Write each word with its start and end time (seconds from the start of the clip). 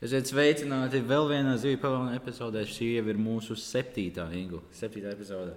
Esiet 0.00 0.30
sveicināti 0.30 1.02
vēl 1.04 1.26
vienā 1.28 1.58
zivju 1.60 1.76
pavilna 1.82 2.14
epizodē. 2.16 2.62
Šī 2.64 2.86
jau 2.94 3.02
ir 3.12 3.18
mūsu 3.20 3.52
septītā 3.60 4.24
ingla, 4.32 4.62
septītā 4.72 5.10
epizode. 5.12 5.52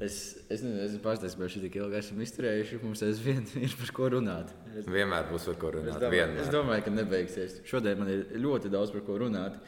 Es, 0.00 0.14
es 0.48 0.62
nezinu, 0.64 0.86
es 0.86 0.94
pārsteigts, 1.04 1.36
ka 1.36 1.48
šī 1.52 1.60
tik 1.66 1.74
ilgi 1.76 1.98
esam 1.98 2.22
izturējuši. 2.24 2.78
Mums 2.80 3.02
aizvien 3.04 3.44
ir 3.66 3.74
par 3.76 3.92
ko 3.98 4.08
runāt. 4.14 4.54
Es, 4.72 4.88
Vienmēr 4.88 5.28
būs 5.28 5.44
par 5.50 5.58
ko 5.60 5.68
es, 5.68 5.76
runāt. 5.76 5.98
domāju, 6.00 6.14
vienmēr. 6.16 6.40
es 6.46 6.54
domāju, 6.54 6.86
ka 6.86 6.94
nebeigsies. 6.96 7.58
Šodien 7.68 8.00
man 8.00 8.14
ir 8.14 8.24
ļoti 8.40 8.72
daudz 8.72 8.94
par 8.96 9.04
ko 9.04 9.18
runāt. 9.20 9.60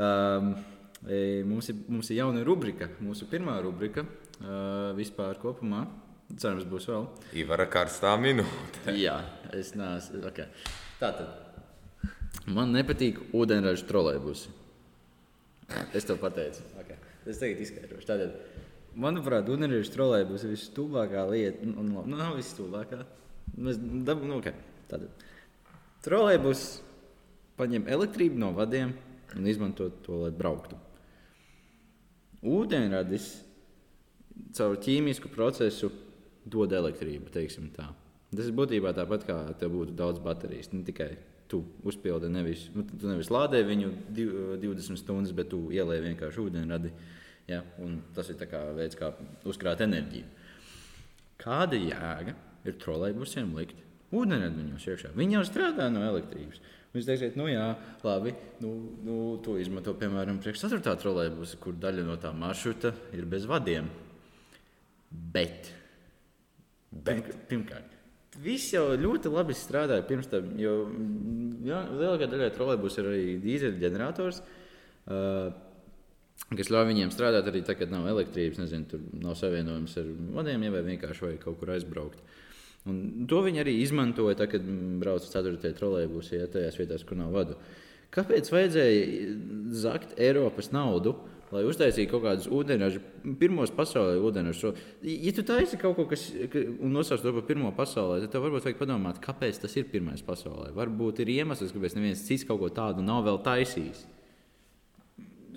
Um, 0.00 0.54
mums, 1.52 1.68
ir, 1.74 1.84
mums 1.92 2.08
ir 2.08 2.22
jauna 2.22 2.46
rubrika, 2.48 2.88
mūsu 3.04 3.28
pirmā 3.28 3.58
rubrika 3.60 4.06
uh, 4.06 4.96
vispār 4.96 5.36
kopumā. 5.44 5.84
Cerams, 6.40 6.64
būs 6.72 6.88
vēl. 6.88 7.04
Ivara 7.44 7.68
karstā 7.68 8.16
minūte. 8.16 8.96
Jā, 8.96 9.18
es 9.52 9.74
neesmu. 9.76 10.24
Okay. 10.32 10.48
Tātad. 10.96 11.49
Man 12.48 12.72
nepatīk 12.74 13.20
ūdeņraža 13.36 13.86
trolēļbusi. 13.88 14.52
Es 15.94 16.06
tev 16.08 16.18
pateicu. 16.22 16.64
Okay. 16.80 16.96
Es 17.28 17.40
tagad 17.40 17.60
izskaidrošu. 17.62 18.06
Tātad, 18.08 18.38
manuprāt, 18.98 19.50
ūdeņraža 19.52 19.94
trolēļbus 19.94 20.46
ir 20.46 20.54
visstulbākā 20.54 21.26
lieta. 21.30 21.68
Nu, 21.68 21.84
nu, 21.86 22.04
nu, 22.06 22.18
nav 22.18 22.38
visstulbākā. 22.40 23.02
Mēs 23.60 23.78
dab, 24.06 24.24
nu, 24.24 24.40
okay. 24.40 24.56
Tātad, 24.90 25.26
trolēļbus 26.06 26.64
paņem 27.60 27.86
elektrību 27.92 28.40
no 28.40 28.54
vadiem 28.56 28.94
un 29.36 29.46
izmanto 29.46 29.90
to, 30.04 30.24
lai 30.24 30.32
brauktu. 30.34 30.78
Ūdeņradis 32.40 33.30
caur 34.56 34.78
ķīmisku 34.80 35.30
procesu 35.30 35.90
dod 36.48 36.72
elektrību. 36.72 37.28
Tas 37.30 38.46
ir 38.46 38.54
būtībā 38.56 38.94
tāpat 38.96 39.26
kā 39.28 39.36
tev 39.60 39.74
būtu 39.76 39.94
daudz 39.98 40.22
baterijas. 40.24 40.72
Ne 40.72 40.82
tikai 40.86 41.12
tu 41.50 41.60
uzpildi, 41.86 42.30
nevis, 42.32 42.68
nu, 42.74 42.84
tu 42.88 43.08
nevis 43.08 43.30
lādē 43.32 43.62
viņu 43.66 43.90
div- 44.16 44.36
20 44.62 45.00
stundas, 45.00 45.34
bet 45.36 45.50
tu 45.52 45.66
ielēji 45.74 46.06
vienkārši 46.08 46.44
ūdeņradi. 46.46 46.92
Ja? 47.50 47.64
un 47.82 47.98
Tas 48.14 48.30
ir 48.30 48.38
tā 48.38 48.46
kā 48.50 48.62
veids, 48.76 48.98
kā 48.98 49.12
uzkrāt 49.48 49.82
enerģiju. 49.82 50.28
Kāda 51.40 51.78
jēga 51.78 52.36
ir 52.68 52.76
trolēļbusiem 52.82 53.54
likt 53.56 53.80
ūdeņradi 54.14 54.62
viņos 54.64 54.86
iekšā? 54.92 55.14
Viņi 55.16 55.38
jau 55.38 55.46
strādā 55.48 55.88
no 55.92 56.04
elektrības. 56.06 56.60
Jūs 56.90 57.06
teiksiet, 57.06 57.36
nu 57.38 57.46
jā, 57.46 57.66
labi, 58.02 58.32
nu, 58.62 58.70
nu, 59.06 59.16
to 59.44 59.54
izmanto 59.62 59.94
piemēram 59.98 60.40
priekš 60.42 60.64
4. 60.66 60.96
trolēļbusa, 60.98 61.58
kur 61.62 61.76
daļa 61.78 62.06
no 62.06 62.16
tā 62.18 62.32
maršruta 62.34 62.90
ir 63.14 63.28
bez 63.30 63.46
vadiem. 63.46 63.86
Bet 65.10 65.70
Bet 66.90 67.22
Pirmkārt, 67.46 67.92
viss 68.38 68.70
jau 68.74 68.84
ļoti 68.98 69.32
labi 69.32 69.56
strādāja 69.58 70.06
pirms 70.06 70.28
tam, 70.30 70.52
jo 70.60 70.76
mm, 70.86 71.48
jā, 71.66 71.80
lielākā 71.90 72.28
daļa 72.30 72.52
trolēļus 72.54 72.98
ir 73.00 73.08
arī 73.10 73.24
dīzeļģenerators, 73.42 74.38
uh, 75.10 75.50
kas 76.54 76.70
ļauj 76.70 76.86
viņiem 76.92 77.10
strādāt 77.14 77.50
arī 77.50 77.64
tad, 77.66 77.80
kad 77.80 77.92
nav 77.92 78.06
elektrības, 78.10 78.60
nezinu, 78.62 78.86
tur 78.90 79.02
nav 79.24 79.36
savienojums 79.38 79.98
ar 80.00 80.12
vadiem, 80.38 80.66
ja 80.66 80.76
vai 80.76 80.84
vienkārši 80.92 81.26
vajag 81.26 81.42
kaut 81.44 81.58
kur 81.60 81.74
aizbraukt. 81.74 82.22
Un 82.88 83.26
to 83.28 83.42
viņi 83.44 83.60
arī 83.60 83.76
izmantoja, 83.82 84.38
tad, 84.38 84.54
kad 84.54 84.64
mm, 84.64 85.00
brauca 85.02 85.28
4. 85.34 85.74
trolēļus, 85.76 86.32
ja 86.36 86.48
tajās 86.50 86.78
vietās, 86.80 87.04
kur 87.06 87.18
nav 87.20 87.34
vadu. 87.34 87.58
Kāpēc 88.14 88.48
vajadzēja 88.50 89.34
zakt 89.78 90.16
Eiropas 90.18 90.72
naudu, 90.74 91.14
lai 91.54 91.64
uztaisītu 91.66 92.10
kaut 92.12 92.22
kādus 92.24 92.46
ūdeņražus, 92.54 93.08
pirmos 93.40 93.72
pasaulē 93.74 94.20
ūdeņražus? 94.28 94.84
Ja 95.02 95.32
tu 95.36 95.44
taisi 95.46 95.78
kaut 95.80 95.96
ko, 95.98 96.06
kas 96.10 96.28
ka- 96.52 96.62
un 96.78 96.94
nosauc 96.94 97.24
to 97.24 97.32
par 97.36 97.46
pirmo 97.48 97.72
pasaulē, 97.76 98.20
tad 98.22 98.34
tev 98.34 98.46
varbūt 98.46 98.68
vajag 98.68 98.78
padomāt, 98.78 99.20
kāpēc 99.24 99.60
tas 99.62 99.76
ir 99.76 99.90
pirmais 99.90 100.22
pasaulē. 100.22 100.70
Varbūt 100.76 101.24
ir 101.24 101.34
iemesls, 101.34 101.74
kāpēc 101.74 101.98
neviens 101.98 102.24
cits 102.26 102.46
kaut 102.46 102.62
ko 102.62 102.70
tādu 102.70 103.02
nav 103.02 103.24
vēl 103.26 103.42
taisījis. 103.42 104.06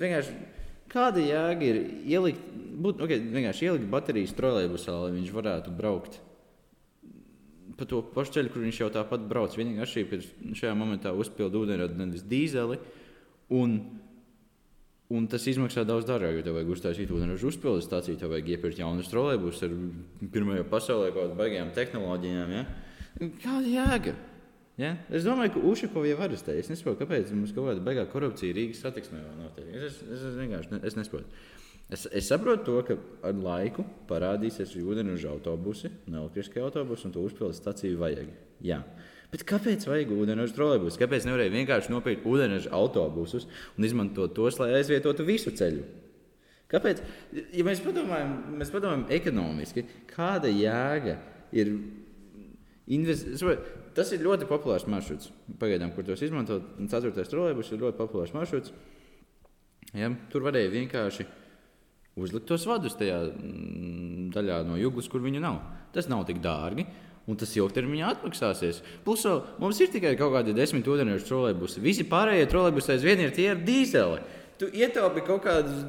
Vienkārši 0.01 0.35
kāda 0.89 1.21
jēga 1.21 1.69
ir 1.69 1.81
ielikt, 2.09 2.43
būt, 2.81 3.01
okay, 3.01 3.21
vienkārši 3.21 3.69
ielikt 3.69 3.89
baterijas 3.89 4.35
trolēļbusā, 4.37 4.95
lai 5.05 5.11
viņš 5.17 5.33
varētu 5.33 5.73
braukt 5.77 6.19
pa 7.77 7.87
to 7.89 8.01
pašu 8.13 8.37
ceļu, 8.37 8.51
kur 8.53 8.63
viņš 8.65 8.79
jau 8.83 8.89
tāpat 8.93 9.25
brauc. 9.29 9.55
Vienīgā 9.57 9.85
atšķirība 9.85 10.17
ir, 10.17 10.25
ka 10.25 10.57
šajā 10.61 10.73
momentā 10.77 11.13
uzpildu 11.17 11.63
ūdeņradi 11.63 11.99
nevis 11.99 12.25
dīzeli. 12.29 12.79
Un, 13.53 13.79
un 15.13 15.29
tas 15.29 15.45
izmaksā 15.49 15.85
daudz 15.87 16.07
dārgāk, 16.09 16.39
jo 16.39 16.43
tev 16.47 16.57
vajag 16.57 16.73
uztaisīt 16.73 17.13
ūdeņraža 17.13 17.49
uzpildes 17.49 17.87
stāciju, 17.87 18.19
tev 18.19 18.33
vajag 18.33 18.51
iepirkt 18.55 18.81
jaunus 18.81 19.11
trolēļus 19.11 19.63
ar 19.67 19.73
pirmajā 20.33 20.67
pasaulē 20.71 21.09
kaut 21.11 21.25
kādām 21.25 21.41
baigajām 21.41 21.73
tehnoloģijām. 21.77 22.53
Ja? 22.57 22.63
Kāda 23.43 23.65
jēga? 23.69 24.15
Ja? 24.81 24.95
Es 25.13 25.25
domāju, 25.27 25.53
ka 25.55 25.65
Ušakovs 25.69 26.09
jau 26.09 26.19
var 26.19 26.33
uztaisīt. 26.33 26.65
Es 26.65 26.71
nesaprotu, 26.71 27.03
kāpēc 27.03 27.33
mums 27.35 27.53
kaut 27.53 27.69
kāda 27.69 27.83
baigā 27.85 28.07
korupcija 28.09 28.55
Rīgas 28.57 28.81
satiksmē 28.81 29.21
vēl 29.21 29.35
notiek. 29.43 29.69
Es, 29.77 29.99
es, 30.01 30.17
es, 30.17 30.39
vienkārši 30.39 30.73
ne, 30.73 30.81
es 30.89 30.97
nesaprotu. 30.97 31.43
Es, 31.93 32.07
es 32.09 32.29
saprotu 32.31 32.65
to, 32.65 32.79
ka 32.87 32.97
ar 33.29 33.37
laiku 33.37 33.85
parādīsies 34.09 34.73
ūdeņraža 34.81 35.29
autobusi, 35.29 35.91
un 36.07 36.17
elektriskie 36.23 36.63
autobusi, 36.63 37.05
un 37.09 37.13
to 37.13 37.25
uzpildes 37.27 37.61
stāciju 37.61 37.99
vajag. 38.01 38.31
Jā. 38.65 38.81
Bet 39.33 39.43
kāpēc 39.49 39.87
vajag 39.89 40.13
ūdeņraža 40.13 40.53
trolēļus? 40.53 40.99
Kāpēc 41.01 41.25
nevarēja 41.25 41.55
vienkārši 41.55 41.89
nopirkt 41.89 42.27
ūdeņraža 42.29 42.71
autobusus 42.77 43.47
un 43.73 43.87
izmantot 43.87 44.35
tos, 44.37 44.59
lai 44.61 44.75
aizvietotu 44.77 45.25
visu 45.25 45.53
ceļu? 45.57 45.87
Kāpēc? 46.69 47.01
Ja 47.53 47.65
mēs 47.65 47.81
padomājam, 47.85 48.35
mēs 48.59 48.71
padomājam 48.73 49.07
ekonomiski, 49.13 49.85
kāda 50.09 50.49
jēga 50.53 51.17
ir 51.53 51.73
investēt? 52.93 53.71
Tas 53.93 54.09
ir 54.13 54.23
ļoti 54.25 54.47
populārs 54.49 54.87
maršruts. 54.89 55.29
Pagaidām, 55.61 55.91
kur 55.93 56.05
tos 56.05 56.21
izmantot, 56.25 56.65
un 56.81 56.89
4. 56.89 57.13
trolēļus 57.29 57.73
ir 57.73 57.81
ļoti 57.83 57.99
populārs 57.99 58.33
maršruts. 58.33 58.73
Ja? 59.93 60.09
Tur 60.33 60.45
varēja 60.47 60.71
vienkārši 60.73 61.27
uzlikt 62.21 62.47
tos 62.49 62.65
vadus 62.69 62.97
tajā 62.97 63.19
mm, 63.29 64.29
daļā 64.33 64.61
no 64.65 64.77
jūgas, 64.81 65.09
kur 65.09 65.21
viņu 65.25 65.41
nav. 65.43 65.59
Tas 65.93 66.09
nav 66.09 66.25
tik 66.29 66.41
dārgi. 66.41 66.87
Un 67.23 67.37
tas 67.39 67.53
ilgtermiņā 67.55 68.09
atmaksāsies. 68.17 68.81
Plus, 69.05 69.23
mums 69.61 69.77
ir 69.79 69.91
tikai 69.93 70.17
kaut 70.19 70.33
kādi 70.33 70.55
desmit 70.55 70.87
ūdeņraža 70.91 71.27
trolēļbusi. 71.29 71.83
Visi 71.83 72.03
pārējie 72.09 72.49
trolēļbusi 72.51 72.91
aizvien 72.97 73.23
ir 73.23 73.31
tie 73.35 73.45
ar 73.53 73.61
dīzeli. 73.63 74.19
Tu 74.59 74.67
ietaupi 74.83 75.23
kaut 75.25 75.45
kādus 75.47 75.79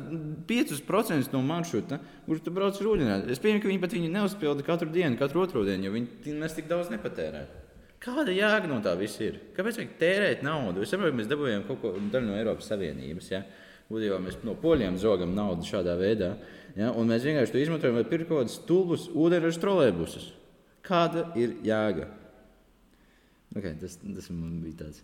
5% 0.49 1.35
no 1.35 1.43
maršruta, 1.45 1.99
kurš 2.29 2.47
tu 2.47 2.53
brauc 2.55 2.79
ar 2.79 2.89
ūdeni. 2.93 3.19
Es 3.35 3.43
pieņemu, 3.43 3.65
ka 3.65 3.71
viņi 3.71 3.83
pat 3.83 3.97
viņu 3.99 4.13
neuzpilda 4.15 4.65
katru 4.67 4.89
dienu, 4.95 5.19
katru 5.21 5.43
otro 5.43 5.67
dienu, 5.67 5.89
jo 5.89 5.93
viņi 5.95 6.39
nes 6.39 6.57
tik 6.57 6.71
daudz 6.71 6.93
nepatērē. 6.95 7.43
Kāda 8.05 8.33
jēga 8.37 8.69
no 8.69 8.79
tā 8.85 8.93
viss 9.01 9.21
ir? 9.25 9.41
Kāpēc 9.57 9.79
vajag 9.81 9.93
tērēt 10.01 10.43
naudu? 10.45 10.83
Es 10.85 10.91
saprotu, 10.93 11.17
mēs 11.17 11.29
dabūjām 11.31 11.67
kaut 11.69 11.81
ko 11.83 11.93
daļu 12.13 12.29
no 12.29 12.39
Eiropas 12.39 12.69
Savienības. 12.71 13.31
Ja? 13.33 13.43
Būtībā 13.89 14.19
mēs 14.21 14.39
no 14.45 14.55
poļiem 14.61 14.99
zogam 15.01 15.33
naudu 15.37 15.65
šādā 15.65 15.97
veidā. 15.97 16.35
Ja? 16.77 16.91
Un 16.93 17.09
mēs 17.09 17.25
vienkārši 17.25 17.55
to 17.55 17.63
izmantojam, 17.63 17.97
lai 17.97 18.09
pirktu 18.09 18.29
kaut 18.29 18.45
kādus 18.45 18.59
stulbus 18.61 19.07
ūdeņraža 19.13 19.63
trolēļbusus. 19.63 20.27
Kāda 20.85 21.31
ir 21.41 21.57
jēga? 21.65 22.11
Okay, 23.55 23.77
tas, 23.81 23.97
tas 24.03 24.29
man 24.35 24.59
bija 24.61 24.83
tāds. 24.83 25.01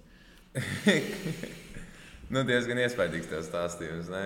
nu, 2.34 2.42
diezgan 2.44 2.82
iespaidīgs 2.82 3.30
tas 3.30 3.46
stāstījums. 3.48 4.10
Ne? 4.12 4.24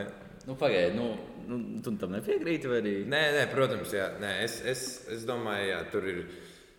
Nu, 0.49 0.57
Pagaidiet, 0.61 0.97
nu, 0.97 1.13
nu, 1.47 1.61
tu 1.85 1.93
tam 2.01 2.17
nepiekrīti. 2.17 2.73
Arī... 2.81 2.97
Nē, 3.11 3.21
nē, 3.37 3.45
protams, 3.53 3.93
jā, 3.95 4.09
nē, 4.23 4.33
es, 4.47 4.59
es, 4.67 4.83
es 5.13 5.29
domāju, 5.29 5.71
jā, 5.71 5.85
tur 5.93 6.11
ir. 6.11 6.27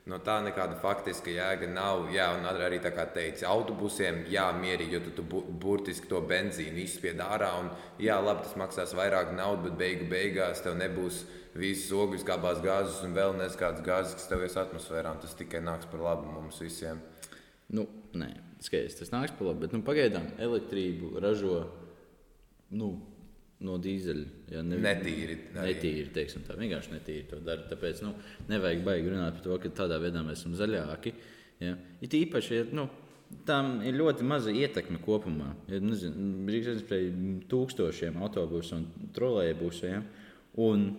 No 0.06 0.20
tā 0.22 0.36
nekāda 0.46 0.76
faktiska 0.78 1.32
jēga 1.34 1.66
nav. 1.74 2.12
Jā, 2.14 2.28
un 2.38 2.44
arī 2.46 2.78
tā 2.78 2.92
kā 2.94 3.08
teica, 3.10 3.48
autobusiem 3.50 4.20
jā, 4.30 4.44
mierīgi, 4.54 5.00
jo 5.00 5.00
tu, 5.08 5.14
tu 5.18 5.24
bu, 5.26 5.40
burtiski 5.64 6.06
to 6.12 6.20
benzīnu 6.30 6.84
izspied 6.84 7.24
ārā. 7.26 7.56
Un, 7.64 7.72
jā, 7.98 8.20
labi, 8.22 8.44
tas 8.46 8.54
maksās 8.60 8.94
vairāk 8.98 9.34
naudas, 9.34 9.64
bet 9.66 9.80
beigu 9.80 10.06
beigās 10.12 10.62
tev 10.62 10.78
nebūs 10.78 11.24
visas 11.56 11.92
ogļu 11.96 12.20
skābās 12.22 12.60
gāzes 12.64 13.00
un 13.06 13.16
vēl 13.16 13.36
nezināmas 13.40 13.84
gāzes, 13.86 14.16
kas 14.20 14.30
tev 14.32 14.44
ies 14.46 14.58
atmosfērā. 14.60 15.16
Tas 15.24 15.38
tikai 15.40 15.64
nāks 15.64 15.88
par 15.92 16.04
labu 16.04 16.30
mums 16.34 16.60
visiem. 16.64 17.00
Nu, 17.76 17.88
nē, 18.18 18.30
skaidrs, 18.64 19.00
tas 19.00 19.14
nāks 19.14 19.36
par 19.38 19.50
labu. 19.50 19.64
Bet 19.66 19.76
nu, 19.76 19.82
pagaidām 19.86 20.28
elektrību 20.42 21.16
ražo 21.24 21.62
nu, 22.76 22.92
no 23.66 23.78
dīzeļa. 23.82 24.26
Ja, 24.52 24.66
ne, 24.66 24.82
Netīri 24.84 25.38
arī. 25.38 25.40
Netīri, 25.56 26.12
teiksim, 26.16 26.44
tā 26.48 26.58
vienkārši 26.60 26.94
netīri 26.98 27.26
to 27.32 27.40
dara. 27.44 27.66
Tāpēc 27.70 28.04
nu, 28.06 28.14
nevajag 28.52 28.84
baigi 28.86 29.14
runāt 29.14 29.40
par 29.40 29.48
to, 29.48 29.58
ka 29.64 29.74
tādā 29.84 30.00
veidā 30.04 30.24
mēs 30.26 30.44
esam 30.44 30.58
zaļāki. 30.60 31.16
Ja. 31.64 31.78
It 32.04 32.14
īpaši, 32.18 32.56
ja, 32.58 32.68
nu, 32.76 32.90
tam 33.48 33.80
ir 33.86 33.96
ļoti 33.96 34.28
maza 34.28 34.54
ietekme 34.54 35.00
kopumā. 35.04 35.54
Ja, 35.72 35.80
nezinu, 35.82 36.46
aizsprēja 36.52 37.14
tūkstošiem 37.52 38.20
autobusu 38.22 38.82
un 38.82 38.88
trolēļbusu. 39.16 39.88
Ja, 39.90 40.04
un 40.68 40.90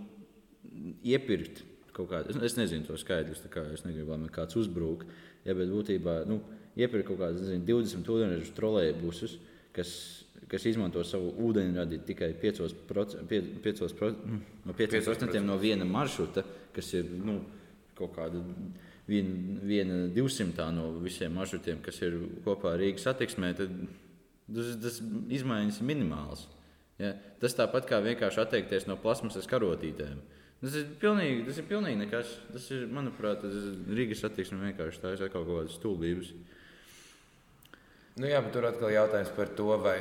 iepirkt 1.07 1.65
kaut 1.97 2.11
kādu, 2.11 2.35
es, 2.35 2.39
es 2.51 2.59
nezinu 2.59 2.85
to 2.85 2.99
skaidrus, 3.01 3.41
tā 3.41 3.51
kā 3.53 3.63
es 3.73 3.87
negribu, 3.87 4.13
lai 4.13 4.21
man 4.27 4.33
kāds 4.33 4.59
uzbrūk. 4.61 5.07
Ja, 5.47 5.55
bet 5.57 5.71
būtībā 5.73 6.19
nu, 6.29 6.41
iepirkt 6.77 7.09
kaut 7.09 7.23
kādus 7.23 7.47
nezinu, 7.47 7.65
20 7.71 8.11
ūdeņraža 8.13 8.57
trolēļbusus, 8.57 9.37
kas, 9.77 9.93
kas 10.51 10.67
izmanto 10.69 11.05
savu 11.07 11.31
ūdeņradi 11.47 12.03
tikai 12.09 12.33
5%, 12.43 13.25
5%, 13.31 14.33
no 14.67 14.77
5% 14.77 15.45
no 15.45 15.57
viena 15.63 15.89
maršruta, 15.89 16.45
kas 16.77 16.93
ir 16.99 17.09
nu, 17.17 17.39
kaut 17.97 18.13
kāda 18.19 18.43
viena, 19.09 19.61
viena 19.65 20.03
200 20.13 20.69
no 20.77 20.91
visiem 21.01 21.33
maršrutiem, 21.39 21.81
kas 21.85 22.03
ir 22.05 22.19
kopā 22.45 22.77
Rīgas 22.77 23.09
satiksmē. 23.09 23.55
Tad, 23.57 23.73
Tas, 24.47 24.77
tas 24.79 25.01
izmaiņas 25.35 25.81
ir 25.81 25.89
minimāls. 25.89 26.45
Ja? 27.01 27.13
Tas 27.43 27.57
tāpat 27.59 27.89
kā 27.91 27.99
vienkārši 28.05 28.43
atteikties 28.45 28.87
no 28.87 28.97
plasmasas 29.01 29.49
karotītēm. 29.51 30.21
Tas 30.63 30.77
ir 30.81 30.87
pilnīgi, 31.01 31.43
tas 31.45 31.59
ir 31.61 31.67
pilnīgi 31.69 32.01
nekas. 32.01 32.31
Tas 32.53 32.69
ir, 32.73 32.87
manuprāt, 32.93 33.43
tas 33.45 33.57
ir 33.57 33.97
Rīgas 33.99 34.25
attieksme 34.25 34.61
vienkārši 34.63 35.03
tā 35.03 35.13
ir 35.13 35.25
kaut 35.33 35.49
kādas 35.49 35.77
stulbības. 35.77 36.31
Nu 38.17 38.31
jā, 38.31 38.41
bet 38.41 38.55
tur 38.55 38.65
atkal 38.65 38.95
jautājums 38.95 39.35
par 39.37 39.51
to, 39.59 39.69
vai, 39.83 39.99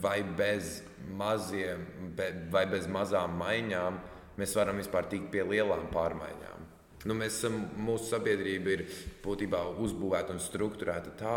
vai, 0.00 0.22
bez 0.38 0.78
maziem, 1.18 1.84
be, 2.16 2.30
vai 2.54 2.64
bez 2.70 2.88
mazām 2.88 3.36
maiņām 3.36 3.98
mēs 4.40 4.54
varam 4.56 4.80
vispār 4.80 5.10
tikt 5.12 5.28
pie 5.34 5.44
lielām 5.44 5.90
pārmaiņām. 5.92 6.64
Nu, 7.04 7.14
mēs 7.14 7.42
mūsu 7.76 8.08
sabiedrība 8.08 8.72
ir 8.74 8.86
būtībā 9.22 9.60
uzbūvēta 9.84 10.32
un 10.32 10.40
struktūrēta 10.42 11.12
tā, 11.20 11.36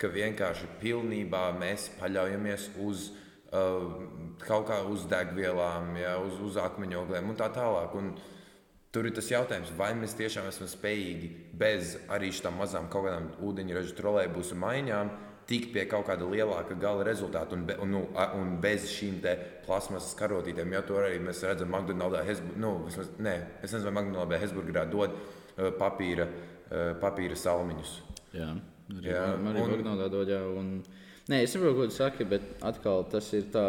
ka 0.00 0.08
vienkārši 0.12 0.72
pilnībā 0.80 1.44
mēs 1.60 1.90
paļaujamies 2.00 2.70
uz 2.84 3.10
uh, 3.10 3.25
kaut 4.46 4.66
kā 4.70 4.80
uz 4.90 5.04
degvielām, 5.10 5.94
ja, 6.00 6.16
uz, 6.22 6.40
uz 6.44 6.58
akmeņogliem 6.60 7.30
un 7.30 7.38
tā 7.38 7.50
tālāk. 7.54 7.94
Un 7.98 8.12
tur 8.94 9.08
ir 9.08 9.14
tas 9.16 9.30
jautājums, 9.30 9.72
vai 9.78 9.92
mēs 9.98 10.16
tiešām 10.18 10.48
esam 10.50 10.68
spējīgi 10.70 11.30
bez 11.58 11.96
arī 12.12 12.32
šīm 12.34 12.60
mazām 12.60 12.90
kaut 12.92 13.08
kādām 13.08 13.32
ūdeņraža 13.44 13.96
trolēļbusu 13.98 14.60
maiņām 14.60 15.14
tikt 15.46 15.70
pie 15.74 15.84
kaut 15.90 16.08
kāda 16.08 16.26
lielāka 16.26 16.74
gala 16.80 17.04
rezultāta 17.06 17.54
un, 17.54 17.64
be, 17.68 17.76
un, 17.82 17.92
nu, 17.94 18.02
un 18.38 18.56
bez 18.62 18.88
šīm 18.90 19.20
plasmasas 19.66 20.16
karotītēm. 20.18 20.74
Jo 20.74 20.82
to 20.88 20.98
arī 21.00 21.20
mēs 21.22 21.44
redzam 21.46 21.70
McDonald's, 21.70 22.24
Hesburgā. 22.26 22.60
Nu, 22.62 22.72
vismaz, 22.88 23.12
nē, 23.22 23.34
es 23.62 23.70
nezinu, 23.70 23.86
vai 23.88 23.94
McDonald's 23.94 24.42
Hesburgā 24.42 24.86
dod 24.90 25.14
uh, 25.14 25.70
papīra, 25.78 26.26
uh, 26.26 26.92
papīra 27.02 27.38
salmiņus. 27.38 27.94
Jā, 28.34 28.50
arī, 28.96 29.12
jā, 29.12 29.26
arī 29.36 29.62
un, 29.62 29.76
McDonald's 29.76 30.14
dod. 30.16 30.34
Jā, 30.34 30.42
un, 30.50 30.72
nē, 31.30 31.42
es 31.42 31.54
saprotu, 31.54 31.78
ko 31.80 31.88
tu 31.90 31.96
saki, 31.96 32.26
bet 32.28 32.48
atkal 32.64 33.06
tas 33.10 33.32
ir 33.36 33.48
tā. 33.54 33.68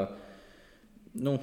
Nu, 1.18 1.38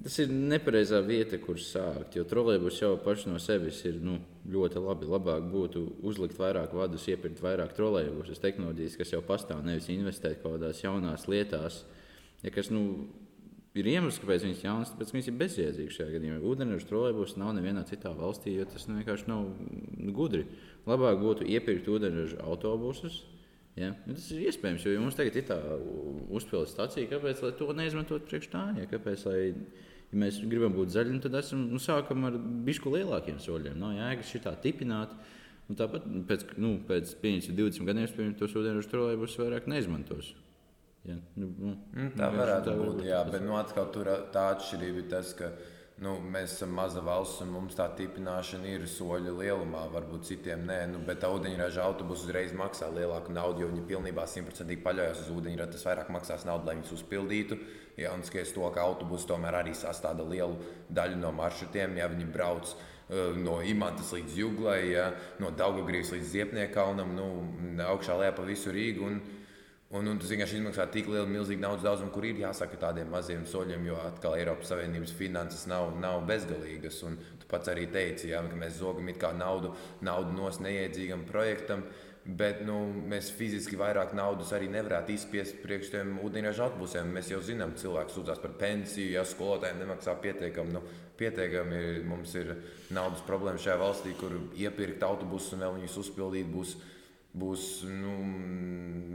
Tas 0.00 0.14
ir 0.22 0.30
nepareizā 0.32 1.00
vieta, 1.04 1.36
kur 1.42 1.58
sākt. 1.60 2.14
Jo 2.16 2.24
trolēļus 2.28 2.78
jau 2.80 2.92
paši 3.04 3.28
no 3.28 3.40
sevis 3.42 3.82
ir 3.88 3.98
nu, 4.00 4.16
ļoti 4.48 4.80
labi. 4.80 5.08
Labāk 5.10 5.48
būtu 5.52 5.82
uzlikt 6.08 6.38
vairāk 6.40 6.72
vadus, 6.76 7.04
iepirkt 7.10 7.42
vairāk 7.44 7.74
trolēļus, 7.76 8.40
tehnoloģijas, 8.40 8.96
kas 8.96 9.12
jau 9.12 9.20
pastāv, 9.26 9.60
nevis 9.66 9.90
investēt 9.92 10.40
kaut 10.40 10.56
kādās 10.56 10.80
jaunās 10.80 11.26
lietās. 11.28 11.82
Ja 12.40 12.52
kas, 12.54 12.70
nu, 12.72 13.10
ir 13.76 13.90
iemesls, 13.92 14.22
kāpēc 14.22 14.46
viņas 14.46 14.62
ir 14.62 14.68
jaunas, 14.70 14.94
tāpēc 14.94 15.12
viņas 15.16 15.28
ir 15.28 15.36
bezjēdzīgas 15.42 15.98
šajā 15.98 16.14
gadījumā. 16.14 16.40
Ūdeņraža 16.48 16.88
trolēļus 16.88 17.36
nav 17.42 17.52
nevienā 17.58 17.84
citā 17.90 18.14
valstī, 18.16 18.56
jo 18.56 18.70
tas 18.72 18.88
nu, 18.88 19.02
vienkārši 19.02 19.28
nav 19.28 19.50
gudri. 20.16 20.46
Labāk 20.88 21.20
būtu 21.20 21.50
iepirkt 21.50 21.92
ūdeņraža 21.92 22.40
autobusus 22.46 23.20
Ja? 23.80 23.94
Nu, 24.04 24.14
tas 24.16 24.26
ir 24.34 24.44
iespējams, 24.50 24.84
jo 24.84 25.00
mums 25.00 25.16
tagad 25.16 25.38
ir 25.40 25.46
tā 25.48 25.56
uzpildes 26.36 26.74
stācija. 26.74 27.08
Kāpēc 27.10 27.40
to 27.56 27.70
neizmantot 27.76 28.26
priekš 28.28 28.50
tā? 28.52 28.66
Ja? 28.76 28.88
Kāpēc, 28.90 29.24
lai, 29.30 29.40
ja 30.10 30.20
mēs 30.24 30.42
gribam 30.44 30.76
būt 30.76 30.92
zaļi, 30.96 31.16
nu, 31.16 31.22
tad 31.24 31.38
esam, 31.40 31.64
nu, 31.72 31.80
sākam 31.82 32.28
ar 32.28 32.36
bišku 32.66 32.92
lielākiem 32.92 33.40
soļiem. 33.40 33.78
Nav 33.80 33.96
jēgas 33.96 34.34
šitā 34.34 34.54
tipināt. 34.64 35.16
Un 35.70 35.78
tāpat 35.78 36.06
pēc, 36.26 36.46
nu, 36.58 36.76
pēc 36.86 37.14
20 37.22 37.86
gadiem 37.86 38.32
tos 38.38 38.56
ūdeņraža 38.58 38.90
trolēļus 38.90 39.36
vairāk 39.38 39.68
neizmantos. 39.70 40.32
Ja? 41.06 41.16
Nu, 41.38 41.48
nu, 41.56 41.74
mm, 41.94 42.14
tā 42.18 42.28
varētu 42.34 42.66
tā 42.66 42.76
būt. 42.76 42.96
būt 42.98 43.06
jā, 43.08 43.20
bet 43.30 43.44
nu, 43.46 43.54
atkal 43.56 43.86
tur 43.94 44.10
tā 44.34 44.50
atšķirība 44.56 45.04
ir 45.04 45.06
tas, 45.12 45.30
ka 45.38 45.52
nu, 46.00 46.14
mēs 46.32 46.54
esam 46.54 46.72
maza 46.72 47.02
valsts 47.04 47.42
un 47.44 47.50
mums 47.52 47.76
tā 47.76 47.84
tipināšana 47.96 48.68
ir 48.72 48.86
soļa 48.88 49.34
lielumā. 49.36 49.82
Varbūt 49.92 50.28
citiem 50.30 50.62
nē, 50.68 50.78
nu, 50.94 51.02
bet 51.06 51.26
ūdeņraža 51.28 51.82
autobusu 51.84 52.28
uzreiz 52.28 52.54
maksā 52.56 52.88
lielāku 52.94 53.34
naudu, 53.36 53.64
jo 53.64 53.70
viņi 53.72 53.84
pilnībā 53.90 54.24
simtprocentīgi 54.28 54.84
paļaujas 54.84 55.24
uz 55.26 55.32
ūdeņradi. 55.34 55.76
Tas 55.76 55.84
vairāk 55.90 56.12
maksās 56.14 56.46
naudu, 56.48 56.68
lai 56.68 56.78
viņus 56.78 56.94
uzpildītu. 56.96 57.58
Ja, 58.00 58.14
un 58.16 58.24
skaties 58.24 58.54
to, 58.56 58.64
ka 58.72 58.86
autobusi 58.86 59.28
tomēr 59.28 59.60
arī 59.60 59.74
sastāda 59.76 60.24
lielu 60.24 60.56
daļu 60.88 61.20
no 61.20 61.34
maršrutiem, 61.36 61.98
ja 62.00 62.08
viņi 62.08 62.30
brauc 62.32 62.72
uh, 62.72 63.36
no 63.36 63.58
Imantas 63.60 64.14
līdz 64.16 64.38
Juglai, 64.40 64.78
ja, 64.94 65.10
no 65.42 65.52
Daugavgrības 65.52 66.14
līdz 66.16 66.32
Ziepniekalnam, 66.32 67.12
nu, 67.18 67.28
augšā 67.90 68.16
lejā 68.22 68.32
pa 68.38 68.48
visu 68.48 68.72
Rīgu. 68.72 69.04
Un, 69.04 69.20
Un, 69.90 70.06
un 70.06 70.20
tas 70.22 70.30
vienkārši 70.30 70.60
izmaksā 70.60 70.84
tik 70.94 71.08
lielu, 71.10 71.26
milzīgu 71.26 71.64
naudas 71.64 71.82
daudzumu, 71.82 72.12
kur 72.14 72.22
ir 72.28 72.36
jāsaka 72.38 72.76
tādiem 72.78 73.08
maziem 73.10 73.42
soļiem, 73.50 73.88
jo 73.88 73.96
atkal 73.98 74.36
Eiropas 74.38 74.68
Savienības 74.70 75.14
finanses 75.18 75.64
nav, 75.66 75.88
nav 75.98 76.20
bezgalīgas. 76.28 77.00
Un 77.08 77.16
tu 77.40 77.48
pats 77.50 77.72
arī 77.72 77.88
teici, 77.90 78.28
jā, 78.30 78.38
ka 78.46 78.58
mēs 78.60 78.76
zogam 78.78 79.10
naudu, 79.40 79.72
naudu 80.06 80.36
nos 80.36 80.60
neiedzīgam 80.62 81.24
projektam. 81.26 81.82
Bet 82.22 82.60
nu, 82.62 82.76
mēs 83.10 83.32
fiziski 83.34 83.74
vairāk 83.80 84.12
naudas 84.14 84.52
arī 84.54 84.68
nevarētu 84.70 85.10
izspiest 85.16 85.58
priekš 85.64 85.90
tiem 85.96 86.14
ūdeņraža 86.22 86.64
autobusiem. 86.68 87.10
Mēs 87.16 87.32
jau 87.32 87.40
zinām, 87.42 87.74
cilvēks 87.80 88.14
sūdzās 88.14 88.38
par 88.44 88.54
pensiju, 88.60 89.10
ja 89.16 89.26
skolotājiem 89.26 89.82
nemaksā 89.82 90.14
pietiekami. 90.22 90.76
Nu, 90.76 90.84
pietiekami 91.18 91.82
mums 92.06 92.36
ir 92.38 92.54
naudas 92.94 93.26
problēma 93.26 93.58
šajā 93.58 93.78
valstī, 93.82 94.14
kur 94.20 94.38
iepirkt 94.54 95.02
autobusus 95.02 95.56
un 95.58 95.66
vēl 95.66 95.78
viņus 95.80 96.00
uzpildīt 96.04 96.54
būs 96.54 96.78
būs 97.36 97.66
nu, 97.86 98.16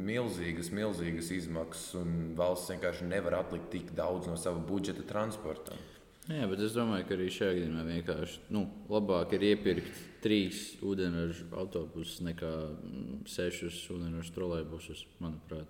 milzīgas, 0.08 0.72
milzīgas 0.76 1.32
izmaksas, 1.36 1.98
un 2.00 2.34
valsts 2.38 2.72
vienkārši 2.72 3.10
nevar 3.10 3.42
atlikt 3.42 3.72
tik 3.74 3.92
daudz 3.98 4.30
no 4.32 4.38
sava 4.40 4.62
budžeta 4.64 5.04
transportam. 5.08 5.82
Jā, 6.26 6.48
bet 6.50 6.62
es 6.66 6.74
domāju, 6.74 7.06
ka 7.06 7.14
arī 7.14 7.28
šajā 7.30 7.54
gadījumā 7.54 7.84
vienkārši 7.86 8.48
nu, 8.56 8.64
labāk 8.90 9.36
ir 9.38 9.44
iepirkt 9.52 10.00
trīs 10.24 10.72
ūdeņraža 10.82 11.52
autobusus 11.62 12.24
nekā 12.26 12.54
mm, 12.72 13.20
sešus 13.30 13.84
ūdeņraža 13.94 14.34
trolēļbusus, 14.34 15.04
manuprāt. 15.22 15.70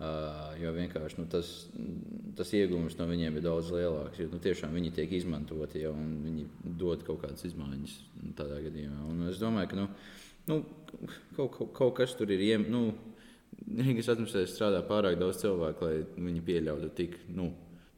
Uh, 0.00 0.54
jo 0.56 0.70
vienkārši 0.72 1.18
nu, 1.18 1.26
tas, 1.28 1.48
tas 2.38 2.54
iegūms 2.56 2.94
no 2.96 3.04
viņiem 3.10 3.34
ir 3.36 3.44
daudz 3.44 3.68
lielāks. 3.74 4.22
Jo, 4.22 4.30
nu, 4.30 4.38
tiešām 4.40 4.72
viņi 4.78 4.94
tiek 4.96 5.10
izmantoti 5.18 5.82
jau 5.82 5.90
un 5.92 6.14
viņi 6.24 6.46
dod 6.80 7.02
kaut 7.04 7.20
kādas 7.26 7.44
izmaiņas 7.50 7.98
tādā 8.38 8.62
gadījumā. 8.64 9.02
Un 9.10 9.26
es 9.28 9.42
domāju, 9.42 9.72
ka 9.74 9.80
nu, 9.82 9.88
nu, 10.50 10.60
kaut, 11.36 11.54
kaut, 11.56 11.72
kaut 11.76 11.96
kas 12.00 12.14
tur 12.18 12.30
ir. 12.34 12.42
Iem, 12.50 12.66
nu, 12.72 12.82
Rīgas 13.60 14.08
atmosfērā 14.12 14.48
strādā 14.48 14.80
pārāk 14.86 15.18
daudz 15.20 15.42
cilvēku, 15.42 15.86
lai 15.86 16.26
viņi 16.28 16.42
pieļautu 16.46 16.90
tik, 16.96 17.16
nu, 17.36 17.50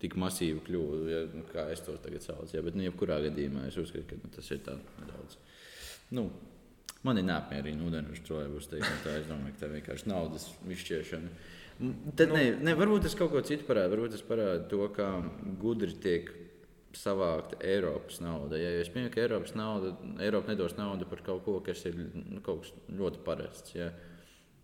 tik 0.02 0.16
masīvu 0.19 0.62
kļūdu, 0.66 1.02
ja, 1.10 1.20
nu, 1.31 1.44
kā 1.52 1.69
es 1.72 1.84
to 1.87 1.94
tagad 2.02 2.25
saucu. 2.25 2.56
Ja, 2.56 2.64
bet, 2.66 2.76
nu, 2.78 2.84
jebkurā 2.88 3.20
gadījumā 3.28 3.69
es 3.69 3.78
uzskatu, 3.81 4.04
ka 4.10 4.19
nu, 4.19 4.32
tas 4.34 4.50
ir 4.50 4.62
tā 4.66 4.76
nedaudz. 5.00 5.38
Nu, 6.12 6.26
man 7.06 7.20
ir 7.20 7.28
neapmierīgi 7.28 7.87
ūdeņraža 7.87 8.26
trolēļus 8.26 8.70
teikt, 8.72 8.94
tā 9.06 9.16
es 9.20 9.28
domāju, 9.31 9.55
ka 9.55 9.64
tā 9.64 9.72
vienkārši 9.72 10.10
naudas 10.10 10.48
izšķiešana. 10.76 11.34
Tad, 12.19 12.28
nu, 12.28 12.37
ne, 12.37 12.44
ne, 12.62 12.75
varbūt 12.78 13.08
es 13.08 13.16
kaut 13.19 13.32
ko 13.32 13.40
citu 13.46 13.66
parādu. 13.66 13.96
Varbūt 13.96 14.19
es 14.19 14.26
parādu 14.26 14.69
to, 14.70 14.82
kā 14.94 15.08
gudri 15.62 15.94
tiek 16.03 16.29
savākt 16.99 17.56
Eiropas 17.65 18.20
naudu. 18.22 18.58
Ja 18.61 18.70
es 18.81 18.91
pieņemu, 18.93 19.13
ka 19.15 19.20
Eiropas 19.25 19.55
nauda, 19.58 19.93
Eiropa 20.22 20.53
nedos 20.53 20.77
naudu 20.79 21.08
par 21.11 21.22
kaut 21.27 21.44
ko, 21.46 21.58
kas 21.65 21.84
ir 21.89 21.99
nu, 21.99 22.41
kaut 22.44 22.65
kas 22.65 22.72
ļoti 22.93 23.22
parasts. 23.27 23.77
Ja. 23.77 23.93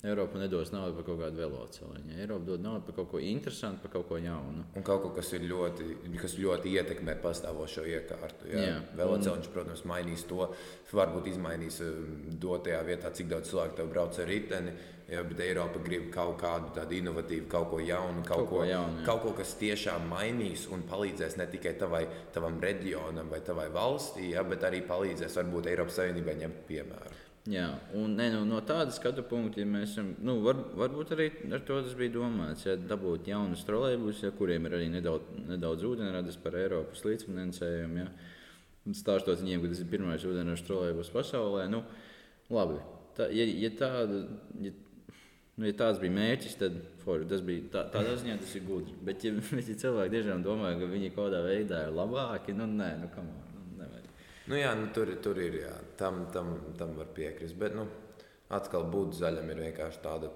Eiropa 0.06 0.38
nedos 0.38 0.70
naudu 0.70 0.94
par 0.94 1.08
kaut 1.08 1.18
kādu 1.24 1.40
velosipēdu. 1.40 2.12
Eiropa 2.20 2.46
dod 2.46 2.62
naudu 2.62 2.86
par 2.86 2.98
kaut 3.00 3.08
ko 3.10 3.22
interesantu, 3.22 3.82
par 3.82 3.96
kaut 3.96 4.06
ko 4.10 4.20
jaunu. 4.22 4.66
Un 4.78 4.86
kaut 4.86 5.02
ko, 5.02 5.10
kas, 5.16 5.32
ļoti, 5.42 5.88
kas 6.20 6.36
ļoti 6.38 6.76
ietekmē 6.78 7.16
pastāvošo 7.24 7.86
iekārtu. 7.96 8.52
Jā. 8.52 8.62
Jā. 8.62 8.76
Velosipēds, 9.00 9.48
un... 9.48 9.56
protams, 9.56 9.82
mainīs 9.90 10.22
to. 10.30 10.52
Varbūt 10.92 11.32
izmainīs 11.32 11.80
um, 11.82 12.14
dotajā 12.38 12.84
vietā, 12.86 13.10
cik 13.10 13.32
daudz 13.32 13.50
cilvēku 13.50 13.80
tev 13.80 13.90
brauc 13.90 14.22
ar 14.22 14.30
riteni. 14.30 14.76
Jā, 15.08 15.22
bet 15.24 15.38
Eiropa 15.40 15.80
grib 15.80 16.10
kaut 16.12 16.34
kādu 16.42 16.68
tādu 16.76 16.98
inovatīvu, 16.98 17.46
kaut 17.48 17.70
ko 17.70 17.78
jaunu, 17.80 18.20
kaut, 18.26 18.42
kaut, 18.42 18.48
ko, 18.50 18.64
jaunu, 18.68 18.98
jā. 18.98 19.04
kaut 19.06 19.22
ko, 19.22 19.30
kas 19.38 19.54
tiešām 19.56 20.04
mainīs 20.10 20.66
un 20.68 20.82
palīdzēs 20.90 21.38
ne 21.40 21.46
tikai 21.48 21.72
tavai, 21.80 22.02
tavam 22.34 22.58
reģionam 22.60 23.30
vai 23.32 23.38
tavai 23.46 23.70
valstī, 23.72 24.26
jā, 24.34 24.42
bet 24.44 24.66
arī 24.68 24.82
palīdzēs 24.84 25.38
varbūt 25.40 25.70
Eiropas 25.72 25.96
Savienībai 25.96 26.34
ņemt 26.42 26.58
piemēru. 26.68 27.16
Jā, 27.48 27.70
un 27.96 28.18
ne, 28.18 28.26
nu, 28.34 28.42
no 28.44 28.58
tāda 28.68 28.92
skatu 28.92 29.22
punkta, 29.24 29.62
ja 29.62 29.68
mēs 29.70 29.94
esam, 29.94 30.10
nu, 30.20 30.34
var, 30.44 30.58
varbūt 30.76 31.14
arī 31.16 31.30
ar 31.56 31.62
to 31.64 31.78
tas 31.86 31.94
bija 31.96 32.12
domāts, 32.18 32.66
ja 32.66 32.74
dabūt 32.76 33.30
jaunus 33.30 33.62
trolēļus, 33.64 34.20
ja, 34.26 34.32
kuriem 34.36 34.68
ir 34.68 34.76
arī 34.76 34.90
nedaudz, 34.92 35.30
nedaudz 35.54 35.86
ūdeņradas 35.88 36.36
par 36.42 36.58
Eiropas 36.60 37.00
līdzfinansējumu. 37.06 38.02
Ja. 38.02 38.10
Stāstot 38.98 39.40
viņiem, 39.40 39.64
ka 39.64 39.72
tas 39.72 39.80
ir 39.80 39.88
pirmais 39.88 40.28
ūdeņradas 40.28 40.66
trolēļus 40.68 41.12
pasaulē. 41.14 41.64
Nu, 41.72 41.80
labi, 42.52 42.76
tā, 43.16 43.30
ja, 43.32 43.48
ja 43.64 43.72
tāda. 43.80 44.20
Ja, 44.60 44.74
Nu, 45.58 45.66
ja 45.66 45.74
tāds 45.74 45.98
bija 45.98 46.14
mērķis, 46.14 46.54
tad 46.60 46.76
forši, 47.02 47.26
tas 47.32 47.40
bija 47.42 47.64
tā, 47.72 47.80
tādā 47.90 48.14
ziņā 48.20 48.36
tas 48.38 48.52
ir 48.54 48.62
gudri. 48.68 48.94
Bet, 49.02 49.24
ja, 49.26 49.32
bet, 49.58 49.66
ja 49.66 49.74
cilvēki 49.82 50.14
tiešām 50.14 50.44
domā, 50.46 50.70
ka 50.78 50.90
viņi 50.90 51.10
kaut 51.16 51.32
kādā 51.32 51.40
veidā 51.46 51.80
ir 51.88 51.96
labāki, 51.96 52.54
nu 52.54 52.68
nē, 52.70 52.92
nu, 53.02 53.08
kam 53.14 53.26
nu, 53.26 53.64
nevajag. 53.80 54.12
Nu, 54.48 54.58
jā, 54.60 54.70
nu, 54.78 54.86
tur, 54.94 55.10
tur 55.24 55.40
ir, 55.42 55.58
jā, 55.64 55.74
tam, 55.98 56.28
tam, 56.34 56.54
tam 56.78 56.94
var 56.98 57.10
piekrist. 57.16 57.58
Bet, 57.58 57.74
nu, 57.74 57.88
atkal 58.54 58.86
būt 58.92 59.18
zaļam 59.18 59.50
ir 59.50 59.64
vienkārši 59.66 60.02
tāda, 60.04 60.30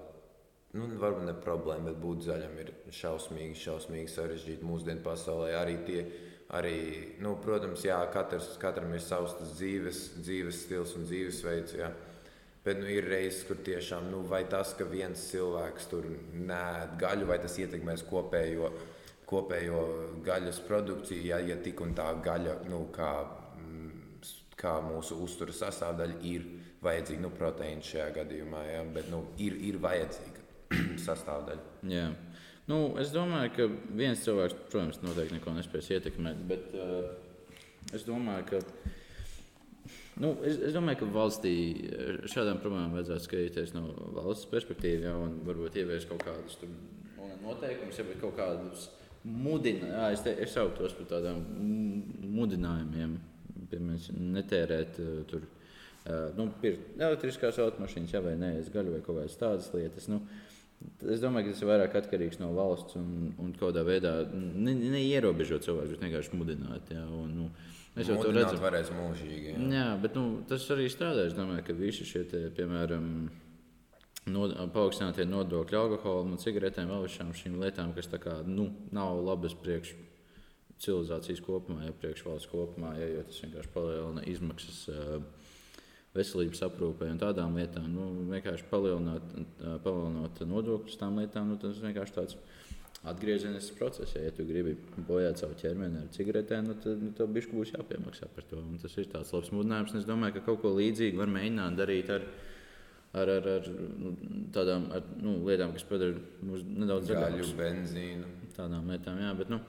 nu, 0.75 0.91
varbūt 0.99 1.29
ne 1.29 1.39
problēma, 1.45 1.87
bet 1.87 2.03
būt 2.03 2.27
zaļam 2.27 2.59
ir 2.59 2.75
šausmīgi, 2.91 3.55
šausmīgi 3.63 4.11
sarežģīti 4.11 4.67
mūsdienu 4.67 5.05
pasaulē. 5.07 5.53
Arī 5.61 5.79
tie, 5.87 6.03
arī, 6.51 6.77
nu, 7.23 7.37
protams, 7.39 7.87
jā, 7.87 8.01
katrs, 8.11 8.57
katram 8.59 8.91
ir 8.91 9.07
savs 9.07 9.39
dzīves, 9.55 10.03
dzīves 10.19 10.65
stils 10.65 10.97
un 10.99 11.07
dzīvesveids. 11.07 11.79
Jā. 11.79 11.93
Bet 12.63 12.79
nu, 12.79 12.87
ir 12.87 13.09
reizes, 13.11 13.43
kur 13.43 13.57
tiešām 13.59 14.07
nu, 14.07 14.21
tas, 14.49 14.71
ka 14.79 14.85
viens 14.87 15.19
cilvēks 15.31 15.89
tur 15.91 16.05
nē, 16.31 16.95
gaļu, 16.99 17.27
vai 17.27 17.39
tas 17.43 17.57
ietekmēs 17.59 18.05
kopējo, 18.07 18.69
kopējo 19.27 19.81
gaļas 20.23 20.61
produkciju, 20.67 21.25
ja, 21.27 21.41
ja 21.43 21.57
tik 21.59 21.81
un 21.83 21.91
tā 21.97 22.07
gaļa, 22.23 22.61
nu, 22.71 22.85
kā, 22.95 23.11
mm, 23.59 24.21
kā 24.55 24.77
mūsu 24.85 25.19
uzturas 25.25 25.59
sastāvdaļa, 25.59 26.21
ir 26.23 26.47
vajadzīga 26.83 27.25
nu, 27.25 27.33
proteīna 27.35 27.83
šajā 27.83 28.07
gadījumā, 28.21 28.63
ja, 28.71 28.87
bet 28.95 29.11
nu, 29.11 29.25
ir, 29.43 29.59
ir 29.59 29.81
vajadzīga 29.83 30.47
sastāvdaļa. 31.07 31.67
Jā. 31.91 32.07
Nu, 32.71 32.79
es 33.01 33.11
domāju, 33.11 33.51
ka 33.57 33.67
viens 33.91 34.23
cilvēks, 34.23 34.55
protams, 34.71 35.03
noteikti 35.03 35.35
neko 35.35 35.51
nespēs 35.57 35.91
ietekmēt, 35.97 36.43
bet 36.47 36.75
uh, 36.79 37.09
es 37.91 38.07
domāju, 38.07 38.53
ka 38.53 38.61
Nu, 40.21 40.35
es, 40.45 40.59
es 40.69 40.75
domāju, 40.75 41.01
ka 41.01 41.09
valstī 41.13 41.53
eh, 41.73 42.17
šādām 42.29 42.59
problēmām 42.61 42.93
vajadzētu 42.97 43.27
skatīties 43.27 43.73
no 43.73 43.87
valsts 44.13 44.49
perspektīvas, 44.51 45.07
ja, 45.07 45.15
un 45.17 45.39
varbūt 45.47 45.79
ieviest 45.81 46.09
kaut 46.11 46.21
kādus 46.27 46.59
noteikumus, 47.43 47.97
ja 47.97 48.05
kaut 48.21 48.37
kādus 48.37 48.87
mudinājumus. 49.23 50.19
Es, 50.19 50.23
te, 50.25 50.35
es 50.45 50.53
sauktu 50.53 50.83
tos 50.83 50.95
par 50.99 51.09
tādām 51.15 51.41
mudinājumiem, 52.37 53.17
piemēram, 53.71 54.23
netērēt 54.37 55.01
uh, 55.01 55.19
tur. 55.29 55.49
Uh, 56.03 56.33
nu, 56.35 56.49
pirkt 56.59 56.97
elektriskās 56.99 57.61
automašīnas, 57.63 58.11
ja 58.11 58.19
vai 58.23 58.33
nē, 58.35 58.57
es 58.59 58.67
gaļu 58.73 58.97
vai 58.97 59.03
kaut 59.05 59.21
kādas 59.21 59.39
tādas 59.39 59.69
lietas. 59.75 60.09
Nu, 60.11 60.19
Es 60.99 61.21
domāju, 61.23 61.47
ka 61.47 61.53
tas 61.53 61.61
ir 61.63 61.69
vairāk 61.69 61.93
atkarīgs 61.95 62.39
no 62.41 62.49
valsts 62.57 62.97
un, 62.99 63.29
un 63.39 63.53
kādā 63.55 63.85
veidā 63.87 64.13
neierobežot 64.33 65.61
ne 65.61 65.67
cilvēku, 65.67 65.91
bet 65.93 66.01
vienkārši 66.03 66.39
mudināt. 66.39 66.91
Ja, 66.91 67.03
un, 67.07 67.29
nu, 67.37 67.45
Es 67.93 68.09
jau 68.09 68.17
tādu 68.17 68.33
redzu, 68.33 68.57
varēs 68.61 68.89
mūžīgi. 68.93 69.53
Jā, 69.53 69.65
jā 69.75 69.89
bet 70.01 70.15
nu, 70.17 70.25
tas 70.49 70.65
arī 70.73 70.87
strādā. 70.89 71.27
Es 71.29 71.35
domāju, 71.37 71.65
ka 71.67 71.75
visi 71.77 72.07
šie, 72.09 72.23
te, 72.29 72.39
piemēram, 72.57 73.05
no, 74.33 74.47
paaugstinātie 74.73 75.27
nodokļi 75.29 75.77
alkoholam 75.77 76.33
un 76.33 76.41
cigaretēm, 76.41 76.89
vēl 76.89 77.05
šām 77.11 77.35
šīm 77.37 77.59
lietām, 77.61 77.93
kas 77.93 78.09
kā, 78.23 78.39
nu, 78.49 78.71
nav 78.95 79.21
labas 79.21 79.53
priekš 79.61 79.93
civilizācijas 80.81 81.43
kopumā, 81.45 81.85
ja 81.87 81.93
priekš 81.95 82.25
valsts 82.25 82.49
kopumā, 82.51 82.95
ja, 82.97 83.11
jo 83.13 83.27
tas 83.29 83.39
vienkārši 83.45 83.73
palielina 83.75 84.25
izmaksas. 84.33 84.83
Veselības 86.13 86.59
aprūpē 86.67 87.07
un 87.09 87.17
tādām 87.17 87.55
lietām, 87.57 87.87
nu, 87.89 88.03
vienkārši 88.29 88.67
palielinot, 88.69 89.31
palielinot 89.81 90.43
nodokļus 90.45 90.99
tām 91.01 91.17
lietām, 91.17 91.49
nu, 91.49 91.57
tas 91.61 91.79
vienkārši 91.81 92.13
tāds 92.13 92.37
atgriezenisks 93.03 93.75
process. 93.75 94.15
Ja, 94.15 94.31
tu 94.31 94.45
gribi 94.47 94.75
bojāt 95.07 95.41
savu 95.41 95.57
ķermeni 95.59 95.99
ar 96.03 96.09
cigaretēm, 96.15 96.69
nu, 96.69 96.75
tad 96.79 97.01
nu, 97.03 97.11
tev 97.17 97.31
bišķi 97.35 97.57
būs 97.57 97.73
jāpiemaksā 97.75 98.29
par 98.35 98.47
to. 98.47 98.61
Un 98.63 98.79
tas 98.81 98.95
ir 98.99 99.09
tāds 99.11 99.33
labs 99.35 99.51
mudinājums. 99.55 99.95
Es 99.99 100.07
domāju, 100.07 100.37
ka 100.37 100.45
kaut 100.47 100.61
ko 100.63 100.71
līdzīgu 100.77 101.19
var 101.19 101.33
mēģināt 101.33 101.75
darīt 101.79 102.13
ar, 102.15 102.27
ar, 103.11 103.33
ar, 103.35 103.49
ar 103.57 103.67
nu, 103.99 104.15
tādām 104.55 104.87
ar, 104.95 105.03
nu, 105.19 105.35
lietām, 105.49 105.75
kas 105.75 105.87
padara 105.89 106.15
mūs 106.47 106.63
nedaudz 106.69 107.11
zaļākus. 107.11 107.51
Gaļu, 107.51 107.59
benzīnu. 107.59 108.31
Tādām 108.55 108.87
lietām, 108.93 109.19
jā. 109.19 109.35
Bet, 109.35 109.51
nu, 109.51 109.59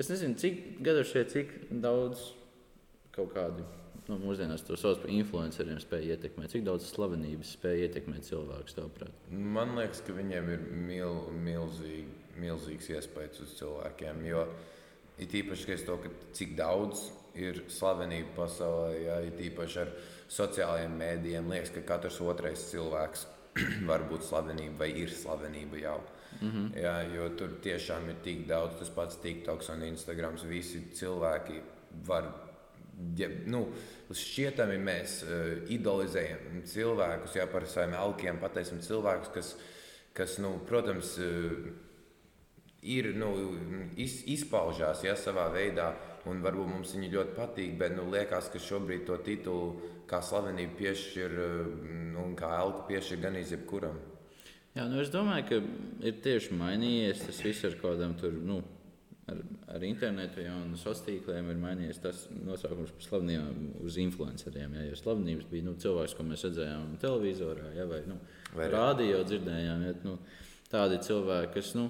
es 0.00 0.12
nezinu, 0.12 0.40
cik 0.40 0.66
gadu 0.86 1.04
šeit, 1.08 1.36
cik 1.36 1.54
daudz 1.84 2.30
kaut 3.14 3.34
kādu. 3.36 3.68
Nu, 4.08 4.18
mūsdienās 4.20 4.60
to 4.64 4.76
sauc 4.76 4.98
par 5.00 5.12
influenceriem, 5.12 5.78
spēja 5.80 6.16
ietekmēt. 6.16 6.50
Cik 6.52 6.64
daudz 6.66 6.90
slavenības 6.90 7.54
spēja 7.56 7.86
ietekmēt 7.86 8.28
tavuprāt? 8.28 9.14
Man 9.32 9.78
liekas, 9.78 10.02
ka 10.04 10.16
viņiem 10.16 10.50
ir 10.52 10.66
mil, 10.76 11.22
milzīgi 11.46 12.23
milzīgs 12.40 12.90
iespējas 12.94 13.42
uz 13.44 13.58
cilvēkiem. 13.58 14.24
Jo 14.28 14.46
ir 15.18 15.36
īpaši 15.42 15.78
to, 15.86 15.98
cik 16.34 16.56
daudz 16.58 17.08
ir 17.38 17.64
slavenība 17.70 18.34
pasaulē, 18.36 18.90
ja 19.02 19.20
ir 19.26 19.38
īpaši 19.50 19.80
ar 19.82 19.92
sociālajiem 20.30 20.98
mēdījiem. 20.98 21.50
Liekas, 21.50 21.72
ka 21.74 21.84
katrs 21.94 22.20
otrais 22.22 22.68
cilvēks 22.70 23.26
var 23.90 24.06
būt 24.10 24.26
slavenība 24.28 24.84
vai 24.84 24.90
ir 25.02 25.12
slavenība 25.14 25.82
jau. 25.82 25.98
Mm 26.40 26.50
-hmm. 26.50 26.78
Jā, 26.82 26.94
jo 27.14 27.28
tur 27.38 27.58
tiešām 27.62 28.08
ir 28.10 28.16
tik 28.22 28.46
daudz, 28.46 28.78
tas 28.78 28.90
pats 28.90 29.16
TikToks 29.16 29.68
un 29.68 29.82
Instagrams. 29.82 30.42
Visi 30.42 30.82
cilvēki 30.94 31.60
var. 32.06 32.32
Ja, 33.16 33.28
nu, 33.46 33.72
šķietami 34.10 34.78
mēs 34.78 35.22
uh, 35.22 35.70
idolizējam 35.70 36.62
cilvēkus, 36.64 37.34
jau 37.36 37.46
par 37.50 37.66
saviem 37.66 37.94
alkiem 37.94 38.38
pateicam 38.38 38.78
cilvēkus, 38.78 39.32
kas, 39.34 39.56
kas 40.12 40.38
nu, 40.38 40.60
protams, 40.66 41.18
uh, 41.18 41.72
ir, 42.84 43.10
nu, 43.16 43.30
iz, 44.00 44.20
izpaužās 44.34 45.04
ja, 45.06 45.16
savā 45.16 45.48
veidā, 45.54 45.92
un 46.28 46.40
varbūt 46.44 46.70
mums 46.70 46.94
viņi 46.96 47.10
ļoti 47.14 47.36
patīk, 47.36 47.76
bet 47.80 47.96
nu, 47.96 48.06
liekas, 48.12 48.50
ka 48.52 48.60
šobrīd 48.60 49.06
to 49.08 49.18
titulu 49.24 49.90
kā 50.08 50.20
slavenību 50.24 50.76
piešķir 50.78 51.38
nu, 52.12 52.26
un 52.26 52.36
kā 52.38 52.50
elku 52.60 52.84
piešķir 52.90 53.22
gan 53.24 53.40
izjebkuram. 53.40 53.96
Jā, 54.74 54.88
nu 54.90 54.98
es 55.00 55.10
domāju, 55.12 55.44
ka 55.48 56.06
ir 56.08 56.16
tieši 56.22 56.56
mainījies 56.58 57.26
tas 57.28 57.42
viss 57.44 57.66
ar 57.66 57.76
kaut 57.78 57.94
kādām 57.94 58.16
tur. 58.18 58.34
Nu, 58.42 58.58
ar, 59.30 59.38
ar 59.76 59.84
internetu 59.86 60.42
ja, 60.42 60.54
un 60.58 60.74
sociāliem 60.76 61.20
tīkliem 61.20 61.50
ir 61.52 61.60
mainījies 61.62 62.00
tas 62.02 62.24
nosaukums 62.34 62.90
par 62.96 63.06
slavenībām 63.06 63.84
uz 63.86 63.98
influenceriem. 64.02 64.74
Ja, 64.80 64.88
jo 64.90 64.98
slavenības 64.98 65.46
bija 65.52 65.68
nu, 65.68 65.76
cilvēks, 65.80 66.16
ko 66.18 66.26
mēs 66.26 66.42
redzējām 66.48 66.96
televizorā 67.04 67.70
ja, 67.78 67.86
vai, 67.90 68.02
nu, 68.10 68.18
vai 68.56 68.66
rādio 68.72 69.22
dzirdējām. 69.28 69.86
Ja, 69.86 69.94
nu, 70.08 70.18
tādi 70.72 70.98
cilvēki, 71.06 71.54
kas. 71.54 71.72
Nu, 71.78 71.88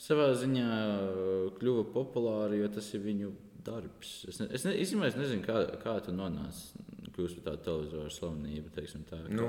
savā 0.00 0.30
ziņā 0.38 0.70
uh, 0.70 1.50
kļuva 1.58 1.86
populāri, 1.94 2.60
jo 2.62 2.70
tas 2.72 2.88
ir 2.96 3.04
viņu 3.04 3.32
darbs. 3.66 4.18
Es, 4.30 4.40
ne, 4.40 4.48
es, 4.54 4.66
ne, 4.66 4.74
īstenībā, 4.82 5.10
es 5.10 5.18
nezinu, 5.18 5.44
kā, 5.46 5.62
kā 5.82 5.96
tu 6.04 6.14
nonāci 6.14 6.84
kļūt 7.16 7.38
par 7.38 7.46
tādu 7.46 7.64
televizoru 7.66 8.12
slavenību. 8.12 8.72
Teiksim, 8.76 9.06
tā, 9.08 9.22
nu, 9.32 9.48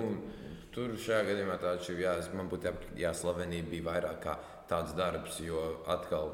tur 0.75 0.95
šajā 1.03 1.25
gadījumā 1.31 1.57
tā 1.61 1.75
ir. 1.81 2.03
Jā, 2.05 2.15
man 2.37 2.51
būtu 2.51 2.73
jāslavenība 3.01 3.73
bija 3.75 3.87
vairāk 3.89 4.21
kā 4.23 4.37
tāds 4.71 4.95
darbs, 4.97 5.41
jo 5.43 5.63
atkal 5.89 6.33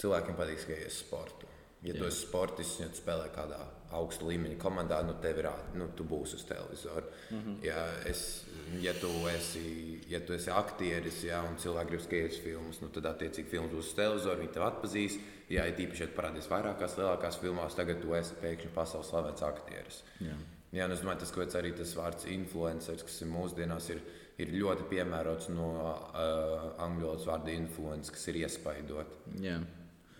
cilvēkiem 0.00 0.38
patīk 0.38 0.62
skatīties 0.62 1.02
sportu. 1.02 1.50
Ja 1.82 1.92
jā. 1.92 2.00
tu 2.00 2.08
esi 2.08 2.22
sportists, 2.24 2.80
ja 2.80 2.88
tu 2.90 3.02
spēlē 3.02 3.28
kādā 3.34 3.60
augsta 3.94 4.26
līmeņa 4.26 4.56
komandā, 4.60 4.98
nu 5.06 5.14
tev 5.22 5.38
ir 5.42 5.48
nu, 5.78 5.88
tu 5.96 6.04
būsi 6.08 6.38
uz 6.38 6.44
televizora. 6.48 7.06
Mm 7.30 7.38
-hmm. 7.38 7.56
ja, 7.64 7.84
es, 8.10 8.44
ja, 8.80 8.92
tu 9.00 9.10
esi, 9.28 10.00
ja 10.08 10.20
tu 10.20 10.32
esi 10.32 10.50
aktieris 10.50 11.22
ja, 11.24 11.42
un 11.42 11.56
cilvēki 11.56 11.90
grib 11.90 12.00
skatīties 12.00 12.42
filmas, 12.42 12.80
nu, 12.80 12.88
tad 12.88 13.06
attiecīgi 13.06 13.48
filmas 13.48 13.72
būs 13.72 13.88
uz 13.88 13.94
televizora, 13.94 14.40
viņi 14.40 14.52
tev 14.52 14.62
atpazīs. 14.62 15.18
Ja 15.48 15.66
ir 15.66 15.78
īpaši, 15.78 16.02
ja 16.02 16.08
parādīs 16.16 16.50
vairākās 16.50 16.98
lielākās 16.98 17.38
filmās, 17.38 17.74
tagad 17.74 18.00
tu 18.02 18.14
esi 18.14 18.34
pēkšņi 18.42 18.70
pasaules 18.74 19.08
slavens 19.08 19.42
aktieris. 19.42 20.02
Jā. 20.20 20.34
Jā, 20.74 20.88
es 20.92 21.00
domāju, 21.00 21.20
tas, 21.22 21.32
kāpēc 21.32 21.54
arī 21.56 21.72
tas 21.78 21.94
vārds 21.96 22.26
influenceris, 22.26 23.04
kas 23.06 23.20
ir 23.22 23.28
mūsdienās, 23.30 23.88
ir, 23.94 24.00
ir 24.42 24.48
ļoti 24.60 24.88
piemērots 24.90 25.48
no 25.54 25.68
uh, 25.78 26.82
angļu 26.84 27.06
valodas 27.06 27.26
vārda 27.26 27.54
influence, 27.54 28.12
kas 28.12 28.26
ir 28.28 28.40
iespaidot. 28.42 29.06
Jā. 29.40 29.60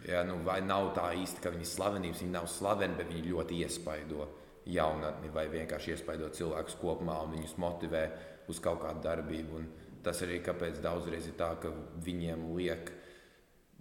Ja, 0.06 0.22
nu, 0.26 0.38
vai 0.46 0.60
nav 0.62 0.92
tā 0.94 1.08
īsti, 1.18 1.42
ka 1.42 1.50
viņi 1.50 1.66
ir 1.66 1.70
slavenības, 1.72 2.20
viņi 2.22 2.34
nav 2.34 2.46
slaveni, 2.50 2.94
bet 2.98 3.10
viņi 3.10 3.32
ļoti 3.32 3.62
iespaido 3.64 4.28
jaunatni 4.70 5.30
vai 5.34 5.46
vienkārši 5.50 5.94
iespaido 5.94 6.28
cilvēkus 6.34 6.78
kopumā 6.78 7.16
un 7.24 7.34
viņus 7.34 7.56
motivē 7.62 8.04
uz 8.50 8.60
kaut 8.62 8.80
kādu 8.84 9.02
darbību. 9.02 9.58
Un 9.58 9.66
tas 10.06 10.22
arī 10.22 10.38
kāpēc 10.46 10.78
daudzreiz 10.82 11.26
ir 11.26 11.34
tā, 11.38 11.50
ka 11.62 11.72
viņiem 12.06 12.46
liek 12.54 12.92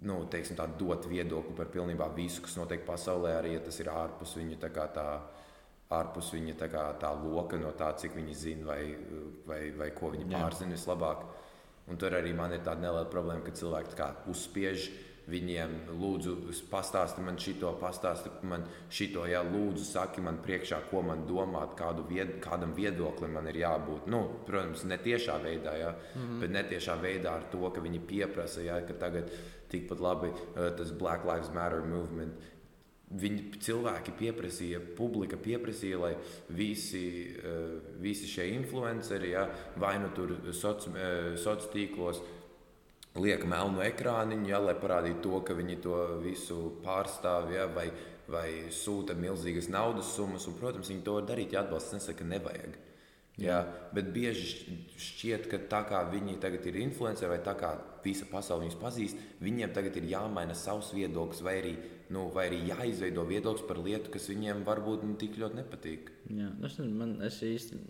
nu, 0.06 0.18
teiksim, 0.30 0.58
tā, 0.58 0.66
dot 0.78 1.06
viedokli 1.08 1.54
par 1.56 1.70
pilnībā 1.72 2.10
visu, 2.14 2.42
kas 2.44 2.58
notiek 2.58 2.82
pasaulē, 2.86 3.38
arī 3.38 3.54
ja 3.56 3.62
tas 3.64 3.78
ir 3.80 3.90
ārpus 3.94 4.36
viņa 4.40 4.62
tā. 4.66 4.72
tā 4.94 5.08
ārpus 5.86 6.32
viņa 6.34 6.56
tā, 6.58 6.68
tā 6.98 7.10
loka, 7.14 7.58
no 7.62 7.70
tā, 7.78 7.92
cik 7.94 8.16
viņi 8.18 8.32
zina 8.34 8.66
vai, 8.72 8.80
vai, 9.46 9.60
vai 9.70 9.90
ko 9.94 10.10
viņi 10.10 10.26
pārzina 10.32 10.74
vislabāk. 10.74 11.22
Un 11.86 12.00
tur 12.02 12.16
arī 12.18 12.32
man 12.34 12.50
ir 12.50 12.64
tāda 12.66 12.82
neliela 12.82 13.06
problēma, 13.06 13.44
ka 13.46 13.54
cilvēki 13.54 14.08
uzspiež 14.32 14.88
viņiem, 15.30 15.72
lūdzu, 15.98 16.36
pastāsti 16.70 17.22
man 17.26 17.38
šito, 17.42 17.72
pastāsti 17.80 18.30
man 18.46 18.66
šito, 18.92 19.24
ja 19.26 19.42
lūdzu, 19.46 19.82
saki 19.88 20.22
man 20.22 20.38
priekšā, 20.44 20.84
ko 20.90 21.02
man 21.06 21.24
domāt, 21.26 21.74
kādu 21.78 22.06
vied, 22.06 22.36
kādam 22.44 22.74
viedoklim 22.76 23.34
man 23.34 23.50
ir 23.50 23.60
jābūt. 23.64 24.06
Nu, 24.12 24.22
protams, 24.46 24.86
ne 24.86 24.98
tiešā 25.02 25.40
veidā, 25.42 25.76
ja, 25.80 25.92
mm 25.92 26.22
-hmm. 26.22 26.40
bet 26.40 26.50
netiešā 26.50 26.98
veidā 27.02 27.34
ar 27.36 27.48
to, 27.50 27.70
ka 27.70 27.80
viņi 27.80 28.00
pieprasa, 28.06 28.60
ja, 28.62 28.80
ka 28.86 28.94
tagad 28.94 29.30
tikpat 29.68 30.00
labi 30.00 30.28
uh, 30.28 30.76
tas 30.76 30.92
Black 30.92 31.24
Lives 31.24 31.50
Matter 31.54 31.82
movement. 31.82 32.34
Viņi 33.06 33.60
cilvēki 33.62 34.12
pieprasīja, 34.18 34.80
publika 34.96 35.36
pieprasīja, 35.36 35.98
lai 35.98 36.16
visi, 36.48 37.36
uh, 37.38 37.82
visi 38.02 38.26
šie 38.26 38.48
influenceri, 38.54 39.30
ja, 39.30 39.48
vai 39.76 39.98
nu 39.98 40.08
tur 40.14 40.36
sociālos 40.50 40.86
uh, 40.88 41.36
soci 41.38 41.68
tīklos, 41.72 42.22
liek 43.22 43.44
melnu 43.48 43.82
ekrāniņu, 43.86 44.48
ja, 44.50 44.60
lai 44.62 44.74
parādītu 44.78 45.22
to, 45.24 45.40
ka 45.46 45.56
viņi 45.56 45.78
to 45.84 46.00
visu 46.22 46.58
pārstāv, 46.84 47.50
ja, 47.54 47.66
vai, 47.72 47.88
vai 48.28 48.48
sūta 48.74 49.16
milzīgas 49.18 49.70
naudas 49.72 50.12
summas. 50.16 50.46
Un, 50.50 50.58
protams, 50.60 50.90
viņi 50.92 51.04
to 51.06 51.16
var 51.18 51.28
darīt, 51.28 51.54
ja 51.56 51.64
atbalsts 51.64 51.96
nesaka, 51.96 52.22
ka 52.22 52.30
nevajag. 52.34 52.76
Jā, 53.36 53.58
bet 53.92 54.06
bieži 54.14 54.78
šķiet, 54.96 55.50
ka 55.50 55.58
tā 55.68 55.82
kā 55.84 55.98
viņi 56.08 56.38
tagad 56.40 56.64
ir 56.70 56.78
influenceri 56.80 57.34
vai 57.34 57.42
tā 57.44 57.52
kā 57.58 57.74
visa 58.06 58.24
pasaule 58.30 58.64
viņus 58.64 58.78
pazīst, 58.80 59.20
viņiem 59.44 59.74
tagad 59.76 59.98
ir 60.00 60.06
jāmaina 60.08 60.56
savs 60.56 60.94
viedoklis 60.96 61.42
vai 61.44 61.56
arī, 61.58 61.74
nu, 62.16 62.22
vai 62.32 62.46
arī 62.48 62.62
jāizveido 62.70 63.26
viedoklis 63.28 63.66
par 63.68 63.82
lietu, 63.84 64.08
kas 64.14 64.30
viņiem 64.32 64.64
varbūt 64.64 65.04
nu, 65.04 65.18
tik 65.20 65.36
ļoti 65.42 65.60
nepatīk. 65.60 66.10
Jā, 66.30 66.48
es, 66.48 66.78
nezinu, 66.78 66.96
man, 67.02 67.14
es 67.28 67.36
īsti 67.44 67.82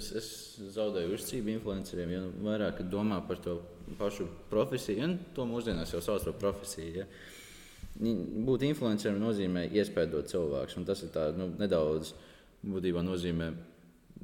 es, 0.00 0.10
es 0.22 0.32
zaudēju 0.78 1.18
uzticību 1.18 1.56
influenceriem, 1.58 2.16
jo 2.16 2.24
vairāk 2.48 2.80
domā 2.88 3.20
par 3.28 3.44
to 3.44 3.60
pašu 4.00 4.30
profesiju, 4.48 5.04
un 5.04 5.18
to 5.36 5.44
mūsdienās 5.52 5.92
jau 5.92 6.04
sauc 6.04 6.24
par 6.30 6.40
profesiju. 6.46 7.02
Ja. 7.02 7.10
Būt 8.48 8.64
influencerim 8.64 9.20
nozīmē 9.20 9.68
iespējot 9.68 10.32
cilvēku, 10.32 10.80
un 10.80 10.88
tas 10.88 11.04
ir 11.04 11.12
tā, 11.12 11.28
nu, 11.36 11.52
nedaudz 11.60 12.14
būtībā 12.64 13.04
nozīmē 13.04 13.52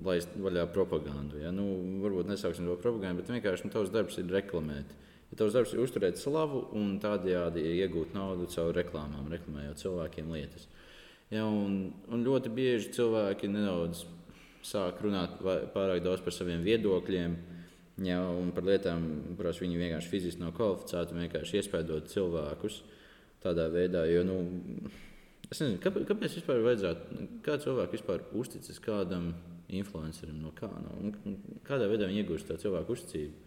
laist 0.02 0.34
vaļā 0.40 0.66
propagandu. 0.74 1.38
Ja? 1.42 1.52
Nu, 1.54 1.66
varbūt 2.02 2.30
nesauksim 2.30 2.66
to 2.68 2.76
propagandu, 2.80 3.22
bet 3.22 3.32
vienkārši 3.34 3.68
nu, 3.68 3.74
tavs 3.74 3.92
darbs 3.94 4.18
ir 4.20 4.32
reklamēt. 4.32 4.94
Ja 5.30 5.38
tavs 5.40 5.54
darbs 5.56 5.72
ir 5.74 5.82
uzturēt 5.82 6.18
slavu 6.20 6.66
un 6.78 6.98
tādējādi 7.02 7.64
iegūt 7.80 8.12
naudu 8.14 8.48
caur 8.52 8.74
reklāmām, 8.76 9.30
reklamējot 9.32 9.80
cilvēkiem 9.82 10.34
lietas. 10.34 10.68
Ja, 11.32 11.46
un, 11.48 11.88
un 12.12 12.26
ļoti 12.26 12.52
bieži 12.54 12.92
cilvēki 12.94 13.50
nedaudz 13.50 14.04
sāk 14.64 15.00
runāt 15.04 15.40
pārāk 15.74 16.02
daudz 16.04 16.22
par 16.24 16.36
saviem 16.36 16.62
viedokļiem. 16.64 17.36
Ja, 18.04 18.20
un 18.26 18.50
par 18.54 18.66
lietām, 18.66 19.04
kurās 19.38 19.60
viņi 19.62 19.78
vienkārši 19.78 20.10
fiziski 20.10 20.42
nav 20.42 20.54
kvalificēti, 20.56 21.14
vienkārši 21.14 21.60
iespējot 21.60 22.08
cilvēkus 22.10 22.80
tādā 23.44 23.68
veidā. 23.70 24.02
Jo, 24.10 24.24
nu, 24.26 24.38
es 25.46 25.60
nezinu, 25.60 25.78
kāpēc, 25.82 26.06
kāpēc 26.08 26.38
vispār 26.40 26.62
vajadzētu, 26.64 27.26
kā 27.46 27.58
cilvēks 27.62 27.94
vispār 27.94 28.24
uzticas 28.34 28.82
kādam 28.82 29.30
influencerim, 29.68 30.38
no 30.42 30.52
kā 30.56 30.68
no, 30.68 30.94
un 31.00 31.38
kādā 31.66 31.88
veidā 31.90 32.09
viņi 32.11 32.25
iegūst 32.25 32.50
to 32.50 32.59
cilvēku 32.61 32.97
uzticību. 32.97 33.44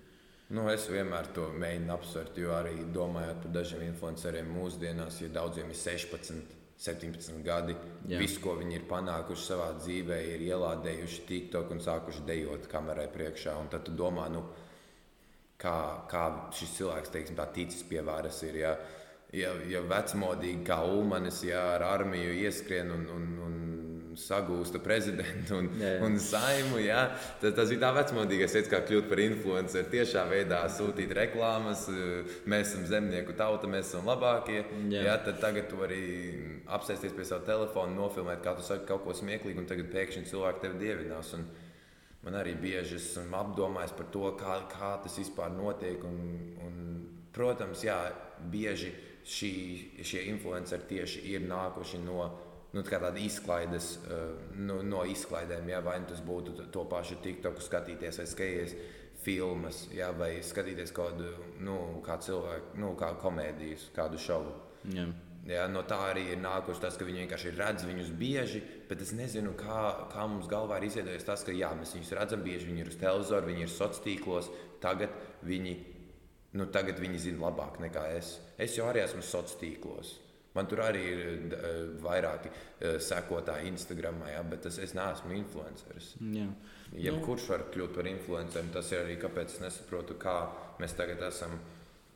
Nu, 0.56 0.64
es 0.72 0.86
vienmēr 0.88 1.28
to 1.36 1.50
mēģinu 1.60 1.92
apsvērt, 1.92 2.38
jo 2.40 2.54
arī 2.56 2.78
domājot 2.96 3.42
par 3.44 3.52
dažiem 3.58 3.82
influenceriem 3.90 4.48
mūsdienās, 4.56 5.20
ja 5.20 5.28
daudziem 5.36 5.74
ir 5.74 5.80
16, 5.80 6.54
17 6.80 7.42
gadi, 7.44 7.76
Jā. 8.08 8.22
visu, 8.22 8.40
ko 8.44 8.54
viņi 8.60 8.78
ir 8.78 8.86
panākuši 8.88 9.44
savā 9.44 9.74
dzīvē, 9.82 10.22
ir 10.36 10.46
ielādējuši 10.48 11.26
TikTok 11.28 11.74
un 11.76 11.84
sākuši 11.84 12.24
dejot 12.30 12.70
kamerai 12.72 13.10
priekšā. 13.12 13.58
Tad 13.74 13.90
tu 13.90 13.96
domā, 13.98 14.30
nu, 14.32 14.46
kā, 15.60 15.76
kā 16.08 16.24
šis 16.56 16.78
cilvēks 16.78 17.12
teiksim, 17.12 17.36
tā 17.40 17.50
ticis 17.52 17.84
pie 17.90 18.06
varas. 18.06 18.40
Ir, 18.48 18.62
ja, 18.62 18.76
ja, 19.36 19.52
ja 19.68 19.82
vecmodīgi 19.84 20.64
kā 20.70 20.80
Ulmanis, 20.88 21.42
ja 21.50 21.74
ar 21.74 21.84
armiju 21.90 22.38
ieskrien 22.46 22.94
un, 22.94 23.08
un, 23.18 23.28
un 23.50 23.58
sagūsta 24.16 24.80
prezidentu 24.84 25.58
un, 25.60 25.68
jā, 25.76 25.94
jā. 25.98 26.02
un 26.06 26.18
saimu. 26.22 26.80
Jā. 26.82 27.04
Tas, 27.42 27.56
tas 27.58 27.72
bija 27.74 27.84
tā 27.84 27.92
vecmodīgais 27.98 28.56
veids, 28.58 28.72
kā 28.72 28.82
kļūt 28.88 29.10
par 29.12 29.22
influenceru. 29.24 29.90
Tiešā 29.92 30.24
veidā 30.32 30.62
sūtīt 30.72 31.14
reklāmas, 31.18 31.88
mēs 32.48 32.72
esam 32.72 32.88
zemnieku 32.90 33.36
tauta, 33.38 33.70
mēs 33.72 33.92
esam 33.92 34.08
labākie. 34.10 34.64
Jā. 34.94 35.04
Jā, 35.10 35.18
tad 35.28 35.42
tagad 35.44 35.70
tu 35.72 35.82
vari 35.82 36.02
apsēsties 36.78 37.16
pie 37.18 37.28
sava 37.28 37.46
telefona, 37.48 37.96
nofilmēt, 37.98 38.44
kā 38.46 38.56
tu 38.58 38.66
saki 38.66 38.88
kaut 38.90 39.04
ko 39.06 39.16
smieklīgu, 39.18 39.64
un 39.64 39.70
tagad 39.70 39.92
pēkšņi 39.94 40.30
cilvēki 40.32 40.64
tevi 40.64 40.82
dievinās. 40.86 41.34
Un 41.38 41.48
man 42.26 42.40
arī 42.40 42.56
bieži 42.60 42.98
esmu 43.02 43.38
apdomājis 43.42 43.96
par 43.98 44.10
to, 44.14 44.32
kā, 44.40 44.62
kā 44.72 44.96
tas 45.04 45.20
vispār 45.20 45.54
notiek. 45.56 46.04
Un, 46.08 46.24
un, 46.64 46.82
protams, 47.36 47.84
jā, 47.86 47.98
bieži 48.52 48.92
šī, 49.28 49.54
šie 50.06 50.28
influenceri 50.32 50.88
tieši 50.90 51.24
ir 51.34 51.48
nākuši 51.48 52.00
no 52.06 52.24
nu, 52.78 52.86
tāda 52.86 53.18
izklaides, 53.18 53.98
eh, 54.06 54.24
nu, 54.62 54.82
no 54.86 55.04
izklaidēm, 55.10 55.70
ja, 55.72 55.82
vai 55.82 55.98
nu 56.04 56.10
tas 56.12 56.22
būtu 56.22 56.70
to 56.74 56.86
pašu 56.90 57.20
TikToku 57.24 57.64
skatīties 57.66 58.22
vai 58.22 58.28
skatīties 58.30 58.76
filmas, 59.24 59.88
ja, 59.96 60.12
vai 60.16 60.38
skatīties 60.46 60.94
kādu 60.96 61.32
nu, 61.66 61.78
kā 62.06 62.20
cilvēku, 62.22 62.78
nu, 62.78 62.94
kā 63.00 63.16
komēdijas, 63.22 63.90
kādu 63.96 64.22
šovu. 64.22 64.54
Jā. 64.94 65.08
Ja, 65.48 65.64
no 65.72 65.80
tā 65.88 65.96
arī 66.10 66.26
ir 66.34 66.42
nākuši 66.44 66.82
tas, 66.84 66.98
ka 67.00 67.06
viņi 67.08 67.22
vienkārši 67.24 67.54
redz 67.56 67.86
viņus 67.88 68.10
bieži, 68.20 68.60
bet 68.90 69.02
es 69.04 69.14
nezinu, 69.16 69.54
kā, 69.56 69.84
kā 70.12 70.26
mums 70.28 70.50
galvā 70.52 70.78
ir 70.78 70.90
izveidojies 70.90 71.24
tas, 71.24 71.46
ka 71.48 71.56
jā, 71.56 71.70
mēs 71.78 71.96
viņus 71.96 72.12
redzam 72.20 72.44
bieži, 72.44 72.68
viņi 72.68 72.84
ir 72.84 72.92
uz 72.92 72.98
televizora, 73.00 73.48
viņi 73.48 73.64
ir 73.64 73.72
sociālos 73.72 74.04
tīklos, 74.04 74.50
tagad 74.84 75.16
viņi, 75.48 75.76
nu, 76.60 76.68
tagad 76.76 77.00
viņi 77.00 77.24
zina 77.30 77.46
labāk 77.48 77.80
nekā 77.80 78.10
es. 78.18 78.34
Es 78.60 78.76
jau 78.76 78.90
arī 78.92 79.06
esmu 79.06 79.24
sociālos 79.24 79.56
tīklos. 79.64 80.12
Man 80.58 80.70
tur 80.70 80.82
arī 80.86 81.04
ir 81.14 81.24
uh, 81.54 81.78
vairāki 82.04 82.52
uh, 82.52 82.98
sekotāji 83.04 83.72
Instagram, 83.74 84.24
ja, 84.32 84.42
bet 84.48 84.66
tas, 84.66 84.82
es 84.82 84.96
neesmu 84.98 85.36
influenceris. 85.38 86.16
Jā. 86.34 86.50
Jebkurš 87.08 87.50
var 87.54 87.68
kļūt 87.74 87.98
par 87.98 88.10
influenceru. 88.10 88.74
Tas 88.74 88.92
ir 88.94 89.04
arī 89.04 89.18
kāpēc 89.22 89.58
es 89.58 89.64
nesaprotu, 89.64 90.18
kā 90.22 90.40
mēs 90.82 90.98
tagad 90.98 91.22
esam 91.30 91.58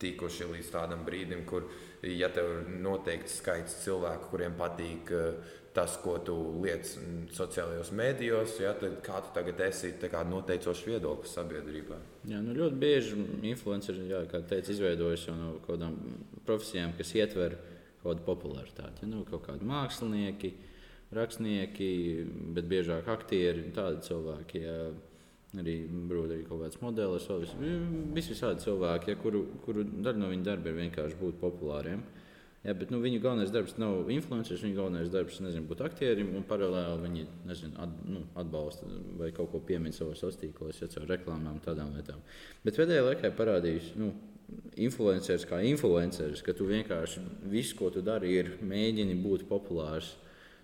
tikuši 0.01 0.49
līdz 0.49 0.69
tādam 0.73 1.04
brīdim, 1.06 1.43
kur, 1.45 1.67
ja 2.08 2.32
tev 2.34 2.47
ir 2.49 2.69
noteikts 2.82 3.38
skaits 3.41 3.75
cilvēku, 3.84 4.32
kuriem 4.32 4.56
patīk 4.58 5.12
uh, 5.13 5.58
tas, 5.75 5.95
ko 6.04 6.17
tu 6.25 6.36
liec 6.63 6.89
sociālajos 7.36 7.93
mēdījos, 7.95 8.58
ja, 8.63 8.73
tad 8.80 8.97
kā 9.06 9.21
tu 9.23 9.32
tagad 9.36 9.62
esi 9.67 9.93
noteicošs 10.32 10.88
viedoklis 10.88 11.36
sabiedrībā? 11.38 11.99
Jā, 12.27 12.41
nu 12.43 12.56
ļoti 12.58 12.80
bieži 12.82 13.19
influenceri, 13.54 14.10
jā, 14.10 14.25
kā 14.32 14.41
teica, 14.41 14.73
izveidojas 14.73 15.30
no 15.32 15.54
kaut 15.62 15.77
kādām 15.77 15.99
profesijām, 16.47 16.97
kas 16.97 17.13
ietver 17.15 17.56
uh, 17.56 17.70
kādu 18.03 18.25
popularitāti. 18.25 19.05
Ja? 19.05 19.11
Nu, 19.11 19.23
kaut 19.27 19.45
kādi 19.47 19.67
mākslinieki, 19.67 20.53
rakstnieki, 21.15 21.91
bet 22.55 22.69
biežāk 22.71 23.09
aktieri, 23.11 23.69
tādi 23.75 24.03
cilvēki. 24.07 24.63
Ja? 24.65 24.77
Arī, 25.59 25.81
brūd, 26.07 26.31
arī 26.31 26.45
kaut 26.47 26.61
kāds 26.63 26.79
modelis, 26.79 27.27
visi 28.15 28.31
visādi 28.31 28.63
cilvēki, 28.63 29.11
ja, 29.11 29.19
kuru, 29.19 29.41
kuru 29.65 29.83
daļa 29.83 30.21
no 30.21 30.29
viņu 30.31 30.45
darba 30.47 30.71
ir 30.71 30.77
vienkārši 30.85 31.17
būt 31.19 31.41
populāriem. 31.41 32.05
Ja, 32.61 32.75
bet, 32.77 32.91
nu, 32.93 32.99
viņu 33.01 33.19
galvenais 33.23 33.49
darbs 33.49 33.73
nav 33.81 34.09
influenceris, 34.13 34.61
viņa 34.61 34.77
galvenais 34.77 35.09
darbs 35.09 35.39
ir 35.41 35.63
būt 35.65 35.79
aktierim, 35.81 36.29
un 36.37 36.43
paralēli 36.45 37.07
viņi 37.07 37.23
nezinu, 37.49 37.73
at, 37.81 37.95
nu, 38.05 38.21
atbalsta 38.37 38.85
vai 39.17 39.31
kaut 39.33 39.49
ko 39.51 39.59
piemin 39.65 39.95
savos 39.95 40.21
sociālos 40.21 40.37
tīklos, 40.39 40.81
ja 40.83 40.89
caur 40.93 41.09
reklāmām, 41.09 41.57
tādām 41.65 41.95
lietām. 41.97 42.21
Bet 42.61 42.77
pēdējā 42.77 43.07
laikā 43.07 43.33
parādījis, 43.39 43.95
nu, 43.97 44.11
influenceris 44.81 45.45
kā 45.49 45.61
influenceris, 45.67 46.43
ka 46.45 46.55
tu 46.57 46.67
vienkārši 46.69 47.23
visu, 47.51 47.75
ko 47.79 47.91
tu 47.93 48.03
dari, 48.05 48.33
ir 48.39 48.53
mēģini 48.61 49.17
būt 49.23 49.47
populārs. 49.49 50.15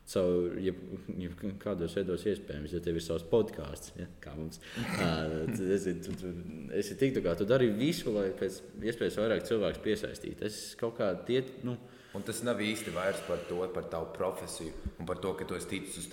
Caur 0.08 0.56
ja, 0.64 0.72
ja 1.20 1.52
kādos 1.60 1.98
veidos 2.00 2.24
iespējams, 2.32 2.78
ja 2.78 2.80
tev 2.84 2.96
ir 2.96 3.04
savs 3.04 3.26
podkāsts, 3.28 3.92
ja, 4.00 4.08
kā 4.24 4.32
mums. 4.38 4.62
Tad 4.96 5.60
esi, 5.76 5.98
tu, 6.04 6.16
tu, 6.16 6.32
esi 6.80 6.96
tik 7.00 7.18
tā 7.18 7.26
kā 7.26 7.36
tu 7.36 7.48
dari 7.50 7.68
visu, 7.76 8.14
lai 8.16 8.30
pēc 8.38 8.62
iespējas 8.88 9.20
vairāk 9.20 9.44
cilvēku 9.50 9.84
piesaistītu. 9.84 10.48
Es 10.48 10.62
kaut 10.80 10.96
kā 11.02 11.12
tie, 11.28 11.44
nu, 11.68 11.76
Un 12.18 12.24
tas 12.26 12.40
nav 12.42 12.62
īsti 12.64 12.92
vairs 12.96 13.20
par 13.28 13.44
to, 13.46 13.60
par 13.76 13.86
tavu 13.92 14.08
profesiju 14.16 14.94
un 14.98 15.06
par 15.06 15.20
to, 15.22 15.36
ka 15.38 15.46
tu 15.46 15.58
esi 15.58 15.68
ticis 15.76 16.08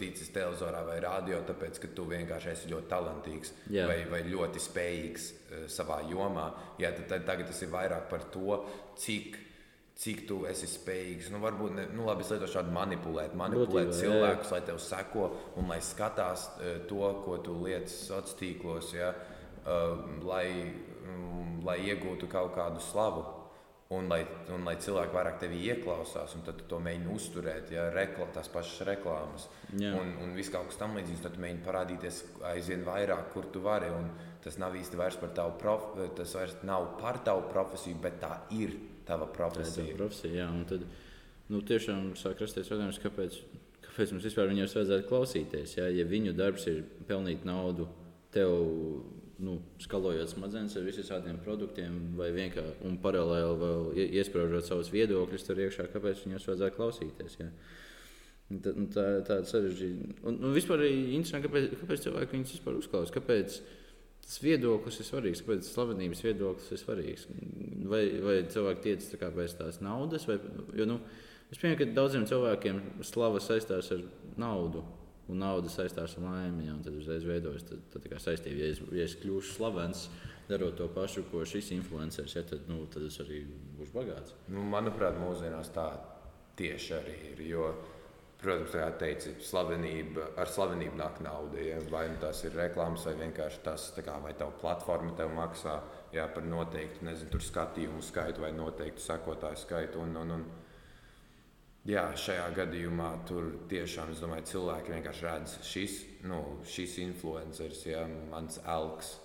ticis 0.00 0.32
televizorā 0.34 0.80
vai 0.88 0.96
radio, 1.04 1.38
tāpēc 1.46 1.78
ka 1.82 1.90
tu 1.94 2.06
vienkārši 2.10 2.50
esi 2.50 2.70
ļoti 2.72 2.90
talantīgs 2.90 3.52
Jā. 3.70 3.86
vai, 3.90 4.00
vai 4.10 4.24
ļoti 4.26 4.62
spējīgs 4.64 5.28
uh, 5.30 5.66
savā 5.70 6.00
jomā. 6.10 6.48
Jā, 6.82 6.90
tad, 6.96 7.06
tad 7.12 7.28
tagad 7.28 7.52
tas 7.52 7.62
ir 7.62 7.70
vairāk 7.74 8.08
par 8.10 8.26
to, 8.34 8.62
cik. 8.98 9.38
Cik 9.94 10.24
tu 10.26 10.40
esi 10.50 10.66
spējīgs, 10.66 11.28
nu, 11.30 11.38
varbūt, 11.38 11.76
ne, 11.76 11.84
nu, 11.94 12.02
labi, 12.08 12.24
es 12.24 12.32
lietošu 12.34 12.56
šādu 12.56 12.72
manipulēt, 12.74 13.36
manipulēt 13.38 13.92
Būtībā, 13.92 14.00
cilvēkus, 14.00 14.48
jā. 14.50 14.56
lai 14.56 14.64
tev 14.66 14.80
seko 14.82 15.28
un 15.60 15.70
lai 15.70 15.78
skatās 15.86 16.48
uh, 16.56 16.72
to, 16.90 17.04
ko 17.22 17.38
tu 17.44 17.54
liec 17.62 17.86
sociālos 17.92 18.34
tīklos, 18.40 18.90
ja, 18.96 19.12
uh, 19.14 19.94
lai, 20.26 20.48
um, 21.06 21.60
lai 21.68 21.78
iegūtu 21.86 22.26
kaut 22.32 22.56
kādu 22.58 22.82
slavu 22.82 23.22
Un 23.92 24.08
lai, 24.08 24.22
un 24.48 24.62
lai 24.64 24.78
cilvēki 24.80 25.12
vairāk 25.12 25.36
tevi 25.42 25.58
ieklausās, 25.68 26.32
un 26.38 26.44
tad 26.46 26.62
to 26.70 26.78
mēģini 26.80 27.10
uzturēt, 27.12 27.68
ja 27.74 27.90
rekla, 27.92 28.30
tās 28.32 28.48
pašas 28.48 28.80
reklāmas. 28.88 29.44
Jā. 29.76 29.92
Un, 29.98 30.14
un 30.24 30.32
viss 30.36 30.52
kaut 30.52 30.70
kas 30.70 30.80
tam 30.80 30.96
līdzīgs, 30.96 31.20
tad 31.26 31.36
mēģini 31.42 31.62
parādīties 31.66 32.22
aizvien 32.48 32.86
vairāk, 32.86 33.28
kur 33.34 33.50
tu 33.52 33.60
vari. 33.64 33.90
Un 33.92 34.08
tas 34.44 34.56
nav 34.60 34.74
īsti 34.80 34.98
vairs 34.98 35.18
par 35.20 35.34
tavu, 35.36 35.54
prof, 35.60 35.84
tas 36.16 36.32
vairs 36.38 36.56
nav 36.64 36.94
par 37.02 37.20
tavu 37.26 37.44
profesiju, 37.52 38.00
bet 38.02 38.16
tā 38.24 38.32
ir 38.56 38.72
tava 39.08 39.28
profesija. 39.32 39.92
Tā 39.92 39.98
profesija, 39.98 40.34
jā. 40.42 40.48
Un 40.52 40.64
tad 40.68 40.86
nu, 41.52 41.60
tiešām 41.66 42.14
sāk 42.18 42.40
rasties 42.44 42.70
jautājums, 42.70 43.00
kāpēc, 43.02 43.36
kāpēc 43.88 44.14
mums 44.14 44.28
vispār 44.28 44.50
viņus 44.52 44.78
vajadzētu 44.78 45.08
klausīties. 45.10 45.76
Ja, 45.78 45.90
ja 45.92 46.06
viņu 46.08 46.34
darbs 46.38 46.66
ir 46.70 46.82
pelnīt 47.08 47.46
naudu 47.48 47.88
tev 48.34 48.50
nu, 49.44 49.58
skalojot 49.82 50.30
smadzenes 50.30 50.76
ar 50.78 50.84
visiem 50.86 51.38
produktiem, 51.44 51.96
vai 52.18 52.30
vienkārši 52.34 52.92
paralēli 53.02 53.56
vēl 53.62 53.88
iesprāžot 54.20 54.68
savus 54.68 54.92
viedokļus 54.94 55.46
tur 55.46 55.62
iekšā, 55.64 55.88
kāpēc 55.92 56.22
viņus 56.26 56.46
vajadzētu 56.50 56.78
klausīties. 56.78 57.38
Ja? 57.40 57.48
Tā, 58.62 58.74
nu, 58.76 58.86
tā 58.92 59.06
tāda 59.26 59.48
sarežģīta. 59.48 60.20
Un, 60.28 60.38
un 60.44 60.54
vispār 60.54 60.84
ir 60.86 61.14
interesanti, 61.16 61.48
kāpēc, 61.48 61.70
kāpēc 61.80 62.04
cilvēki 62.06 62.36
viņus 62.36 62.54
vispār 62.58 62.78
uzklausa. 62.78 63.14
Kāpēc 63.14 63.58
tas 64.24 64.40
viedoklis 64.42 64.98
ir 65.00 65.08
svarīgs, 65.08 65.44
kāpēc 65.44 65.68
slavenības 65.68 66.24
viedoklis 66.24 66.72
ir 66.72 66.80
svarīgs. 66.80 67.28
Vai, 67.90 68.02
vai 68.24 68.36
cilvēki 68.50 68.84
tiec 68.84 69.06
tā 69.12 69.30
pēc 69.34 69.56
tās 69.60 69.80
naudas, 69.84 70.26
vai, 70.28 70.38
jo 70.76 70.88
nu, 70.88 70.98
es 71.52 71.60
pieņemu, 71.60 71.78
ka 71.80 71.88
daudziem 71.96 72.28
cilvēkiem 72.30 72.82
slava 73.04 73.42
saistās 73.44 73.92
ar 73.94 74.04
naudu. 74.40 74.84
un 75.28 75.40
nauda 75.40 75.70
saistās 75.72 76.18
ar 76.18 76.24
laimi. 76.26 76.66
Ja, 76.68 76.76
tad 76.84 76.96
uzreiz 76.98 77.24
veidojas 77.24 77.64
tā, 77.68 77.78
tā, 77.92 78.02
tā 78.04 78.20
saistība. 78.20 78.60
Ja 78.60 78.72
es, 78.74 78.80
ja 78.92 79.06
es 79.08 79.16
kļūšu 79.22 79.54
slavens, 79.56 80.08
darot 80.50 80.76
to 80.76 80.88
pašu, 80.92 81.24
ko 81.30 81.44
šis 81.48 81.70
influenceris, 81.78 82.36
ja, 82.36 82.42
tad, 82.48 82.66
nu, 82.68 82.82
tad 82.92 83.06
es 83.08 83.16
arī 83.24 83.44
būšu 83.78 83.96
bagāts. 83.96 84.34
Nu, 84.52 84.64
manuprāt, 84.68 85.16
mūsdienās 85.20 85.72
tā 85.72 85.86
tieši 86.58 86.96
arī 86.98 87.16
ir. 87.30 87.44
Jo, 87.48 87.70
Protams, 88.44 88.74
kā 88.76 88.88
teica, 89.00 89.30
slavenība, 89.40 90.26
ar 90.40 90.50
slavenību 90.52 90.98
nāk 91.00 91.20
nauda. 91.24 91.60
Ja? 91.64 91.78
Vai 91.88 92.04
nu 92.12 92.18
tas 92.20 92.42
ir 92.44 92.52
reklāmas, 92.58 93.06
vai 93.08 93.14
vienkārši 93.22 93.62
tas, 93.64 93.86
kā, 93.96 94.18
vai 94.20 94.34
tā 94.36 94.50
platforma 94.60 95.14
tev 95.16 95.32
maksā 95.32 95.78
jā, 96.12 96.26
par 96.34 96.44
noteiktu 96.44 97.08
nezinu, 97.08 97.40
skatījumu 97.40 98.04
skaitu 98.04 98.44
vai 98.44 98.52
noteiktu 98.52 99.00
sekotāju 99.00 99.62
skaitu. 99.62 100.04
Un, 100.04 100.18
un, 100.20 100.34
un, 100.36 100.44
jā, 101.88 102.04
šajā 102.26 102.50
gadījumā 102.60 103.10
tur 103.30 103.48
tiešām 103.72 104.12
domāju, 104.20 104.50
cilvēki 104.52 104.96
vienkārši 104.98 105.28
redz, 105.30 105.56
šis, 105.64 105.98
nu, 106.28 106.42
šis 106.68 107.00
influenceris, 107.06 107.86
ja, 107.88 108.04
mans 108.28 108.60
elks, 108.76 109.16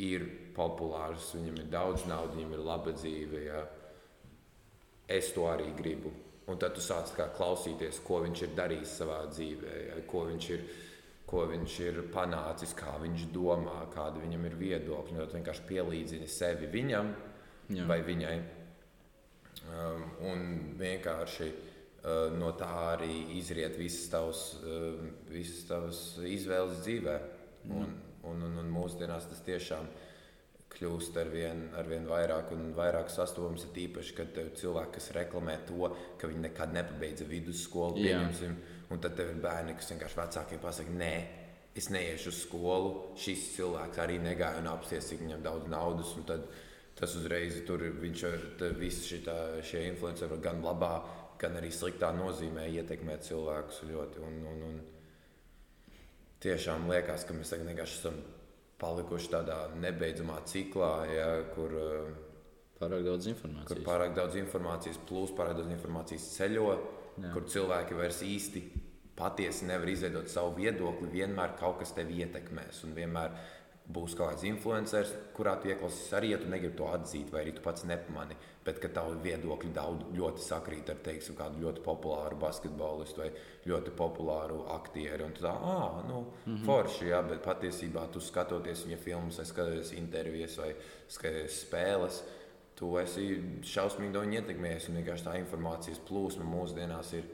ir 0.00 0.24
populārs, 0.56 1.34
viņam 1.36 1.60
ir 1.60 1.70
daudz 1.72 2.08
naudas, 2.08 2.36
viņam 2.38 2.56
ir 2.56 2.66
laba 2.66 2.96
dzīve. 2.96 3.44
Ja. 3.44 3.64
Es 5.12 5.34
to 5.36 5.44
arī 5.50 5.68
gribu. 5.76 6.12
Un 6.50 6.58
tad 6.58 6.74
tu 6.74 6.82
sāc 6.82 7.12
klausīties, 7.36 8.00
ko 8.02 8.22
viņš 8.24 8.40
ir 8.46 8.54
darījis 8.58 8.96
savā 8.98 9.20
dzīvē, 9.30 9.74
ko, 10.10 10.24
viņš 10.26 10.48
ir, 10.56 10.64
ko 11.28 11.44
viņš 11.50 11.76
ir 11.86 12.00
panācis, 12.14 12.74
kā 12.74 12.96
viņš 13.02 13.28
domā, 13.34 13.84
kāda 13.94 14.22
viņam 14.24 14.48
ir 14.48 14.56
viedokļa. 14.58 15.18
Nu, 15.18 15.26
tu 15.28 15.38
vienkārši 15.38 15.68
pielīdzini 15.68 16.30
sevi 16.30 16.70
viņam 16.72 17.12
Jā. 17.76 17.86
vai 17.86 18.00
viņai. 18.06 18.34
Um, 19.62 20.06
un 20.26 20.46
vienkārši 20.80 21.46
uh, 21.52 22.32
no 22.34 22.50
tā 22.58 22.72
arī 22.96 23.38
izriet 23.38 23.78
visas 23.78 24.08
tavas, 24.10 24.46
uh, 24.66 24.98
visas 25.30 25.62
tavas 25.68 26.00
izvēles 26.26 26.82
dzīvē. 26.82 27.18
Un, 27.70 27.92
un, 28.26 28.42
un, 28.48 28.58
un 28.58 28.72
mūsdienās 28.74 29.30
tas 29.30 29.44
tiešām 29.46 29.86
ir 29.86 30.11
kļūst 30.72 31.18
ar 31.20 31.28
vien, 31.32 31.66
ar 31.78 31.88
vien 31.88 32.06
vairāk 32.08 32.52
un 32.56 32.72
vairāk 32.76 33.10
sastopams. 33.12 33.66
Ir 33.68 33.80
īpaši, 33.86 34.16
kad 34.18 34.40
cilvēki, 34.58 34.94
kas 34.96 35.10
reklamē 35.16 35.58
to, 35.68 35.92
ka 36.20 36.30
viņi 36.30 36.46
nekad 36.48 36.74
nepabeidza 36.76 37.28
vidusskolu, 37.28 38.00
pieņemsim, 38.00 38.56
un 38.92 39.02
tad 39.02 39.16
tev 39.18 39.32
ir 39.34 39.40
bērni, 39.44 39.76
kas 39.78 39.92
vienkārši 39.92 40.20
vecākiem 40.20 40.62
pasakā, 40.62 40.96
nē, 40.98 41.14
es 41.78 41.88
neiešu 41.92 42.32
uz 42.32 42.42
skolu. 42.46 42.92
Šis 43.20 43.48
cilvēks 43.56 44.02
arī 44.02 44.18
negāja 44.22 44.60
un 44.62 44.70
apsies, 44.72 45.08
cik 45.10 45.24
viņam 45.24 45.44
daudz 45.46 45.72
naudas. 45.72 46.14
Tas 46.98 47.16
uzreiz 47.16 47.56
tur 47.66 47.82
viņš 48.02 48.24
visi 48.78 49.14
šitā, 49.14 49.36
šie 49.64 49.86
influenceri 49.88 50.36
gan 50.44 50.60
labā, 50.64 50.94
gan 51.40 51.56
arī 51.58 51.72
sliktā 51.72 52.12
nozīmē 52.14 52.68
ietekmēt 52.68 53.24
cilvēkus 53.26 53.82
ļoti. 53.88 54.20
Un, 54.26 54.36
un, 54.50 54.62
un 54.68 54.76
tiešām 56.44 56.86
liekas, 56.90 57.24
ka 57.26 57.36
mēs 57.36 57.54
vienkārši 57.56 57.98
esam 57.98 58.20
palikuši 58.82 59.30
tādā 59.32 59.58
nebeidzamā 59.78 60.40
ciklā, 60.50 60.92
ja, 61.10 61.28
kur 61.54 61.74
eh, 61.78 62.12
pārāk 62.80 63.06
daudz 63.06 63.30
informācijas. 63.30 63.70
Kur 63.70 63.82
pārāk 63.86 64.16
daudz 64.18 64.38
informācijas, 64.40 65.00
plus 65.08 65.34
pārāk 65.38 65.60
daudz 65.60 65.70
informācijas 65.76 66.28
ceļo, 66.36 66.68
Jā. 67.12 67.30
kur 67.34 67.46
cilvēki 67.52 67.96
vairs 67.98 68.22
īsti 68.26 68.62
patiesi 69.16 69.66
nevar 69.68 69.90
izveidot 69.92 70.30
savu 70.32 70.54
viedokli. 70.56 71.10
Vienmēr 71.12 71.56
kaut 71.60 71.82
kas 71.82 71.92
tevi 71.96 72.22
ietekmēs 72.24 72.82
un 72.86 72.94
vienmēr 72.96 73.34
būs 73.92 74.16
kaut 74.16 74.32
kāds 74.32 74.46
influenceris, 74.48 75.12
kurā 75.36 75.56
tu 75.60 75.70
ieklausīsies 75.70 76.16
arī, 76.16 76.32
ja 76.32 76.40
tu 76.40 76.50
negribi 76.50 76.78
to 76.78 76.88
atzīt, 76.90 77.30
vai 77.34 77.42
arī 77.44 77.54
tu 77.56 77.64
pats 77.64 77.84
nepamani. 77.88 78.38
Bet, 78.62 78.78
ka 78.78 78.86
tavu 78.94 79.16
viedokļi 79.24 79.72
daudz 79.74 80.12
ļoti 80.14 80.44
sakrīt 80.44 80.90
ar 80.92 81.00
teiksim, 81.02 81.34
kādu 81.34 81.64
ļoti 81.64 81.82
populāru 81.82 82.36
basketbolistu 82.38 83.24
vai 83.24 83.30
ļoti 83.66 83.94
populāru 83.98 84.60
aktieru. 84.70 85.26
Un 85.26 85.34
tā, 85.34 85.50
ah, 85.50 85.98
nu, 86.06 86.20
mm 86.22 86.52
-hmm. 86.52 86.64
forši, 86.66 87.08
jā, 87.10 87.22
bet 87.28 87.42
patiesībā 87.42 88.06
tu 88.12 88.20
skatoties 88.20 88.84
viņa 88.86 88.98
filmas, 89.02 89.38
vai 89.38 89.46
skatoties 89.46 89.92
intervijas 89.92 90.58
vai 90.58 90.74
skaties 91.08 91.60
spēles. 91.66 92.22
Tu 92.74 92.98
esi 92.98 93.42
šausmīgi 93.62 94.12
daudz 94.12 94.34
ietekmējies, 94.34 94.88
un 94.88 94.96
vienkārši 94.96 95.24
tā 95.24 95.38
informācijas 95.38 95.98
plūsma 96.08 96.44
mūsdienās 96.44 97.12
ir, 97.12 97.24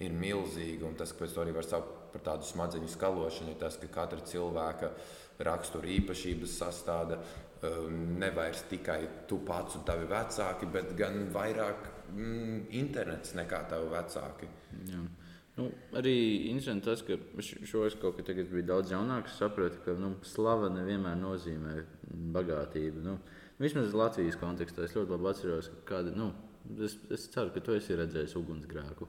ir 0.00 0.12
milzīga. 0.12 0.86
Un 0.86 0.94
tas, 0.94 1.12
ka 1.12 1.24
pēc 1.24 1.34
tam 1.34 1.42
arī 1.42 1.52
var 1.52 1.64
saukt 1.64 2.06
par 2.12 2.20
tādu 2.20 2.42
smadzeņu 2.42 2.88
skalošanu, 2.88 3.50
ir 3.50 3.58
tas, 3.60 3.76
ka 3.76 3.86
katra 3.86 4.20
cilvēka 4.20 4.90
rakstura 5.38 5.86
īpašības 5.86 6.58
sastāvda 6.58 7.18
um, 7.18 7.26
nevairs 8.20 8.64
tikai 8.70 9.26
tu 9.28 9.38
pats 9.46 9.78
un 9.78 9.84
tavi 9.88 10.08
vecāki, 10.10 10.68
bet 10.72 10.92
gan 10.98 11.26
vairāk 11.32 11.86
mm, 12.12 12.66
internets 12.76 13.34
nekā 13.38 13.62
tavi 13.70 13.88
vecāki. 13.92 14.50
Jā. 14.90 15.04
Nu, 15.56 15.70
arī 15.96 16.16
interesanti 16.50 16.84
tas, 16.84 17.00
ka 17.00 17.16
šo 17.40 17.86
es 17.88 17.94
kaut 17.96 18.18
kā 18.18 18.26
tagad 18.28 18.50
biju 18.52 18.66
daudz 18.68 18.92
jaunāks, 18.92 19.38
sapratu, 19.40 19.80
ka 19.86 19.94
nu, 19.96 20.12
slava 20.28 20.68
nevienmēr 20.74 21.16
nozīmē 21.16 21.78
bagātību. 22.36 23.04
Nu, 23.06 23.16
vismaz 23.62 23.96
Latvijas 23.96 24.36
kontekstā 24.40 24.84
es 24.84 24.96
ļoti 24.98 25.14
labi 25.14 25.30
atceros, 25.30 25.70
kāda, 25.88 26.12
nu, 26.12 26.28
es, 26.76 26.98
es 27.08 27.24
ceru, 27.32 27.54
ka 27.54 27.64
tu 27.64 27.72
esi 27.78 27.96
redzējis 27.96 28.36
ugunsgrēku. 28.36 29.08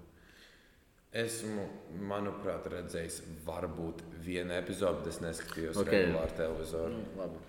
Esmu, 1.18 1.68
manuprāt, 2.08 2.72
redzējis 2.72 3.20
varbūt 3.44 4.06
vienu 4.24 4.56
epizodi, 4.56 5.04
bet 5.04 5.14
es 5.14 5.22
neskatījos 5.24 5.84
okay. 5.84 6.06
regulāri 6.06 6.40
televizoru. 6.40 6.96
Nu, 6.96 7.06
labi. 7.20 7.44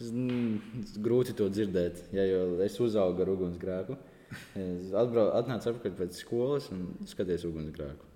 Es 0.00 0.12
grūti 1.04 1.34
to 1.36 1.50
dzirdēt, 1.52 2.06
ja 2.16 2.24
es 2.64 2.78
uzaugu 2.80 3.20
ar 3.24 3.34
ugunsgrēku. 3.34 3.98
Es 4.56 4.94
atnācu 4.96 5.72
atpakaļ 5.72 5.96
pēc 5.98 6.22
skolas 6.22 6.70
un 6.72 6.86
skaties 7.10 7.44
ugunsgrēku. 7.48 8.06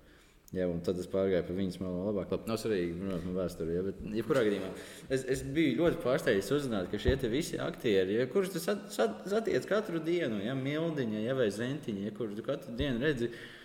Jā, 0.55 0.69
un 0.71 0.77
tad 0.85 0.99
es 1.01 1.09
pārgāju 1.11 1.43
pie 1.49 1.55
viņas 1.57 1.79
vēl 1.81 1.95
labāk. 2.05 2.29
Labi, 2.31 2.47
nav 2.47 2.59
svarīgi 2.61 2.93
runāt 2.95 3.25
par 3.25 3.33
vēsturi, 3.41 3.73
ja, 3.75 3.81
bet 3.83 3.97
jebkurā 4.15 4.43
gadījumā 4.45 4.69
es, 5.11 5.25
es 5.35 5.41
biju 5.57 5.73
ļoti 5.81 5.99
pārsteigts 6.03 6.51
uzzināt, 6.55 6.87
ka 6.91 7.01
šie 7.01 7.17
visi 7.33 7.59
aktieri, 7.59 8.15
ja, 8.21 8.27
kurus 8.31 8.53
tu 8.53 8.61
sat, 8.63 8.85
sat, 8.93 9.25
satiec 9.27 9.67
katru 9.67 9.99
dienu, 10.05 10.39
ja 10.45 10.55
mildiņa 10.55 11.25
ja, 11.25 11.35
vai 11.35 11.49
zentiņa, 11.51 12.05
ja, 12.07 12.15
kurus 12.15 12.39
tu 12.39 12.45
katru 12.45 12.77
dienu 12.77 13.03
redzi, 13.03 13.33
Nu, 13.33 13.64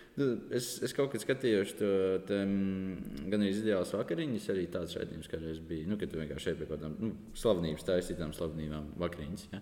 es, 0.51 0.73
es 0.83 0.95
kaut 0.95 1.13
kad 1.13 1.23
skatījos 1.23 1.75
to 1.79 1.91
mm, 2.35 3.29
gan 3.31 3.43
arī 3.43 3.53
ideālas 3.55 3.93
vakariņas, 3.95 4.49
arī 4.53 4.65
tāds 4.71 4.97
raidījums, 4.99 5.29
kādreiz 5.31 5.61
bija. 5.67 5.87
Nu, 5.87 5.99
kad 5.99 6.11
tu 6.11 6.19
vienkārši 6.19 6.49
šeit 6.49 6.59
pie 6.59 6.67
kaut 6.67 6.81
kādām 6.81 6.97
nu, 6.99 7.13
slavenības 7.37 7.87
taisītām 7.87 8.35
slavenībām 8.35 8.91
vakariņas. 9.01 9.47
Ja? 9.53 9.61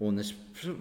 Un 0.00 0.16
es 0.22 0.30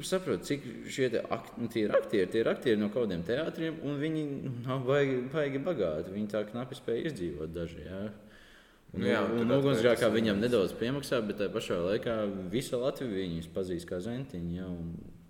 saprotu, 0.07 0.45
cik 0.47 0.65
šie 0.87 1.09
ak 1.19 1.53
nu, 1.59 1.67
ir 1.75 1.91
aktieri. 1.95 2.29
Tie 2.31 2.43
ir 2.43 2.49
aktieri 2.51 2.79
no 2.79 2.87
kaut 2.91 3.07
kādiem 3.07 3.25
teātriem, 3.27 3.81
un 3.83 3.99
viņi 3.99 4.25
nu, 4.29 4.53
nav 4.63 4.85
baigi, 4.87 5.21
baigi 5.33 5.63
bagāti. 5.63 6.13
Viņi 6.15 6.31
tā 6.31 6.45
knapi 6.47 6.77
spēja 6.79 7.09
izdzīvot 7.09 7.51
daži. 7.55 7.83
Ja? 7.83 8.03
Un, 8.95 9.03
jā, 9.05 9.19
un 9.41 9.51
ugunsgrēkā 9.53 10.07
viņam 10.13 10.39
nedaudz 10.41 10.71
piemaksā, 10.79 11.19
bet 11.27 11.37
tajā 11.41 11.51
pašā 11.53 11.81
laikā 11.83 12.15
visa 12.49 12.79
Latvija 12.81 13.19
viņus 13.19 13.51
pazīst 13.53 13.89
kā 13.89 13.99
zentiņu. 14.01 14.55
Ja? 14.55 14.69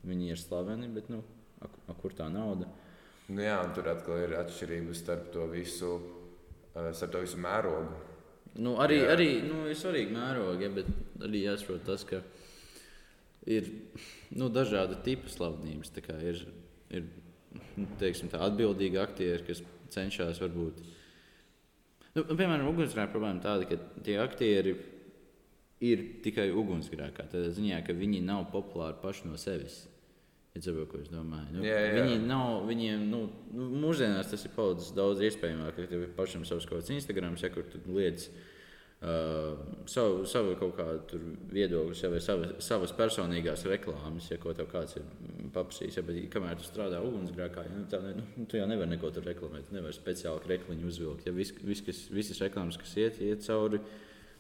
Viņi 0.10 0.32
ir 0.32 0.40
slaveni, 0.40 0.88
bet 0.94 1.10
nu, 1.12 1.24
a, 1.60 1.68
a, 1.68 1.98
kur 1.98 2.14
tā 2.16 2.30
nauda? 2.32 2.70
Nu, 3.30 3.44
jā, 3.46 3.60
tur 3.76 3.88
atkal 3.92 4.24
ir 4.24 4.36
atšķirības 4.40 5.04
starp 5.04 5.28
to 5.34 5.46
visu, 5.52 6.00
eh, 6.74 6.90
starp 6.98 7.14
to 7.14 7.22
visu 7.22 7.38
mērogu. 7.38 7.98
Nu, 8.58 8.76
arī 8.82 9.04
jā. 9.04 9.10
arī 9.14 9.30
nu, 9.46 9.68
ir 9.70 9.78
svarīgi 9.78 10.16
mērogi, 10.16 10.66
ja, 10.66 10.70
bet 10.74 10.90
arī 11.22 11.44
jāsaprot 11.46 11.86
tas, 11.86 12.04
ka 12.04 12.24
ir 13.46 13.70
nu, 14.34 14.50
dažādi 14.50 14.98
tipi 15.06 15.30
slavenības. 15.30 15.94
Ir, 16.26 16.42
ir 16.90 17.06
nu, 17.78 17.86
teiksim, 18.02 18.32
tā, 18.34 18.42
atbildīgi 18.48 18.98
aktieri, 18.98 19.46
kas 19.46 19.62
cenšas 19.94 20.42
varbūt. 20.42 20.82
Nu, 22.18 22.26
piemēram, 22.26 22.66
ugunsgrēka 22.72 23.14
problēma 23.14 23.44
tāda, 23.46 23.70
ka 23.70 23.78
tie 24.02 24.18
aktieri 24.22 24.74
ir 25.86 26.04
tikai 26.26 26.50
ugunsgrēkā. 26.50 27.30
Tādā 27.32 27.54
ziņā, 27.54 27.84
ka 27.86 27.94
viņi 27.94 28.26
nav 28.26 28.50
populāri 28.54 28.98
paši 29.04 29.30
no 29.30 29.38
sevis. 29.40 29.84
Ja 30.56 30.64
dzirdu, 30.64 30.86
ko 30.90 30.98
es 30.98 31.10
domāju. 31.14 31.52
Nu, 31.54 31.64
jā, 31.66 31.78
jā. 31.78 31.90
Viņi 32.00 32.22
nav, 32.26 32.64
viņiem, 32.66 33.04
nu, 33.12 33.26
nu, 33.54 33.68
mūsdienās 33.84 34.32
tas 34.32 34.46
ir 34.48 34.54
palicis 34.56 34.96
daudz 34.98 35.22
iespējamāk, 35.28 35.76
ka 35.76 35.86
tev 35.92 36.08
ir 36.08 36.16
pašam 36.18 36.46
savs 36.48 36.66
kaut 36.66 36.82
kāds 36.82 36.96
Instagram, 36.96 37.38
ja 37.38 37.52
kur 37.54 37.68
tu 37.70 37.82
liec 37.94 38.26
uh, 38.26 39.60
savu, 39.86 40.26
savu 40.26 40.56
kaut 40.58 40.74
kādu 40.80 41.22
viedokli, 41.54 41.94
ja, 42.02 42.10
vai 42.10 42.24
savas, 42.26 42.58
savas 42.66 42.96
personīgās 42.98 43.68
reklāmas, 43.70 44.32
ja 44.34 44.40
ko 44.42 44.56
tev 44.58 44.72
kāds 44.74 44.98
ir 44.98 45.06
paprasījis. 45.54 46.02
Ja, 46.02 46.06
bet, 46.10 46.20
kamēr 46.34 46.58
tu 46.58 46.66
strādā 46.66 47.06
ugunsgrēkā, 47.06 47.70
ja, 47.70 47.78
nu, 47.78 47.86
tā, 47.92 48.02
nu, 48.10 48.50
tu 48.50 48.58
jau 48.58 48.66
nevari 48.74 48.96
neko 48.96 49.14
tur 49.14 49.30
reklamēt. 49.30 49.70
Tu 49.70 49.78
nevari 49.78 49.96
speciāli 49.96 50.56
rekliņu 50.56 50.90
uzvilkt. 50.90 51.30
Ja, 51.30 51.36
vis, 51.38 51.54
vis, 51.62 51.86
kas, 51.86 52.08
visas 52.10 52.42
reklāmas, 52.42 52.82
kas 52.82 52.98
iet, 52.98 53.22
iet 53.22 53.46
cauri 53.46 53.84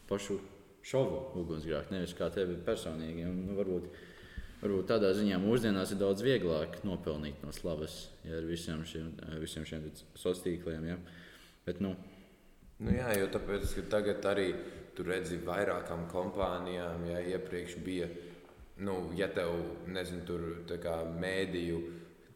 pašu 0.09 0.41
šovu 0.89 1.27
ugunsgrēku, 1.43 1.93
nevis 1.93 2.17
kā 2.17 2.31
tevi 2.33 2.57
personīgi. 2.65 3.27
Ja, 3.27 3.33
nu, 3.35 3.53
varbūt, 3.61 3.91
Varbūt 4.59 4.89
tādā 4.91 5.13
ziņā 5.15 5.37
mūsdienās 5.39 5.93
ir 5.95 6.01
daudz 6.01 6.23
vieglāk 6.25 6.81
nopelnīt 6.83 7.43
no 7.45 7.53
slavas 7.55 8.09
ja, 8.25 8.37
ar 8.37 8.47
visiem 8.47 8.83
šiem, 8.83 9.13
visiem 9.39 9.67
šiem 9.67 9.85
sociāliem 10.19 10.45
tīkliem. 10.45 10.87
Ja. 10.91 10.97
Bet, 11.65 11.79
nu, 11.83 11.95
Nu 12.79 12.93
jā, 12.95 13.09
jo 13.19 13.27
tāpēc, 13.27 13.73
ka 13.75 13.81
tagad 13.91 14.23
arī 14.29 14.53
tur 14.95 15.09
redzi 15.11 15.35
vairākām 15.43 16.05
kompānijām, 16.11 17.01
ja 17.09 17.19
iepriekš 17.35 17.75
bija, 17.83 18.07
nu, 18.87 19.09
ja 19.19 19.27
tev, 19.35 19.51
nezinu, 19.91 20.23
tur 20.27 20.77
kā 20.79 21.01
mēdīju 21.11 21.81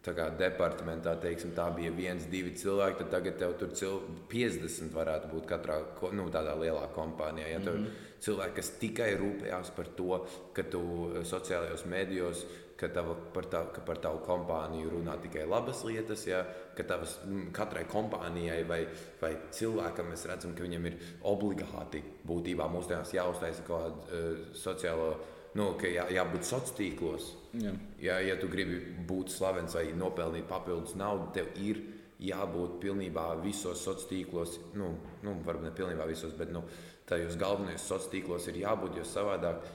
tā 0.04 0.12
kā 0.18 0.26
departamentā 0.36 1.14
teiksim, 1.24 1.54
tā 1.56 1.70
bija 1.76 1.94
viens, 1.96 2.28
divi 2.32 2.52
cilvēki, 2.60 3.00
tad 3.00 3.14
tagad 3.14 3.38
tev 3.40 3.54
tur 3.62 3.72
cil 3.80 4.02
50 4.32 4.92
varētu 4.92 5.32
būt 5.32 5.48
katrā 5.48 5.80
nu, 6.12 6.28
tādā 6.34 6.58
lielā 6.60 6.90
kompānijā. 6.96 7.48
Ja 7.54 7.60
mm 7.60 7.66
-hmm. 7.66 7.88
Cilvēki, 8.24 8.56
kas 8.56 8.74
tikai 8.80 9.10
rūpējās 9.20 9.74
par 9.76 9.90
to, 9.98 10.20
ka 10.56 10.64
tu 10.72 10.84
sociālajos 11.28 11.84
mēdījos 11.92 12.46
ka, 12.84 12.90
tava, 12.94 13.16
par, 13.34 13.48
tā, 13.52 13.62
ka 13.74 13.84
par 13.86 14.00
tavu 14.04 14.22
kompāniju 14.26 14.92
runā 14.98 15.16
tikai 15.24 15.46
labas 15.50 15.84
lietas, 15.88 16.26
ja, 16.28 16.44
ka 16.78 16.86
tavas, 16.88 17.18
katrai 17.56 17.86
kompānijai 17.90 18.62
vai, 18.70 18.82
vai 19.22 19.34
cilvēkam 19.56 20.12
mēs 20.12 20.26
redzam, 20.30 20.56
ka 20.58 20.66
viņam 20.66 20.90
ir 20.90 21.00
obligāti 21.30 22.04
būtībā 22.28 22.68
mūsdienās 22.74 23.14
jāuztaisa 23.16 23.66
kaut 23.68 23.88
kāda 23.88 24.20
uh, 24.20 24.44
sociālo. 24.58 25.14
Nu, 25.54 25.74
ka 25.78 25.90
jā, 25.90 26.08
jābūt 26.16 26.48
sociālos 26.48 26.78
tīklos. 26.80 27.26
Jā. 27.62 27.74
Ja, 28.02 28.16
ja 28.26 28.38
tu 28.42 28.50
gribi 28.50 28.80
būt 29.06 29.30
slavens 29.36 29.76
vai 29.78 29.92
nopelnīt 29.94 30.48
papildus 30.50 30.96
naudu, 30.98 31.30
tev 31.36 31.52
ir 31.62 31.84
jābūt 32.24 32.80
pilnībā 32.82 33.28
visos 33.44 33.84
sociālos 33.84 34.10
tīklos. 34.10 34.58
Nu, 34.80 34.96
nu, 35.22 35.38
varbūt 35.46 35.68
ne 35.68 35.76
pilnībā 35.78 36.10
visos, 36.10 36.34
bet 36.40 36.50
nu, 36.56 36.66
tajos 37.10 37.38
galvenajos 37.40 37.88
sociālos 37.88 38.12
tīklos 38.12 38.50
ir 38.52 38.62
jābūt, 38.64 39.00
jo 39.00 39.08
savādāk 39.08 39.66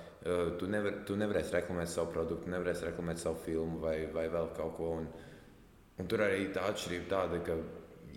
tu, 0.58 0.68
nevar, 0.70 1.02
tu 1.06 1.16
nevarēsi 1.18 1.54
reklamēt 1.54 1.90
savu 1.92 2.12
produktu, 2.12 2.50
nevarēsi 2.52 2.88
reklamēt 2.90 3.20
savu 3.22 3.40
filmu 3.44 3.80
vai, 3.82 3.96
vai 4.12 4.28
vēl 4.32 4.52
kaut 4.56 4.76
ko. 4.76 4.92
Un, 5.00 5.10
un 5.98 6.10
tur 6.10 6.24
arī 6.26 6.48
tā 6.54 6.66
atšķirība 6.72 7.10
tāda, 7.12 7.42
ka 7.46 7.58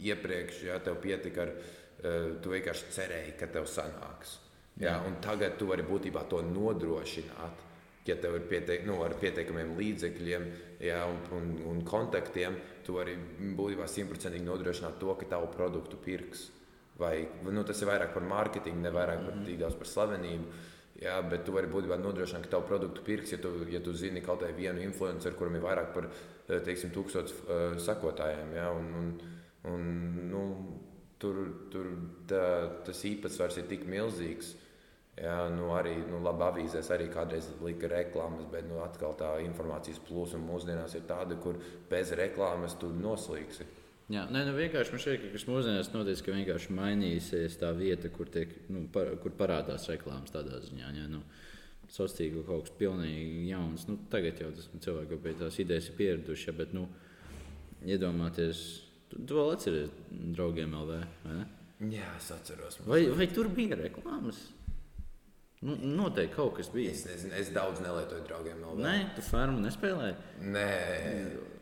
iepriekš 0.01 0.63
ja, 0.67 0.79
tev 0.83 0.97
pietika 1.03 1.45
ar, 1.45 1.53
tu 2.41 2.53
vienkārši 2.53 2.93
cerēji, 2.95 3.35
ka 3.39 3.49
tev 3.53 3.67
sanāks. 3.69 4.39
Ja, 4.81 4.95
un 5.05 5.19
tagad 5.21 5.59
tu 5.59 5.67
vari 5.69 5.85
būtībā 5.85 6.23
to 6.31 6.39
nodrošināt. 6.45 7.67
Ja 8.07 8.15
tev 8.17 8.39
ir 8.39 8.47
pieteik, 8.49 8.87
nu, 8.89 8.95
pietiekamiem 9.21 9.75
līdzekļiem 9.77 10.45
ja, 10.81 11.03
un, 11.05 11.19
un, 11.37 11.51
un 11.69 11.83
kontaktiem, 11.85 12.55
tu 12.85 12.95
vari 12.95 13.13
būtībā 13.37 13.85
simtprocentīgi 13.85 14.47
nodrošināt 14.47 14.97
to, 14.97 15.13
ka 15.19 15.27
tavu 15.35 15.51
produktu 15.53 15.99
pirks. 16.01 16.47
Vai, 17.01 17.15
nu, 17.47 17.63
tas 17.65 17.81
ir 17.81 17.89
vairāk 17.89 18.13
par 18.13 18.27
mārketingu, 18.29 18.83
ne 18.83 18.91
vairāk 18.93 19.25
par, 19.25 19.35
mm 19.35 19.45
-hmm. 19.45 19.59
daudz 19.63 19.75
par 19.79 19.89
slavenību. 19.89 20.45
Jā, 21.01 21.15
bet 21.25 21.45
tu 21.45 21.53
vari 21.55 21.67
būtībā 21.67 21.97
nodrošināt, 21.97 22.43
ka 22.45 22.51
tavu 22.55 22.67
produktu 22.69 23.01
pirks, 23.01 23.31
ja 23.31 23.37
tu, 23.41 23.49
ja 23.73 23.79
tu 23.81 23.93
zini 23.93 24.21
kaut 24.21 24.43
kādu 24.43 24.53
vienu 24.53 24.83
influenceru, 24.85 25.35
kuram 25.35 25.55
ir 25.55 25.63
vairāk 25.63 25.93
par 25.95 26.05
eh, 26.05 26.59
teiksim, 26.59 26.91
tūkstoš 26.93 27.31
uh, 27.31 27.77
sekotājiem. 27.81 28.53
Jā, 28.53 28.67
un, 28.69 28.93
un, 28.99 29.07
un, 29.71 29.87
nu, 30.29 30.43
tur 31.17 31.39
tur 31.71 31.87
tā, 32.29 32.43
tas 32.85 33.01
īpatsvars 33.05 33.57
ir 33.57 33.65
tik 33.71 33.87
milzīgs. 33.89 34.55
Jā, 35.21 35.49
nu 35.53 35.73
arī 35.75 35.97
nu, 36.07 36.21
labi 36.23 36.45
avīzēs 36.47 36.87
arī 36.95 37.09
kādreiz 37.11 37.49
lika 37.61 37.89
reklāmas, 37.91 38.45
bet 38.51 38.65
nu, 38.69 38.79
atkal 38.81 39.17
tā 39.19 39.33
informācijas 39.43 39.99
plūsma 40.07 40.39
mūsdienās 40.45 40.95
ir 40.95 41.03
tāda, 41.09 41.35
kur 41.41 41.59
bez 41.89 42.13
reklāmas 42.17 42.77
tu 42.79 42.93
noslīgsi. 42.95 43.67
Jā, 44.11 44.25
nē, 44.33 44.41
nu 44.47 44.55
vienkārši 44.57 44.91
man 44.91 45.03
ka 45.05 45.29
kas 45.31 45.45
mūsdienās 45.47 45.91
notiek, 45.93 46.19
ka 46.25 46.35
vienkārši 46.35 46.75
mainīsies 46.75 47.55
tā 47.61 47.69
vieta, 47.77 48.09
kur, 48.11 48.27
tiek, 48.31 48.51
nu, 48.73 48.83
par, 48.91 49.13
kur 49.23 49.35
parādās 49.39 49.87
reklāmas 49.91 50.33
tādā 50.33 50.59
ziņā. 50.65 50.91
Jā, 50.97 51.07
nu, 51.11 51.21
Sociālā 51.91 52.17
tīkla 52.17 52.43
kaut 52.47 52.67
kas 52.67 52.75
pilnīgi 52.79 53.49
jauns. 53.49 53.83
Nu, 53.89 53.97
tagad 54.11 54.39
jau 54.39 54.51
tas 54.55 54.69
cilvēks 54.83 55.23
pie 55.23 55.33
tās 55.39 55.57
idejas 55.63 55.89
ir 55.89 55.97
pieraduši, 55.97 56.47
ja, 56.47 56.55
bet 56.55 56.75
nu, 56.75 56.85
iedomāties, 57.83 58.61
tu, 59.11 59.19
tu 59.27 59.39
vēl 59.39 59.51
atceries 59.55 59.91
draugiem 60.37 60.75
LV. 60.79 61.01
Jā, 61.91 62.11
es 62.15 62.31
atceros. 62.35 62.79
Vai, 62.87 63.03
vai 63.17 63.27
tur 63.31 63.49
bija 63.51 63.79
reklāmas? 63.79 64.43
Nu, 65.61 65.75
noteikti 65.77 66.33
kaut 66.35 66.55
kas 66.57 66.71
bija. 66.73 66.91
Es, 66.95 67.05
nezinu, 67.05 67.35
es 67.37 67.51
daudz 67.53 67.83
nelietoju 67.85 68.25
draugiem. 68.25 68.63
LV. 68.65 68.81
Nē, 68.81 68.95
tu 69.17 69.25
farmu 69.25 69.61
nespēlēji. 69.61 70.15
Nē, 70.55 70.69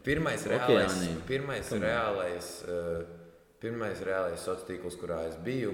Pirmais 0.04 0.46
reālais, 0.48 0.94
pirmais 1.28 1.72
reālais, 1.76 2.50
uh, 2.72 3.02
pirmais 3.60 4.00
reālais 4.08 4.40
sociālais 4.40 4.68
tīkls, 4.70 4.96
kurā 4.98 5.20
es 5.28 5.36
biju, 5.44 5.74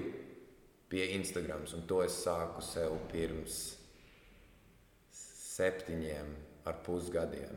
bija 0.90 1.06
Instagram. 1.14 1.62
Un 1.76 1.84
to 1.86 2.00
es 2.02 2.16
sāku 2.24 2.64
sev 2.64 2.96
pirms 3.12 3.60
septiņiem 5.14 6.34
ar 6.66 6.82
pusgadiem. 6.84 7.54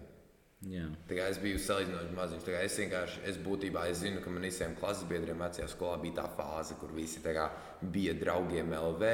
Es 0.60 1.38
biju 1.40 1.60
salīdzinoši 1.64 2.16
maziņš. 2.18 2.48
Es 2.60 2.74
vienkārši, 2.82 3.22
es 3.32 3.38
būtībā, 3.40 3.86
es 3.88 4.02
zinu, 4.02 4.20
ka 4.24 4.32
man 4.34 4.44
visiem 4.44 4.76
klases 4.76 5.08
biedriem 5.08 5.40
vecajā 5.40 5.70
skolā 5.72 5.96
bija 6.02 6.18
tā 6.18 6.26
fāze, 6.36 6.76
kur 6.82 6.92
visi 6.92 7.24
kā, 7.24 7.46
bija 7.80 8.14
draugiem 8.20 8.74
LV, 8.76 9.14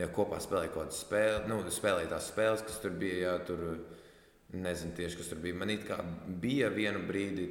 ja 0.00 0.08
kopā 0.08 0.40
spēlēja 0.40 0.72
kaut 0.72 0.86
kādas 0.86 1.02
spēles, 1.04 1.46
nu, 1.50 1.60
spēlēja 1.68 2.14
tās 2.14 2.30
spēles, 2.32 2.64
kas 2.64 2.80
tur 2.80 2.96
bija. 2.96 3.22
Jā, 3.26 3.36
tur, 3.44 3.68
Nezinu 4.56 4.94
tieši, 4.94 5.16
kas 5.18 5.28
tur 5.32 5.40
bija. 5.42 5.56
Man 5.58 5.72
bija 6.40 6.68
viena 6.70 7.00
brīdi 7.02 7.48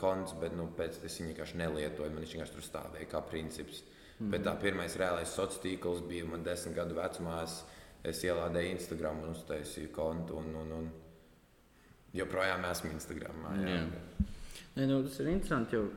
konts, 0.00 0.32
bet 0.40 0.54
nu, 0.56 0.70
pēc 0.78 0.96
tam 0.96 1.04
es 1.06 1.18
viņu 1.20 1.32
vienkārši 1.34 1.58
nelietoju. 1.60 2.12
Man 2.14 2.24
viņš 2.24 2.32
vienkārši 2.34 2.54
tur 2.56 2.64
stāvēja 2.64 3.08
kā 3.12 3.20
princips. 3.28 3.82
Mm. 4.16 4.30
Bet 4.32 4.46
tā 4.46 4.54
pirmais 4.62 4.96
reālais 4.98 5.28
sociālais 5.28 5.60
tīkls 5.66 6.00
bija 6.08 6.24
man 6.26 6.46
desmit 6.46 6.78
gadu 6.80 6.96
vecumā. 6.96 7.42
Es, 7.44 7.60
es 8.08 8.24
ielādēju 8.24 8.72
Instagram 8.78 9.20
un 9.26 9.36
uztaisīju 9.36 9.92
kontu. 9.92 10.40
Un, 10.40 10.56
un, 10.62 10.72
un 10.78 10.88
joprojām 12.18 12.66
esmu 12.70 12.92
Instagram. 12.96 13.46
Jā. 13.62 13.78
Jā. 13.78 14.28
Nē, 14.78 14.86
nu, 14.86 15.00
tas 15.06 15.18
ir 15.22 15.32
interesanti, 15.32 15.78
jo 15.78 15.88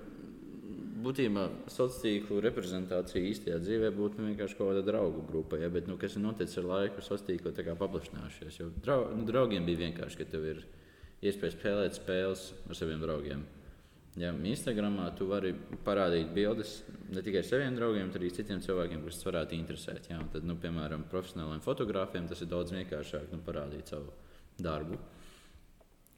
būtībā 1.05 1.45
sociālo 1.69 2.01
tīklu 2.03 2.41
reprezentācija 2.45 3.29
īstajā 3.31 3.59
dzīvē 3.61 3.91
būtu 3.95 4.21
nu, 4.21 4.29
vienkārši 4.31 4.57
kaut 4.57 4.71
kāda 4.71 4.83
draugu 4.85 5.23
grupa. 5.27 5.59
Ja? 5.61 5.69
Bet, 5.73 5.87
nu, 5.89 5.97
kas 6.01 6.17
ir 6.17 6.25
noticis 6.25 6.59
ar 6.61 6.69
laiku, 6.69 7.03
sociālo 7.05 7.29
tīklu 7.29 7.77
paplašinājušies. 7.79 8.59
Jo 8.61 8.69
drau, 8.85 9.07
nu, 9.15 9.25
draugiem 9.27 9.65
bija 9.67 9.85
vienkārši, 9.85 10.21
ka 10.21 10.29
tev 10.33 10.47
ir 10.53 10.61
iespēja 11.21 11.55
spēlēt 11.55 11.97
spēles 11.97 12.47
ar 12.69 12.77
saviem 12.77 13.01
draugiem. 13.03 13.43
Ja, 14.19 14.33
Instagramā 14.35 15.05
tu 15.15 15.29
vari 15.29 15.53
parādīt 15.85 16.33
bildes 16.35 16.81
ne 17.13 17.21
tikai 17.23 17.45
saviem 17.47 17.77
draugiem, 17.77 18.09
bet 18.09 18.19
arī 18.19 18.31
citiem 18.35 18.59
cilvēkiem, 18.63 19.05
kas 19.05 19.23
varētu 19.23 19.55
interesēt. 19.55 20.09
Ja? 20.11 20.19
Tad, 20.33 20.45
nu, 20.47 20.57
piemēram, 20.59 21.07
profesionāliem 21.11 21.63
fotogrāfiem 21.63 22.27
tas 22.27 22.43
ir 22.43 22.51
daudz 22.51 22.75
vienkāršāk 22.75 23.31
nu, 23.31 23.39
parādīt 23.45 23.93
savu 23.93 24.11
darbu. 24.59 24.99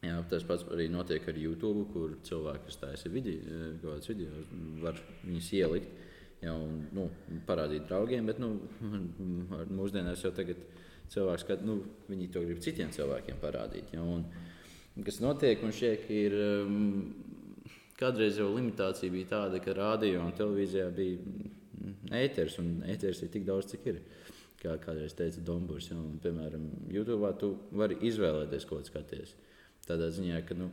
Jā, 0.04 0.18
tas 0.28 0.44
pats 0.44 0.66
arī 0.74 0.90
notiek 0.92 1.24
ar 1.32 1.38
YouTube, 1.40 1.86
kur 1.94 2.18
cilvēki, 2.28 2.66
kas 2.68 2.80
taisa 2.82 3.12
video, 3.12 3.40
eh, 3.40 4.08
video, 4.10 4.42
var 4.84 4.98
viņus 5.24 5.52
ielikt 5.56 5.94
jā, 6.44 6.52
un 6.52 6.82
nu, 6.96 7.08
parādīt 7.48 7.88
draugiem. 7.88 8.28
Bet 8.28 8.42
nu, 8.44 8.58
mūsdienās 9.80 10.26
jau 10.26 10.34
tagad 10.36 10.60
cilvēks, 11.14 11.46
kad, 11.48 11.64
nu, 11.64 11.80
viņi 12.10 12.32
to 12.34 12.44
grib 12.44 12.60
citiem 12.64 12.92
cilvēkiem 12.96 13.40
parādīt. 13.40 13.94
Jā, 13.96 14.04
un, 14.04 14.26
kas 15.08 15.22
notiek, 15.24 15.64
man 15.64 15.76
šķiet, 15.76 16.10
ir. 16.12 16.38
Kādreiz 17.94 18.40
jau 18.42 18.48
limitācija 18.50 19.14
bija 19.14 19.30
tāda, 19.30 19.60
ka 19.64 19.72
rādio 19.78 20.18
un 20.26 20.34
televīzijā 20.36 20.88
bija 20.98 22.18
ēteris, 22.24 22.58
un 22.60 22.82
ēteris 22.90 23.22
ir 23.24 23.30
tik 23.32 23.46
daudz, 23.48 23.70
cik 23.72 23.86
ir. 23.92 24.02
Kā 24.64 24.74
kādreiz 24.80 25.12
teica 25.16 25.42
Dombūrs, 25.44 25.90
piemēram, 26.24 26.66
YouTube 26.92 27.30
tu 27.40 27.50
vari 27.76 27.98
izvēlēties, 28.08 28.66
ko 28.68 28.80
skaties. 28.84 29.34
Tādā 29.88 30.08
ziņā, 30.16 30.40
ka 30.48 30.56
nu, 30.56 30.70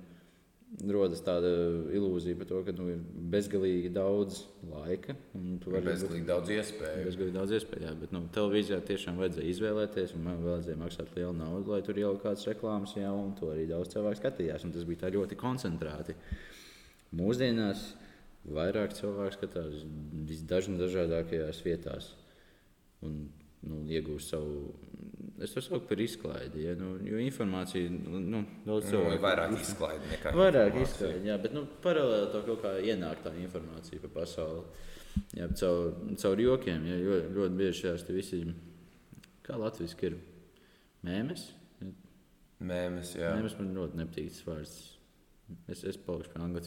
rodas 0.94 1.23
tāda 1.27 1.49
ilūzija 1.96 2.38
par 2.38 2.46
to, 2.46 2.61
ka 2.66 2.75
nu, 2.77 2.87
ir 2.92 3.01
bezgalīgi 3.33 3.90
daudz 3.94 4.44
laika. 4.70 5.16
Bezgalīgi 5.35 6.23
būt, 6.23 6.29
daudz 6.29 6.53
iespēju. 6.55 7.07
Bezgalīgi 7.09 7.35
daudz 7.35 7.55
iespēju, 7.59 7.87
jā, 7.88 7.94
bet 8.05 8.14
nu, 8.14 8.23
televīzijā 8.37 8.79
tiešām 8.92 9.18
vajadzēja 9.20 9.51
izvēlēties, 9.55 10.14
un 10.14 10.29
man 10.29 10.44
vajadzēja 10.44 10.81
maksāt 10.85 11.11
lielu 11.18 11.35
naudu, 11.40 11.75
lai 11.75 11.81
tur 11.87 11.99
ieliktu 11.99 12.23
kādas 12.29 12.46
reklāmas, 12.46 12.94
jā, 12.99 13.11
un 13.11 13.35
to 13.38 13.51
arī 13.51 13.66
daudz 13.70 13.90
cilvēku 13.96 14.23
skatījās. 14.23 14.68
Tas 14.77 14.87
bija 14.87 15.11
ļoti 15.16 15.40
koncentrēti. 15.40 16.16
Mūsdienās 17.18 17.88
vairāk 18.46 18.94
cilvēku 18.96 19.40
skatās 19.40 19.83
visdažādākajās 20.31 21.64
vietās. 21.66 22.12
Un 23.03 23.25
nu, 23.66 23.83
iegūst 23.90 24.35
savu. 24.35 24.70
Es 25.40 25.55
to 25.55 25.62
saucu 25.64 25.87
par 25.88 26.01
izklaidi. 26.05 26.66
Ja? 26.66 26.75
Nu, 26.77 26.94
jo 27.05 27.20
informācija 27.23 27.88
nu, 27.90 28.42
daudz 28.66 28.87
nu, 28.87 28.90
cilvēku 28.90 29.14
nu, 29.16 29.23
vairāk 29.25 29.55
izklaidi 29.57 30.11
nekā 30.12 30.33
vairāk 30.37 30.77
izklaidi. 30.83 31.31
Jā, 31.31 31.38
bet 31.40 31.55
nu, 31.57 31.64
paralēli 31.85 32.29
to 32.35 32.42
kaut 32.49 32.64
kā 32.64 32.75
ienāk 32.85 33.23
tā 33.25 33.33
informācija 33.40 34.03
par 34.05 34.12
pasauli. 34.20 34.66
Jā, 35.38 35.49
caur, 35.61 35.94
caur 36.20 36.44
jokiem. 36.44 36.85
Jā, 36.90 36.99
ļoti, 37.07 37.33
ļoti 37.38 37.59
bieži 37.62 37.87
šās 37.87 38.05
visi, 38.12 38.42
kā 39.46 39.57
latviešu 39.61 40.05
ir 40.11 40.20
mēmes. 41.07 41.49
Mēmes, 42.61 43.14
jā. 43.16 43.33
Mēmes 43.38 43.57
man 43.57 43.73
ļoti 43.79 44.03
nepatīk 44.03 44.29
tas 44.35 44.44
vārds. 44.44 44.77
Es, 45.73 45.81
es 45.88 45.96
palikšu 45.99 46.35
pie 46.35 46.44
angļu 46.44 46.61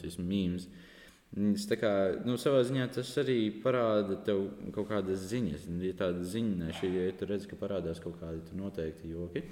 mīmijas. 1.36 1.66
Tas 1.70 1.80
kā, 1.80 1.92
nu, 2.26 2.36
savā 2.40 2.62
ziņā 2.66 2.88
tas 2.94 3.10
arī 3.22 3.38
parāda 3.62 4.18
tev 4.26 4.46
kaut 4.74 4.88
kādas 4.90 5.26
ziņas. 5.30 5.68
Ja 5.84 5.94
tāda 5.98 6.24
ziņa, 6.26 6.72
ja 6.84 7.12
tu 7.18 7.28
redz, 7.30 7.48
ka 7.50 7.58
parādās 7.60 8.02
kaut 8.02 8.18
kādi 8.22 8.58
noteikti 8.58 9.12
joki, 9.12 9.44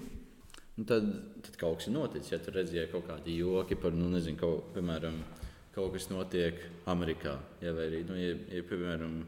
nu, 0.79 0.87
tad, 0.89 1.09
tad 1.47 1.59
kaut 1.61 1.81
kas 1.81 1.91
ir 1.91 1.97
noticis. 1.97 2.33
Ja 2.35 2.41
tu 2.43 2.55
redzi, 2.55 2.79
ja 2.81 2.89
kaut 2.91 3.07
kādi 3.11 3.39
joki 3.41 3.79
par, 3.79 3.95
nu, 3.97 4.11
nezinu, 4.13 4.39
kaut, 4.41 4.73
piemēram, 4.77 5.21
kaut 5.75 5.95
kas 5.97 6.09
notiek 6.13 6.59
Amerikā, 6.91 7.39
ja, 7.65 7.75
vai 7.77 7.89
arī, 7.91 8.03
nu, 8.09 8.19
ja, 8.21 8.37
ja, 8.53 8.65
piemēram, 8.69 9.23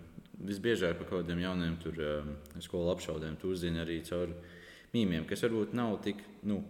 visbiežāk 0.44 0.98
par 0.98 1.08
kaut 1.08 1.22
kādiem 1.22 1.44
jauniem 1.44 1.76
tur, 1.82 2.00
um, 2.04 2.34
skolu 2.62 2.92
apšaudēm, 2.94 3.38
tu 3.40 3.52
uzzini 3.54 3.80
arī 3.82 4.00
caur 4.06 4.32
mīmiem, 4.94 5.26
kas 5.28 5.44
varbūt 5.46 5.76
nav 5.76 5.98
tik. 6.04 6.20
Nu, 6.46 6.60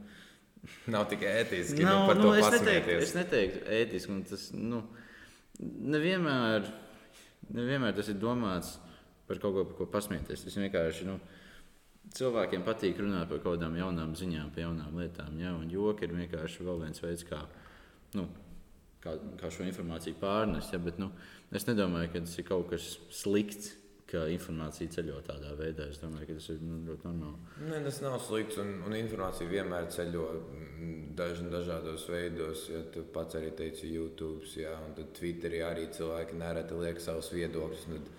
nav 0.89 1.09
tik 1.11 1.25
ētiski. 1.29 1.83
Nav, 1.85 2.05
nu, 2.05 2.11
par 2.11 2.21
nu, 2.21 2.29
to 2.29 2.37
es, 2.39 2.51
neteiktu, 2.55 2.99
es 3.05 3.17
neteiktu 3.17 3.65
ētiski, 3.81 4.21
tas 4.31 4.47
nu, 4.57 4.83
nevienmēr, 5.63 6.67
nevienmēr 7.55 7.95
tas 7.97 8.11
ir 8.11 8.19
domāts 8.21 8.77
par 9.29 9.41
kaut 9.43 9.55
ko, 9.57 9.65
par 9.69 9.79
ko 9.79 9.89
pasmieties. 9.93 10.45
Tas 10.47 10.57
vienkārši 10.59 11.07
nu, 11.09 11.19
cilvēkiem 12.15 12.65
patīk 12.67 13.01
runāt 13.01 13.31
par 13.31 13.43
kaut 13.43 13.59
kādām 13.59 13.79
jaunām 13.79 14.17
ziņām, 14.19 14.51
par 14.55 14.67
jaunām 14.67 14.99
lietām. 15.01 15.39
Ja? 15.41 15.55
Un 15.57 15.71
joki 15.73 16.09
ir 16.09 16.17
vienkārši 16.17 16.67
vēl 16.67 16.83
viens 16.85 17.05
veids, 17.05 17.25
kā, 17.29 17.41
nu, 18.19 18.27
kā, 19.05 19.17
kā 19.41 19.53
šo 19.53 19.67
informāciju 19.69 20.19
pārnest. 20.21 20.75
Ja? 20.75 20.83
Bet, 20.83 21.01
nu, 21.03 21.11
es 21.55 21.69
nedomāju, 21.71 22.13
ka 22.13 22.25
tas 22.27 22.37
ir 22.41 22.49
kaut 22.51 22.69
kas 22.73 22.95
slikts. 23.15 23.75
Ka 24.15 24.25
informācija 24.31 24.93
ceļo 24.95 25.21
tādā 25.27 25.53
veidā. 25.59 25.89
Es 25.91 26.01
domāju, 26.03 26.29
ka 26.31 26.39
tas 26.39 26.51
ir 26.55 26.61
nu, 26.63 26.81
ļoti 26.89 27.09
normāli. 27.09 27.55
Ne, 27.67 27.81
tas 27.87 28.01
nav 28.05 28.19
slikts, 28.23 28.59
un, 28.63 28.77
un 28.87 28.95
informācija 28.99 29.51
vienmēr 29.51 29.89
ceļo 29.95 30.27
mm, 30.39 30.99
daž, 31.19 31.45
dažādos 31.53 32.07
veidos. 32.13 32.69
Ja 32.71 32.85
tu 32.95 33.03
pats 33.15 33.41
arī 33.41 33.51
teici, 33.59 33.91
YouTube, 33.91 34.47
jā, 34.59 34.75
un 34.87 34.95
tad 34.99 35.11
Twitterī 35.19 35.65
arī 35.67 35.89
cilvēki 35.97 36.39
nereti 36.39 36.79
liek 36.79 37.03
savus 37.03 37.33
viedokļus. 37.35 37.89
Tad, 37.95 38.13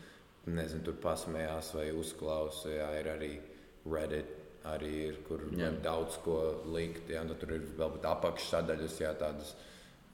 nezinu, 0.45 0.84
tur 0.86 0.97
pasmējās 1.01 1.71
vai 1.77 1.91
uzklausa. 1.95 2.69
Jā, 2.73 2.89
ir 2.99 3.12
arī 3.15 3.31
Reddit, 3.86 4.34
arī 4.65 4.91
ir, 5.12 5.21
kur 5.27 5.43
Jā. 5.53 5.69
var 5.69 5.79
daudz 5.86 6.17
ko 6.25 6.39
likt. 6.73 7.10
Jā, 7.13 7.23
tur 7.39 7.55
ir 7.55 7.69
vēl 7.77 7.95
pat 7.97 8.10
apakšsadaļas, 8.15 8.97
jā, 9.03 9.13
tādas 9.19 9.53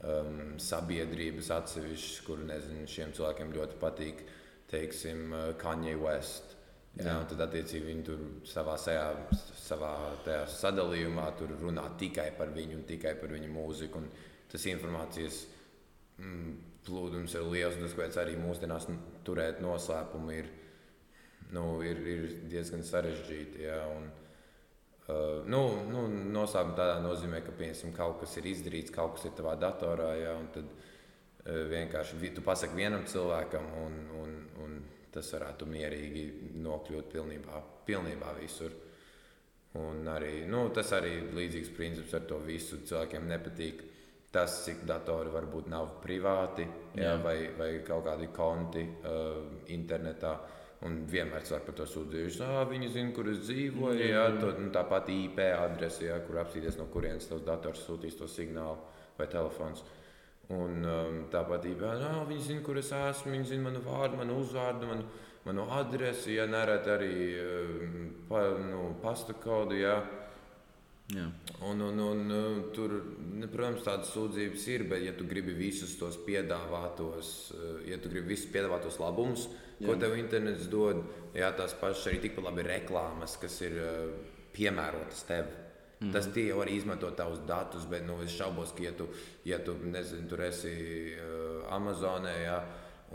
um, 0.03 0.57
sabiedrības 0.59 1.51
atsevišķas, 1.55 2.21
kur 2.27 2.43
nezinu, 2.47 2.87
šiem 2.89 3.15
cilvēkiem 3.15 3.55
ļoti 3.55 3.79
patīk. 3.81 4.23
Teiksim, 4.71 5.31
uh, 5.35 5.51
Kanye 5.59 5.97
West. 5.99 6.55
Jā, 6.99 7.07
Jā. 7.07 7.19
tad, 7.27 7.39
attiecīgi, 7.45 7.85
viņi 7.87 8.01
tur 8.03 8.23
savā, 8.47 8.75
sajā, 8.79 9.05
savā 9.55 9.91
sadalījumā 10.51 11.29
tur 11.39 11.53
runā 11.61 11.85
tikai 11.99 12.33
par 12.35 12.51
viņu 12.51 12.81
un 12.81 12.83
tikai 12.87 13.13
par 13.19 13.31
viņu 13.31 13.47
mūziku. 13.51 14.01
Un 14.01 14.09
tas 14.51 14.65
informācijas 14.67 15.45
mm, 16.19 16.49
plūdums 16.87 17.37
ir 17.39 17.47
liels, 17.47 17.77
un 17.77 17.85
tas, 17.85 17.95
kāpēc 17.95 18.19
arī 18.19 18.35
mūsdienās 18.41 18.89
turēt 19.27 19.63
noslēpumu 19.63 20.35
ir, 20.35 20.51
nu, 21.55 21.65
ir, 21.87 22.03
ir 22.15 22.27
diezgan 22.51 22.83
sarežģīti. 22.83 23.63
Jā, 23.69 23.79
un, 23.95 24.11
uh, 25.07 25.47
nu, 25.47 25.63
nu, 25.87 26.05
noslēpumi 26.35 26.79
tādā 26.79 26.99
nozīmē, 27.07 27.39
ka 27.47 27.55
piemēram, 27.55 27.95
kaut 27.95 28.19
kas 28.25 28.35
ir 28.39 28.51
izdarīts, 28.51 28.91
kaut 28.91 29.15
kas 29.15 29.29
ir 29.31 29.35
tavā 29.39 29.55
datorā, 29.63 30.11
jā, 30.19 30.35
un 30.43 30.51
tad 30.59 30.67
uh, 30.67 30.90
vienkārši 31.45 32.19
vi- 32.21 32.33
tu 32.35 32.41
pasaki 32.45 32.75
vienam 32.77 33.03
cilvēkam, 33.09 33.65
un, 33.85 33.95
un, 34.21 34.35
un 34.63 34.75
tas 35.11 35.31
varētu 35.33 35.65
mierīgi 35.67 36.25
nokļūt 36.61 37.09
pilnībā, 37.11 37.61
pilnībā 37.87 38.35
visur. 38.39 38.71
Un 39.79 40.05
arī, 40.11 40.45
nu, 40.51 40.65
tas 40.75 40.91
arī 40.97 41.13
ir 41.17 41.29
līdzīgs 41.35 41.69
princips 41.75 42.13
ar 42.13 42.25
to 42.27 42.37
visu. 42.43 42.81
Cilvēkiem 42.83 43.27
nepatīk 43.27 43.83
tas, 44.31 44.65
cik 44.65 44.81
datori 44.87 45.31
varbūt 45.31 45.67
nav 45.71 45.93
privāti 46.03 46.65
jā, 46.95 47.03
Jā. 47.03 47.13
vai, 47.23 47.37
vai 47.57 47.69
kaut 47.87 48.05
kādi 48.05 48.27
konti 48.35 48.83
uh, 48.83 49.45
internetā. 49.71 50.33
Un 50.81 51.03
vienmēr 51.05 51.43
cilvēki 51.45 51.65
par 51.67 51.75
to 51.77 51.85
sūdzējuši, 51.85 52.39
ka 52.41 52.63
viņi 52.71 52.87
zina, 52.89 53.11
kur 53.13 53.27
es 53.29 53.37
dzīvoju. 53.45 53.99
Jā, 54.01 54.23
to, 54.41 54.47
nu, 54.57 54.71
tā 54.73 54.81
pati 54.89 55.13
IP 55.27 55.37
adrese, 55.53 56.07
jā, 56.07 56.15
kur 56.25 56.39
apstīties, 56.41 56.79
no 56.79 56.87
kurienes 56.89 57.27
tavs 57.29 57.43
dators 57.45 57.83
sūtīs 57.85 58.17
to 58.17 58.25
signālu 58.27 58.79
vai 59.19 59.27
telefons. 59.29 59.83
Un 60.51 60.81
um, 60.83 61.19
tāpat 61.31 61.65
jā, 61.69 62.13
viņi 62.27 62.41
zina, 62.43 62.63
kur 62.65 62.79
es 62.81 62.89
esmu, 62.91 63.31
viņi 63.31 63.53
zina 63.53 63.69
manu 63.69 63.83
vārdu, 63.85 64.17
manu 64.19 64.39
uzvārdu, 64.41 64.87
manu, 64.89 65.05
manu 65.45 65.67
adresi, 65.71 66.33
ja 66.35 66.47
nereti 66.49 66.91
arī 66.91 67.13
um, 67.43 68.09
pa, 68.27 68.43
nu, 68.59 68.89
pasta 69.03 69.33
kodu. 69.33 69.77
Jā. 69.79 70.01
Jā. 71.11 71.27
Un, 71.67 71.81
un, 71.83 72.03
un, 72.03 72.21
uh, 72.31 72.59
tur, 72.75 72.97
ne, 73.35 73.47
protams, 73.51 73.83
tādas 73.85 74.11
sūdzības 74.15 74.67
ir, 74.71 74.85
bet, 74.91 75.05
ja 75.05 75.15
tu 75.15 75.27
gribi 75.27 75.55
visus 75.55 75.97
tos 75.99 76.19
piedāvātos, 76.25 77.33
uh, 77.55 77.73
ja 77.87 77.99
tu 77.99 78.11
gribi 78.11 78.33
visus 78.35 78.51
piedāvātos 78.51 78.99
labumus, 78.99 79.47
ko 79.81 79.95
Jā. 79.95 79.99
tev 80.03 80.15
internets 80.19 80.69
dod, 80.71 81.01
jā, 81.35 81.51
tās 81.57 81.75
pašas 81.79 82.11
arī 82.11 82.21
tikpat 82.27 82.47
labi 82.47 82.67
reklāmas, 82.67 83.35
kas 83.41 83.59
ir 83.67 83.75
uh, 83.81 84.39
piemērotas 84.55 85.27
tev. 85.27 85.51
Mm. 86.01 86.11
Tas 86.15 86.27
tie 86.33 86.47
jau 86.47 86.61
arī 86.63 86.79
izmanto 86.79 87.11
tavus 87.13 87.43
datus, 87.45 87.85
bet 87.89 88.05
nu, 88.07 88.17
es 88.25 88.33
šaubos, 88.33 88.73
ka, 88.73 88.83
ja 88.87 88.93
tu, 88.97 89.05
ja 89.45 89.59
tu 89.61 89.75
nezini, 89.85 90.25
tur 90.29 90.41
esi 90.47 90.73
uh, 91.13 91.67
Amazonē, 91.77 92.33
jā, 92.41 92.57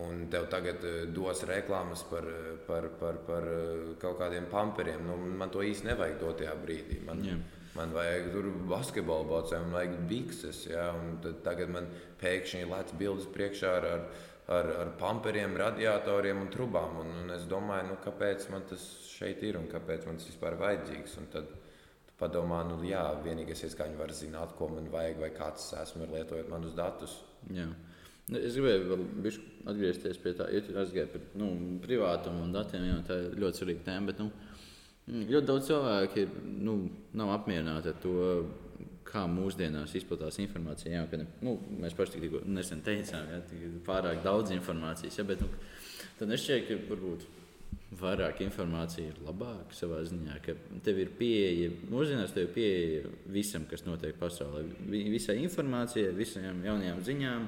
un 0.05 0.29
tev 0.31 0.47
tagad 0.53 0.85
uh, 0.87 1.03
dos 1.11 1.43
reklāmas 1.51 2.07
par, 2.07 2.31
uh, 2.31 2.55
par, 2.69 2.87
par, 3.01 3.19
par 3.27 3.49
kaut 3.99 4.21
kādiem 4.23 4.47
pamperiem, 4.53 5.03
nu, 5.03 5.19
man 5.35 5.51
to 5.51 5.67
īsti 5.67 5.91
nevajag 5.91 6.21
dotajā 6.23 6.55
brīdī. 6.63 7.03
Man, 7.07 7.27
Jā. 7.27 7.41
Man 7.77 7.93
vajag 7.93 8.31
tur 8.33 8.47
basketbola 8.71 9.27
bocēm, 9.29 9.67
man 9.67 9.77
vajag 9.77 9.99
bikses. 10.09 10.63
Ja? 10.71 10.87
Tagad 11.45 11.73
man 11.73 11.91
pēkšņi 12.23 12.65
lēts 12.71 12.97
bildes 12.97 13.27
priekšā 13.35 13.73
ar, 13.81 13.87
ar, 13.91 14.07
ar, 14.59 14.71
ar 14.85 14.93
pamperiem, 15.01 15.57
radiatoriem 15.61 16.41
un 16.45 16.49
trubām. 16.53 16.97
Un, 17.03 17.13
un 17.25 17.35
es 17.37 17.45
domāju, 17.51 17.91
nu, 17.91 17.99
kāpēc 18.05 18.49
man 18.55 18.65
tas 18.71 18.87
šeit 19.11 19.45
ir 19.45 19.61
un 19.61 19.69
kāpēc 19.73 20.09
man 20.09 20.21
tas 20.21 20.31
vispār 20.31 20.57
ir 20.57 20.63
vajadzīgs. 20.63 21.19
Un 21.21 21.29
tad 21.35 21.53
padomā, 22.21 22.63
nu, 22.69 22.79
jā, 22.87 23.03
vienīgais, 23.25 23.67
kā 23.77 23.89
viņi 23.89 24.01
var 24.01 24.15
zināt, 24.17 24.55
ko 24.57 24.71
man 24.73 24.89
vajag, 24.93 25.21
vai 25.21 25.31
kāds 25.37 25.69
es 25.69 25.77
esmu, 25.83 26.07
ir 26.07 26.17
lietojot 26.17 26.49
manus 26.53 26.77
datus. 26.79 27.21
Jā. 27.53 27.69
Nu, 27.69 27.87
Es 28.27 28.57
gribēju 28.57 28.97
atgriezties 29.71 30.19
pie 30.19 30.33
tā, 30.35 30.49
ja 30.51 30.59
tu 30.65 30.73
aizgāji 30.75 31.13
par 31.13 31.27
nu, 31.39 31.47
privātumu 31.85 32.43
un 32.43 32.55
datiem. 32.55 32.89
Jā, 32.89 32.97
tā 33.07 33.19
ir 33.23 33.37
ļoti 33.39 33.61
svarīga 33.61 33.85
tēma. 33.87 34.11
Bet, 34.11 34.23
nu, 34.23 34.33
mm, 35.07 35.29
ļoti 35.31 35.47
daudz 35.47 35.69
cilvēku 35.69 36.19
ir, 36.25 36.33
nu, 36.67 36.75
nav 37.21 37.31
apmierināti 37.37 37.93
ar 37.93 38.01
to, 38.03 38.17
kā 39.07 39.23
mūsdienās 39.31 39.95
izplatās 39.95 40.41
informācija. 40.43 40.91
Jā, 40.97 41.05
ka, 41.13 41.23
nu, 41.47 41.55
mēs 41.79 41.95
paši 41.95 42.19
tikko 42.19 42.43
nesen 42.51 42.83
teicām, 42.87 43.31
ka 43.31 43.61
ir 43.61 43.79
pārāk 43.87 44.25
daudz 44.27 44.51
informācijas. 44.57 45.21
Jā, 45.21 45.27
bet, 45.29 45.47
nu, 45.47 45.53
tad 46.19 46.35
es 46.35 46.43
šķiet, 46.43 46.67
ka 46.67 46.81
varbūt 46.91 47.29
vairāk 48.01 48.41
informācija 48.45 49.09
ir 49.11 49.19
labāka 49.25 49.75
savā 49.77 50.03
ziņā, 50.07 50.37
ka 50.45 50.55
tev 50.85 50.99
ir 51.03 51.11
pieeja, 51.19 51.71
mūsdienās 51.91 52.35
tev 52.35 52.49
ir 52.49 52.55
pieeja 52.55 53.11
visam, 53.33 53.65
kas 53.71 53.85
notiek 53.87 54.17
pasaulē, 54.21 54.65
vi- 54.91 55.09
visai 55.11 55.39
informācijai, 55.43 56.15
visām 56.17 56.63
jaunajām 56.65 57.03
ziņām, 57.03 57.47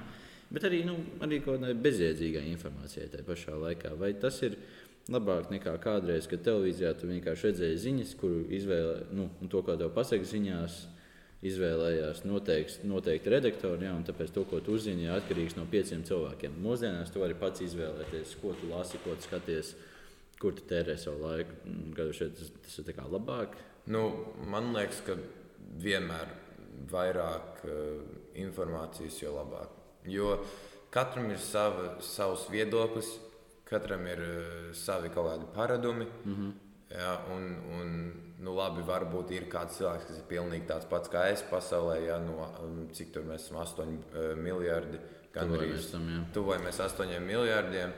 bet 0.50 0.62
arī, 0.64 0.84
nu, 0.84 0.96
arī 1.20 1.42
kaut 1.44 1.60
kādai 1.60 1.74
bezjēdzīgai 1.74 2.46
informācijai 2.54 3.08
tajā 3.12 3.24
pašā 3.24 3.56
laikā. 3.60 3.96
Vai 3.98 4.12
tas 4.14 4.42
ir 4.42 4.56
labāk 5.08 5.50
nekā 5.50 5.78
kādreiz, 5.80 6.28
kad 6.28 6.42
televīzijā 6.44 6.94
tu 7.00 7.06
vienkārši 7.08 7.50
redzēji 7.52 7.82
ziņas, 7.86 8.14
kuru 8.20 8.44
izvēle, 8.50 9.06
nu, 9.12 9.30
to, 9.48 9.62
ko 9.62 9.76
tev 9.76 9.90
pasaka 9.96 10.24
ziņās. 10.24 10.86
Izvēlējās 11.38 12.24
noteikti, 12.26 12.82
noteikti 12.90 13.30
redaktori, 13.30 13.84
jā, 13.86 13.92
un 13.94 14.02
tāpēc 14.02 14.32
to, 14.34 14.42
ko 14.50 14.58
tu 14.58 14.72
uzzini, 14.74 15.04
ir 15.06 15.12
atkarīgs 15.14 15.54
no 15.54 15.62
pieciem 15.70 16.00
cilvēkiem. 16.02 16.56
Mūsdienās 16.64 17.12
tu 17.14 17.20
vari 17.22 17.36
pats 17.38 17.62
izvēlēties, 17.62 18.32
ko 18.42 18.56
tu 18.58 18.66
lasi, 18.72 18.98
ko 19.04 19.14
tu 19.14 19.22
skaties, 19.22 19.70
kur 20.40 20.54
tu 20.54 20.66
tērē 20.70 20.96
savu 20.98 21.26
laiku. 21.26 21.56
Gadu 21.96 22.14
šeit 22.16 22.36
tas, 22.38 22.52
tas 22.64 22.78
ir 22.82 23.02
labāk. 23.10 23.56
Nu, 23.88 24.02
man 24.46 24.72
liekas, 24.76 25.00
ka 25.06 25.16
vienmēr 25.82 26.30
vairāk 26.92 27.64
uh, 27.66 28.02
informācijas, 28.38 29.18
jo 29.22 29.34
labāk. 29.34 29.74
Jo 30.08 30.36
katram 30.94 31.30
ir 31.32 31.40
sava, 31.42 31.96
savs 32.04 32.46
viedoklis, 32.52 33.10
katram 33.68 34.06
ir 34.06 34.22
uh, 34.24 34.56
savi 34.76 35.10
kaut 35.14 35.30
kādi 35.30 35.50
paradumi. 35.54 36.06
Mm 36.24 36.34
-hmm. 36.34 36.52
jā, 36.90 37.14
un, 37.34 37.44
un, 37.80 38.12
nu, 38.38 38.54
labi, 38.54 38.82
varbūt 38.82 39.30
ir 39.30 39.48
kāds 39.48 39.78
cilvēks, 39.78 40.06
kas 40.08 40.18
ir 40.18 40.28
pilnīgi 40.28 40.66
tāds 40.66 40.88
pats 40.88 41.08
kā 41.08 41.28
es 41.32 41.42
pasaulē. 41.50 42.20
Nu, 42.26 42.38
um, 42.62 42.88
cik 42.92 43.12
tur 43.12 43.22
mēs 43.22 43.48
esam? 43.48 43.56
8 43.56 43.82
uh, 43.82 44.36
miljardi. 44.36 44.98
Tuvojamies 45.32 45.90
tam, 45.90 46.08
jā. 46.08 46.22
tuvojamies 46.32 46.80
8 46.80 47.20
miljardiem. 47.20 47.92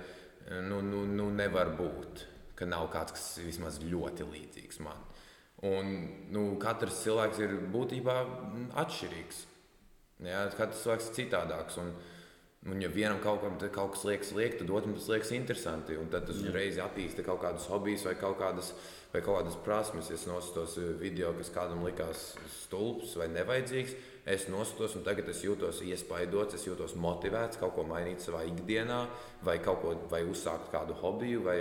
Nu, 0.51 0.81
nu, 0.83 1.05
nu 1.07 1.29
nevar 1.31 1.77
būt, 1.79 2.25
ka 2.59 2.67
nav 2.67 2.89
kāds, 2.91 3.15
kas 3.15 3.27
vismaz 3.45 3.79
ļoti 3.85 4.27
līdzīgs 4.27 4.81
man. 4.83 4.99
Un, 5.67 5.93
nu, 6.35 6.45
katrs 6.61 7.03
cilvēks 7.05 7.39
ir 7.45 7.55
būtībā 7.71 8.17
atšķirīgs. 8.83 9.45
Jā, 10.27 10.47
katrs 10.57 10.83
cilvēks 10.83 11.11
ir 11.11 11.17
citādāks. 11.21 11.77
Un, 11.83 11.93
un 12.67 12.83
ja 12.83 12.91
vienam 12.91 13.21
kaut, 13.23 13.45
kam, 13.45 13.61
kaut 13.77 13.95
kas 13.95 14.03
liekas 14.09 14.33
lieki, 14.35 14.59
tad 14.63 14.73
otram 14.75 14.97
tas 14.97 15.07
liekas 15.13 15.31
interesanti. 15.37 15.99
Un 16.01 16.11
tad 16.11 16.27
tas 16.27 16.41
uzreiz 16.43 16.81
attīstīja 16.83 17.29
kaut 17.29 17.45
kādus 17.45 17.69
hobijus 17.71 18.09
vai 18.09 18.17
kaut 18.19 18.41
kādas, 18.41 18.73
vai 19.15 19.23
kaut 19.23 19.43
kādas 19.43 19.61
prasmes. 19.69 20.11
Es 20.17 20.27
noskatos 20.27 20.81
video, 20.99 21.31
kas 21.39 21.53
kādam 21.55 21.87
likās 21.87 22.33
stulbs 22.65 23.15
vai 23.21 23.31
nevajadzīgs. 23.37 23.95
Es 24.29 24.49
noskatos, 24.53 24.99
un 24.99 25.05
tagad 25.07 25.29
es 25.33 25.41
jūtos 25.45 25.81
iespaidots, 25.87 26.59
es 26.59 26.67
jūtos 26.67 26.93
motivēts 27.01 27.61
kaut 27.61 27.73
ko 27.77 27.87
mainīt 27.89 28.21
savā 28.21 28.43
ikdienā, 28.51 29.05
vai, 29.47 29.57
ko, 29.65 29.95
vai 30.11 30.21
uzsākt 30.29 30.69
kādu 30.75 30.97
hobiju, 31.01 31.45
vai, 31.47 31.61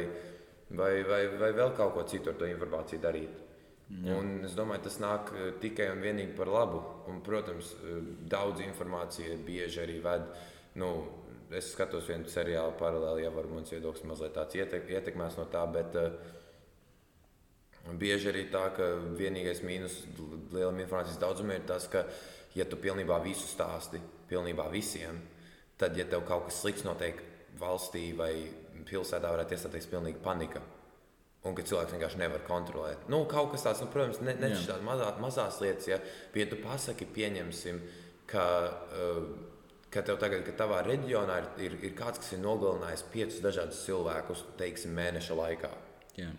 vai, 0.69 0.91
vai, 1.07 1.21
vai 1.39 1.53
vēl 1.55 1.71
kaut 1.77 1.95
ko 1.95 2.03
citu 2.09 2.33
ar 2.33 2.41
to 2.41 2.49
informāciju 2.49 3.05
darīt. 3.05 3.45
Un 3.89 4.43
es 4.45 4.53
domāju, 4.53 4.83
tas 4.85 4.99
nāk 5.01 5.31
eh, 5.33 5.47
tikai 5.61 5.87
un 5.89 6.03
vienīgi 6.03 6.35
par 6.37 6.51
labu. 6.53 6.81
Un, 7.09 7.23
protams, 7.25 7.71
eh, 7.79 8.01
daudz 8.29 8.61
informācija 8.61 9.37
bieži 9.45 9.81
arī 9.81 9.97
ved. 10.03 10.27
Nu, 10.77 10.89
es 11.49 11.71
skatos 11.73 12.05
vienu 12.05 12.29
seriālu 12.29 12.75
paralēli, 12.77 13.23
ja 13.25 13.31
varbūt 13.33 13.55
mans 13.55 13.73
viedoklis 13.73 14.05
mazliet 14.05 14.35
tāds 14.37 14.59
ietek, 14.59 14.85
ietekmēs 14.93 15.39
no 15.39 15.47
tā, 15.49 15.63
bet, 15.73 15.97
eh, 15.97 16.11
bieži 17.97 18.29
arī 18.29 18.45
tā, 18.53 18.67
ka 18.77 18.91
vienīgais 19.17 19.63
mīnus 19.65 20.03
lielam 20.53 20.77
informācijas 20.77 21.17
daudzumam 21.23 21.57
ir 21.57 21.65
tas, 21.65 21.87
ka, 21.89 22.05
ja 22.55 22.65
tu 22.65 22.79
pilnībā 22.81 23.19
visu 23.23 23.47
stāsti, 23.49 24.01
pilnībā 24.29 24.69
visiem, 24.71 25.19
tad, 25.79 25.97
ja 25.97 26.05
tev 26.09 26.25
kaut 26.27 26.47
kas 26.47 26.61
slikts 26.63 26.85
notiek 26.87 27.21
valstī 27.59 28.09
vai 28.17 28.33
pilsētā, 28.89 29.29
varētu 29.31 29.55
iestāties 29.55 29.89
pilnīga 29.91 30.21
panika. 30.23 30.61
Un 31.47 31.55
ka 31.55 31.63
cilvēks 31.63 31.93
vienkārši 31.95 32.19
nevar 32.19 32.41
kontrolēt. 32.43 33.05
Nu, 33.11 33.21
kaut 33.31 33.53
kas 33.53 33.63
tāds, 33.63 33.79
nu, 33.83 33.87
protams, 33.93 34.19
ne, 34.25 34.33
ne 34.35 34.49
tādas 34.57 34.83
mazā, 34.83 35.11
mazās 35.23 35.61
lietas, 35.63 35.87
ja, 35.87 35.99
ja 36.35 36.47
tu 36.51 36.57
pasaki, 36.59 37.07
pieņemsim, 37.15 37.79
ka, 38.27 38.43
uh, 38.91 39.29
ka 39.93 40.03
tev 40.03 40.19
tagad, 40.19 40.43
ka 40.43 40.57
tavā 40.59 40.81
reģionā 40.83 41.37
ir, 41.39 41.47
ir, 41.69 41.77
ir 41.87 41.95
kāds, 41.95 42.19
kas 42.19 42.33
ir 42.35 42.43
nogalinājis 42.43 43.05
piecus 43.13 43.39
dažādus 43.45 43.79
cilvēkus, 43.87 44.43
teiksim, 44.59 44.91
mēneša 44.99 45.39
laikā. 45.39 45.71
Jā. 46.19 46.33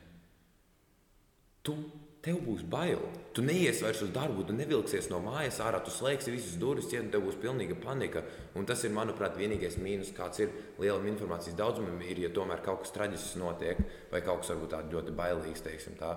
Tu 1.64 1.78
tev 2.24 2.40
būs 2.44 2.64
bail. 2.68 3.00
Tu 3.34 3.42
neies 3.44 3.80
vairs 3.84 4.02
uz 4.04 4.10
darbu, 4.12 4.44
tu 4.44 4.56
nevilksies 4.56 5.08
no 5.12 5.20
mājas 5.24 5.60
ārā, 5.64 5.80
tu 5.84 5.92
slēgsi 5.94 6.34
visas 6.34 6.58
durvis, 6.60 6.88
ciet, 6.90 7.04
un 7.04 7.12
tev 7.12 7.24
būs 7.24 7.38
pilnīga 7.40 7.78
panika. 7.80 8.22
Un 8.58 8.68
tas 8.68 8.82
ir, 8.84 8.92
manuprāt, 8.96 9.38
vienīgais 9.40 9.78
mīnus, 9.80 10.12
kāds 10.16 10.42
ir 10.44 10.52
lielam 10.82 11.06
informācijas 11.08 11.56
daudzumam, 11.56 12.02
ir, 12.04 12.20
ja 12.26 12.32
tomēr 12.34 12.60
kaut 12.64 12.84
kas 12.84 12.92
traģisks 12.96 13.38
notiek, 13.40 13.80
vai 14.12 14.20
kaut 14.26 14.42
kas 14.42 14.52
varbūt 14.52 14.74
tāds 14.74 14.94
ļoti 14.96 15.16
bailīgs, 15.16 15.64
teiksim 15.64 15.96
tā. 16.00 16.14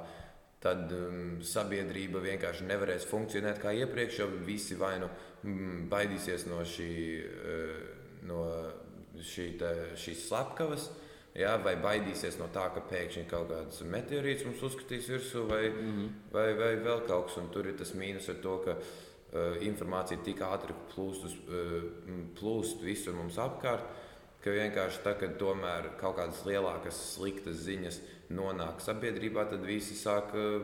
Tad 0.63 0.91
um, 0.95 1.23
sabiedrība 1.43 2.21
vienkārši 2.23 2.67
nevarēs 2.69 3.07
funkcionēt 3.09 3.59
kā 3.59 3.73
iepriekš, 3.75 4.19
jo 4.21 4.29
visi 4.47 4.77
vai 4.79 4.95
nu 5.01 5.09
mm, 5.43 5.87
baidīsies 5.91 6.47
no, 6.47 6.61
šī, 6.67 6.91
uh, 7.23 8.19
no 8.27 8.43
šī, 9.19 9.49
te, 9.59 9.73
šīs 9.99 10.29
slepkavas, 10.29 10.87
uh, 10.87 11.02
Ja, 11.33 11.55
vai 11.57 11.73
baidīsies 11.81 12.35
no 12.37 12.45
tā, 12.53 12.67
ka 12.75 12.83
pēkšņi 12.91 13.23
kaut 13.29 13.47
kāds 13.49 13.79
meteorīts 13.89 14.45
mums 14.45 14.61
uzskatīs 14.67 15.07
virsū, 15.09 15.47
vai, 15.49 15.63
mm 15.71 15.93
-hmm. 15.93 16.09
vai, 16.35 16.53
vai 16.59 16.75
vēl 16.77 17.07
kaut 17.07 17.27
kas. 17.27 17.37
Un 17.41 17.49
tur 17.49 17.67
ir 17.67 17.77
tas 17.77 17.93
mīnus 17.97 18.29
ar 18.29 18.35
to, 18.43 18.57
ka 18.65 18.75
uh, 18.77 19.57
informācija 19.65 20.21
tik 20.23 20.43
ātri 20.45 20.75
plūst, 20.93 21.25
uz, 21.25 21.33
uh, 21.49 21.87
plūst 22.37 22.83
visur 22.85 23.17
mums 23.17 23.37
apkārt, 23.37 23.81
ka 24.43 24.51
vienkārši 24.51 25.01
tā, 25.03 25.15
kad 25.19 25.37
tomēr 25.39 25.97
kaut 25.97 26.17
kādas 26.17 26.45
lielākas 26.45 27.01
sliktas 27.15 27.65
ziņas 27.65 27.99
nonāk 28.29 28.81
sabiedrībā, 28.81 29.49
tad 29.49 29.65
visi 29.65 29.95
sāk 29.95 30.35
uh, 30.37 30.61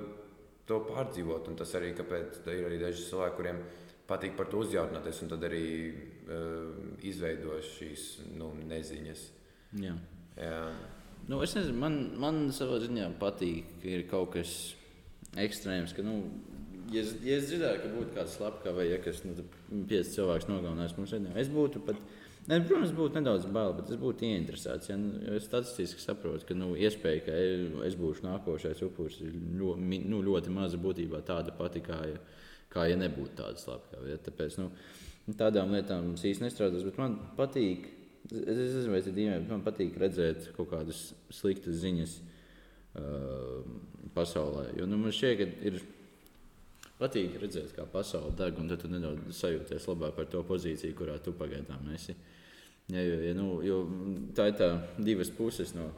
to 0.68 0.80
pārdzīvot. 0.86 1.48
Un 1.48 1.56
tas 1.56 1.74
arī 1.74 1.96
kāpēc 1.98 2.46
ir 2.46 2.66
arī 2.70 2.78
daži 2.78 3.10
cilvēki, 3.10 3.36
kuriem 3.36 3.64
patīk 4.08 4.38
par 4.38 4.46
to 4.46 4.62
uzjautināties, 4.62 5.24
un 5.24 5.34
tad 5.34 5.50
arī 5.50 5.66
uh, 5.90 6.72
izveido 7.02 7.58
šīs 7.74 8.08
nu, 8.38 8.54
neziņas. 8.70 9.28
Jā. 9.82 9.98
Nu, 11.30 11.42
es 11.46 11.54
nezinu, 11.54 11.78
man, 11.78 11.98
man 12.18 12.48
savā 12.56 12.80
ziņā 12.82 13.12
patīk, 13.22 13.68
ka 13.84 13.92
ir 13.92 14.06
kaut 14.10 14.32
kas 14.34 14.54
ekstrēms. 15.38 15.94
Ka, 15.94 16.06
nu, 16.06 16.16
ja, 16.90 17.04
es, 17.04 17.12
ja 17.26 17.36
es 17.38 17.52
dzirdētu, 17.52 17.84
ka 17.84 17.92
būtu 17.94 18.16
kāds 18.16 18.38
slepkavs 18.40 18.78
vai 18.80 18.88
ja 18.90 18.98
kas 19.04 19.22
nu, 19.28 19.36
pieci 19.90 20.16
cilvēks 20.16 20.50
nogalinājis 20.50 20.96
mums 20.98 21.14
redzināt, 21.14 21.38
es 21.44 21.52
būtu 21.54 21.84
pat. 21.86 22.02
Ne, 22.50 22.58
protams, 22.66 22.96
būtu 22.98 23.20
nedaudz 23.20 23.46
bail, 23.54 23.76
bet 23.78 23.92
es 23.94 24.00
būtu 24.02 24.26
ieinteresēts. 24.26 24.90
Ja, 24.90 24.96
nu, 24.98 25.20
es 25.36 25.46
statistiski 25.46 26.02
saprotu, 26.02 26.48
ka 26.50 26.58
nu, 26.58 26.72
iespēja, 26.82 27.22
ka 27.28 27.36
es 27.86 27.98
būšu 28.00 28.26
nākošais 28.26 28.82
upuris, 28.88 29.20
ir 29.22 29.36
ļoti, 29.60 30.00
nu, 30.10 30.24
ļoti 30.26 30.56
maza 30.56 30.80
būtībā 30.82 31.22
tāda 31.28 31.54
pati, 31.54 31.84
kā 31.86 32.00
ja, 32.10 32.18
kā 32.74 32.88
ja 32.90 32.98
nebūtu 32.98 33.38
tāda 33.38 33.62
slepkava. 33.62 34.10
Ja. 34.10 34.18
Tāpēc 34.26 34.58
nu, 34.64 34.72
tādām 35.38 35.78
lietām 35.78 36.16
es 36.16 36.26
īsti 36.26 36.48
nestrādāju, 36.48 36.90
bet 36.90 36.98
man 37.04 37.20
patīk 37.38 37.86
Es, 38.30 38.58
nezinu, 38.58 38.92
vai 38.94 39.00
tas 39.02 39.10
ir 39.10 39.16
dīvaini, 39.16 39.46
bet 39.46 39.54
man 39.54 39.64
patīk 39.66 39.96
redzēt 39.98 40.52
kaut 40.58 40.70
kādas 40.74 41.00
sliktas 41.34 41.80
ziņas 41.82 42.18
uh, 43.00 43.64
pasaulē. 44.14 44.68
Jo 44.78 44.86
nu, 44.90 45.00
man 45.02 45.16
šķiet, 45.16 45.40
ka 45.40 45.70
ir 45.70 45.80
patīk 47.00 47.40
redzēt, 47.42 47.72
kā 47.78 47.88
pasaule 47.90 48.36
deg, 48.38 48.60
un 48.60 48.70
tad 48.70 48.84
tu 48.84 48.92
nedaudz 48.92 49.32
sajūties 49.40 49.88
labāk 49.90 50.18
par 50.20 50.30
to 50.30 50.44
pozīciju, 50.46 50.98
kurā 51.00 51.18
tu 51.24 51.34
pagaidām 51.38 51.90
esi. 51.96 52.18
Ja, 52.90 53.02
jo, 53.06 53.18
ja, 53.24 53.34
nu, 53.38 53.50
jo 53.66 53.82
tā 54.38 54.50
ir 54.50 54.60
tā 54.60 54.70
divas 54.98 55.30
puses 55.34 55.74
no 55.78 55.90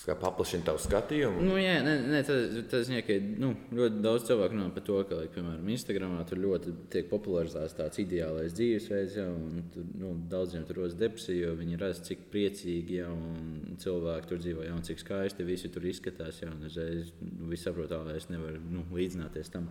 kā 0.00 0.14
paplašina 0.16 0.64
tavu 0.64 0.80
skatījumu. 0.80 1.42
Nu, 1.44 1.56
jā, 1.60 1.74
nē, 1.84 1.94
nē, 2.08 2.20
tas, 2.24 2.54
tas 2.70 2.86
ziņā, 2.88 3.00
ka 3.04 3.16
nu, 3.42 3.50
ļoti 3.76 4.02
daudz 4.04 4.26
cilvēku 4.28 4.56
runā 4.56 4.68
par 4.74 4.84
to, 4.86 4.98
ka, 5.08 5.18
like, 5.18 5.32
piemēram, 5.34 5.66
Instagramā 5.74 6.22
tur 6.28 6.40
ļoti 6.40 6.74
tiek 6.94 7.08
popularizēts 7.10 7.76
tāds 7.76 8.00
ideālais 8.00 8.54
dzīvesveids, 8.56 9.16
ja, 9.18 9.26
un 9.28 9.64
tur, 9.74 9.88
nu, 10.00 10.12
daudziem 10.30 10.64
tur 10.68 10.80
rodas 10.80 10.96
depresija, 11.00 11.50
jo 11.50 11.56
viņi 11.58 11.80
redz, 11.82 12.02
cik 12.06 12.22
priecīgi, 12.32 13.00
ja, 13.02 13.10
un 13.12 13.80
cilvēki 13.82 14.30
tur 14.30 14.40
dzīvo, 14.44 14.64
ja, 14.68 14.76
un 14.78 14.86
cik 14.86 15.02
skaisti 15.02 15.48
visi 15.48 15.72
tur 15.74 15.88
izskatās, 15.90 16.40
ja, 16.44 16.52
un 16.54 16.70
uzreiz 16.70 17.10
nu, 17.20 17.50
viss 17.50 17.66
saprot, 17.68 17.92
ka 17.92 18.16
es 18.16 18.30
nevaru 18.32 18.62
nu, 18.70 18.86
līdzināties 18.96 19.52
tam. 19.52 19.68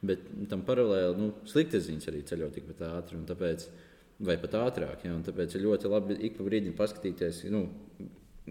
Bet 0.00 0.24
tam 0.48 0.64
paralēli 0.64 1.20
nu, 1.20 1.34
sliktas 1.46 1.84
ziņas 1.86 2.08
arī 2.10 2.24
ceļo 2.26 2.48
tikpat 2.56 2.86
ātri, 2.88 3.20
vai 4.20 4.36
pat 4.40 4.56
ātrāk, 4.60 5.04
ja, 5.06 5.14
tāpēc 5.24 5.54
ir 5.56 5.62
ļoti 5.64 5.88
labi 5.88 6.16
ik 6.28 6.34
pa 6.36 6.44
brīdim 6.44 6.74
paskatīties, 6.76 7.44
nu, 7.52 7.62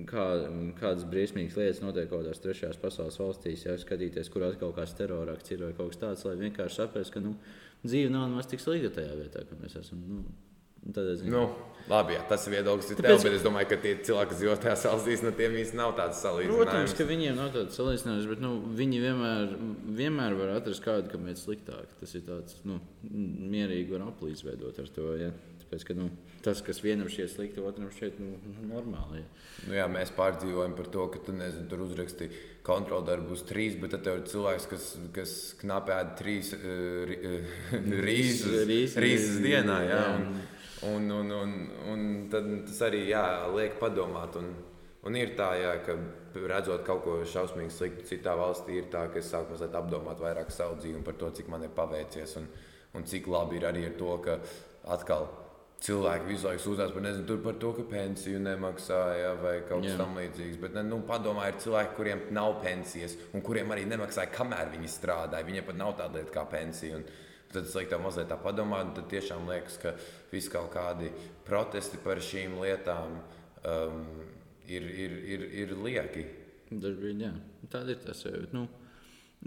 kā, 0.10 0.26
kādas 0.80 1.08
briesmīgas 1.10 1.58
lietas 1.60 1.82
notiek 1.84 2.10
kaut 2.10 2.24
kādās 2.24 2.44
trešajās 2.44 2.80
pasaules 2.82 3.20
valstīs, 3.20 3.66
ja 3.68 3.78
skatīties, 3.80 4.30
kur 4.34 4.46
atkal 4.48 4.76
kāds 4.76 4.96
terorakts 4.98 5.56
ir 5.56 5.66
vai 5.66 5.74
kaut 5.78 5.94
kas 5.94 6.04
tāds, 6.04 6.28
lai 6.28 6.38
vienkārši 6.44 6.82
saprastu, 6.84 7.18
ka 7.18 7.24
nu, 7.26 7.34
dzīve 7.86 8.14
nav 8.14 8.30
nemaz 8.30 8.50
tik 8.52 8.64
slikta 8.64 8.94
tajā 9.00 9.18
vietā, 9.20 9.44
kur 9.50 9.60
mēs 9.64 9.80
esam. 9.82 10.06
Nu, 10.10 10.24
Nu, 11.28 11.42
labi, 11.90 12.16
jā, 12.16 12.22
tas 12.30 12.46
ir 12.48 12.54
viedoklis, 12.56 12.90
ir 12.94 13.00
tev, 13.02 13.18
bet 13.22 13.34
es 13.36 13.44
domāju, 13.44 13.68
ka 13.72 13.78
tie 13.84 13.92
cilvēki, 14.08 14.32
kas 14.32 14.40
dzīvo 14.40 14.56
tajās 14.64 14.86
valstīs, 14.88 15.24
no 15.26 15.32
tiem 15.36 15.58
īstenībā 15.60 15.82
nav 15.84 15.96
tāds 15.98 16.22
salīdzinājums. 16.24 16.62
Protams, 16.64 16.96
ka 16.98 17.08
viņiem 17.10 17.38
nav 17.38 17.50
tāds 17.56 17.80
salīdzinājums, 17.80 18.30
bet 18.32 18.44
nu, 18.44 18.52
viņi 18.80 19.02
vienmēr, 19.04 19.54
vienmēr 20.00 20.38
var 20.40 20.54
atrast 20.56 20.84
kādu, 20.86 21.12
kam 21.12 21.28
ir 21.30 21.38
sliktāk. 21.40 21.92
Tas 22.00 22.16
ir 22.16 22.24
tāds 22.30 22.62
nu, 22.70 22.80
mierīgi, 23.04 23.92
var 23.92 24.08
aplīsveidot 24.08 24.80
ar 24.84 24.92
to. 24.96 25.10
Ja. 25.20 25.34
Tāpēc, 25.70 25.84
ka, 25.86 25.94
nu, 25.94 26.08
tas, 26.42 26.64
kas 26.66 26.80
vienam 26.82 27.06
šķiet 27.14 27.30
slikti, 27.30 27.62
otram 27.62 27.92
šķiet 27.94 28.16
nu, 28.24 28.32
normāli. 28.66 29.20
Ja. 29.22 29.26
Nu, 29.68 29.74
jā, 29.78 29.84
mēs 29.94 30.10
pārdzīvojam 30.18 30.74
par 30.74 30.88
to, 30.90 31.04
ka 31.14 31.20
tu 31.28 31.36
nezini, 31.38 31.68
tur 31.70 31.84
uzraksti 31.86 32.26
kontroldarbu 32.66 33.36
uz 33.36 33.44
trīs, 33.46 33.76
bet 33.78 33.94
tad 33.94 34.10
ir 34.10 34.24
cilvēks, 34.32 34.66
kas, 34.72 34.88
kas 35.14 35.36
knapi 35.62 35.94
ēd 35.94 36.16
trīs 36.18 36.50
uh, 36.58 37.14
rīzus 38.02 39.38
dienā. 39.46 39.78
Jā, 39.86 40.02
un, 40.18 40.34
un, 40.90 41.06
un, 41.20 41.36
un, 41.38 41.54
un 41.94 42.10
tad 42.34 42.50
tas 42.66 42.82
arī 42.90 43.06
jā, 43.12 43.24
liek 43.54 43.78
padomāt. 43.84 44.42
Un, 44.42 44.50
Un 45.00 45.16
ir 45.16 45.30
tā, 45.32 45.54
jā, 45.56 45.78
ka 45.86 45.94
redzot 46.52 46.82
kaut 46.84 47.06
ko 47.06 47.14
šausmīgi 47.24 47.72
sliktu 47.72 48.04
citā 48.10 48.34
valstī, 48.36 48.82
ir 48.82 48.90
tā, 48.92 49.06
ka 49.08 49.22
es 49.22 49.30
sāku 49.32 49.54
mazliet 49.54 49.78
apdomāt 49.80 50.20
vairāk 50.20 50.52
savu 50.52 50.76
dzīvi 50.82 51.06
par 51.06 51.16
to, 51.22 51.30
cik 51.38 51.48
man 51.48 51.64
ir 51.64 51.72
paveicies 51.72 52.36
un, 52.42 52.50
un 53.00 53.08
cik 53.08 53.30
labi 53.32 53.62
ir 53.62 53.70
arī 53.70 53.86
ar 53.88 53.96
to, 53.96 54.18
ka 54.26 54.36
atkal 54.92 55.30
cilvēki 55.84 56.28
visu 56.28 56.48
laiku 56.50 56.64
sūdzās 56.64 56.92
par, 56.92 57.04
nezinu, 57.06 57.38
par 57.44 57.56
to, 57.62 57.72
ka 57.78 57.86
pensiju 57.88 58.42
nemaksāja 58.44 59.32
vai 59.40 59.56
kaut 59.68 59.86
kas 59.86 60.00
tamlīdzīgs. 60.00 60.60
Bet, 60.62 60.76
nu, 60.88 61.00
padomā, 61.08 61.48
ir 61.50 61.60
cilvēki, 61.64 61.96
kuriem 61.98 62.24
nav 62.36 62.58
pensijas 62.64 63.16
un 63.34 63.44
kuriem 63.46 63.72
arī 63.76 63.86
nemaksāja, 63.88 64.32
kamēr 64.36 64.74
viņi 64.76 64.92
strādāja. 64.92 65.48
Viņiem 65.48 65.68
pat 65.70 65.80
nav 65.80 65.96
tāda 66.02 66.20
lieta 66.20 66.36
kā 66.36 66.44
pensija. 66.52 67.00
Un 67.00 67.06
tad 67.54 67.64
es 67.64 67.76
lieku 67.78 67.94
tā 67.94 68.02
mazliet 68.04 68.28
tā 68.30 68.38
padomāt, 68.42 68.90
un 68.90 68.98
tad 68.98 69.08
tiešām 69.14 69.48
liekas, 69.50 69.80
ka 69.82 69.96
visi 70.34 70.52
kaut 70.54 70.72
kādi 70.74 71.14
protesti 71.48 72.02
par 72.04 72.20
šīm 72.24 72.60
lietām 72.60 73.16
um, 73.16 74.04
ir, 74.68 74.84
ir, 74.84 75.16
ir, 75.36 75.46
ir 75.64 75.78
lieki. 75.80 76.26
Dažbrīd, 76.70 77.24
jā. 77.24 77.32
Tāda 77.72 77.96
ir 77.96 78.04
tas. 78.04 78.26
Nu, 78.54 78.68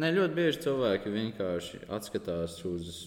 ne, 0.01 0.09
ļoti 0.17 0.39
bieži 0.39 0.65
cilvēki 0.65 1.13
vienkārši 1.13 1.83
atskatās 1.93 2.57
uz 2.67 3.05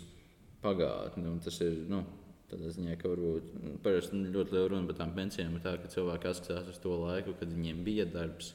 pagātni. 0.63 1.33
Tas 1.43 1.59
ir. 1.65 1.81
Nu, 1.91 2.03
Tādā 2.45 2.69
ziņā, 2.69 2.93
ka 3.01 3.09
varbūt 3.09 3.47
nu, 3.57 3.71
parasti 3.81 4.19
ļoti 4.21 4.53
liela 4.53 4.69
runa 4.69 4.89
par 4.91 4.99
tām 4.99 5.15
pensijām 5.15 5.55
ir 5.57 5.63
tā, 5.63 5.73
ka 5.81 5.89
cilvēki 5.89 6.29
atskatās 6.29 6.69
uz 6.75 6.77
to 6.83 6.93
laiku, 7.01 7.33
kad 7.39 7.49
viņiem 7.49 7.81
bija 7.87 8.05
darbs, 8.05 8.51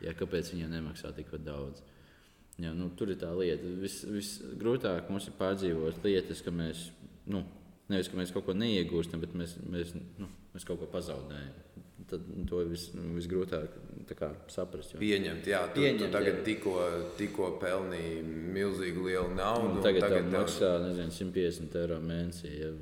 ja 0.00 0.14
kāpēc 0.16 0.54
viņiem 0.54 0.72
nemaksā 0.72 1.12
tik 1.16 1.34
daudz. 1.44 1.82
Jā, 2.56 2.72
nu, 2.72 2.88
tur 2.96 3.12
ir 3.12 3.20
tā 3.20 3.28
lieta. 3.36 3.68
Vis, 3.82 3.98
visgrūtāk 4.08 5.10
mums 5.12 5.28
ir 5.28 5.36
pārdzīvot 5.36 6.00
lietas, 6.06 6.40
ka 6.40 6.54
mēs, 6.54 6.86
nu, 7.28 7.42
nevis 7.92 8.08
ka 8.08 8.16
mēs 8.16 8.32
kaut 8.32 8.46
ko 8.48 8.56
neiegūstam, 8.56 9.20
bet 9.20 9.36
mēs, 9.36 9.58
mēs, 9.68 9.92
nu, 10.16 10.30
mēs 10.54 10.64
kaut 10.64 10.80
ko 10.80 10.88
pazaudējam. 10.88 11.84
Tad 12.08 12.24
nu, 12.30 12.46
to 12.48 12.62
vis, 12.70 12.88
visgrūtāk 12.94 13.76
kā, 14.16 14.30
saprast. 14.52 14.94
Jo. 14.94 15.02
Pieņemt, 15.02 15.52
jā, 15.52 15.60
tu, 15.74 15.82
Pieņemt, 15.82 16.06
tu 16.06 16.10
tagad 16.14 16.40
tikko, 16.46 16.76
tikko 17.20 17.52
pelnīji 17.60 18.24
milzīgi 18.56 19.04
lielu 19.10 19.36
naudu. 19.36 19.74
Nu, 19.76 19.84
tagad 19.84 20.08
tagad 20.08 20.32
maksā 20.32 20.76
nezinu, 20.86 21.12
150 21.12 21.80
eiro 21.82 22.00
mēnesī. 22.00 22.52
Ja 22.62 22.72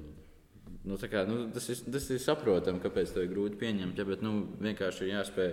Nu, 0.84 0.98
kā, 1.00 1.24
nu, 1.28 1.46
tas, 1.54 1.66
ir, 1.72 1.80
tas 1.94 2.06
ir 2.12 2.20
saprotami, 2.20 2.82
kāpēc 2.84 3.14
to 3.14 3.24
ir 3.24 3.30
grūti 3.32 3.56
pieņemt. 3.60 3.98
Ja, 4.00 4.04
bet 4.08 4.24
nu, 4.24 4.34
vienkārši 4.60 5.06
ir 5.06 5.12
jāspēj, 5.14 5.52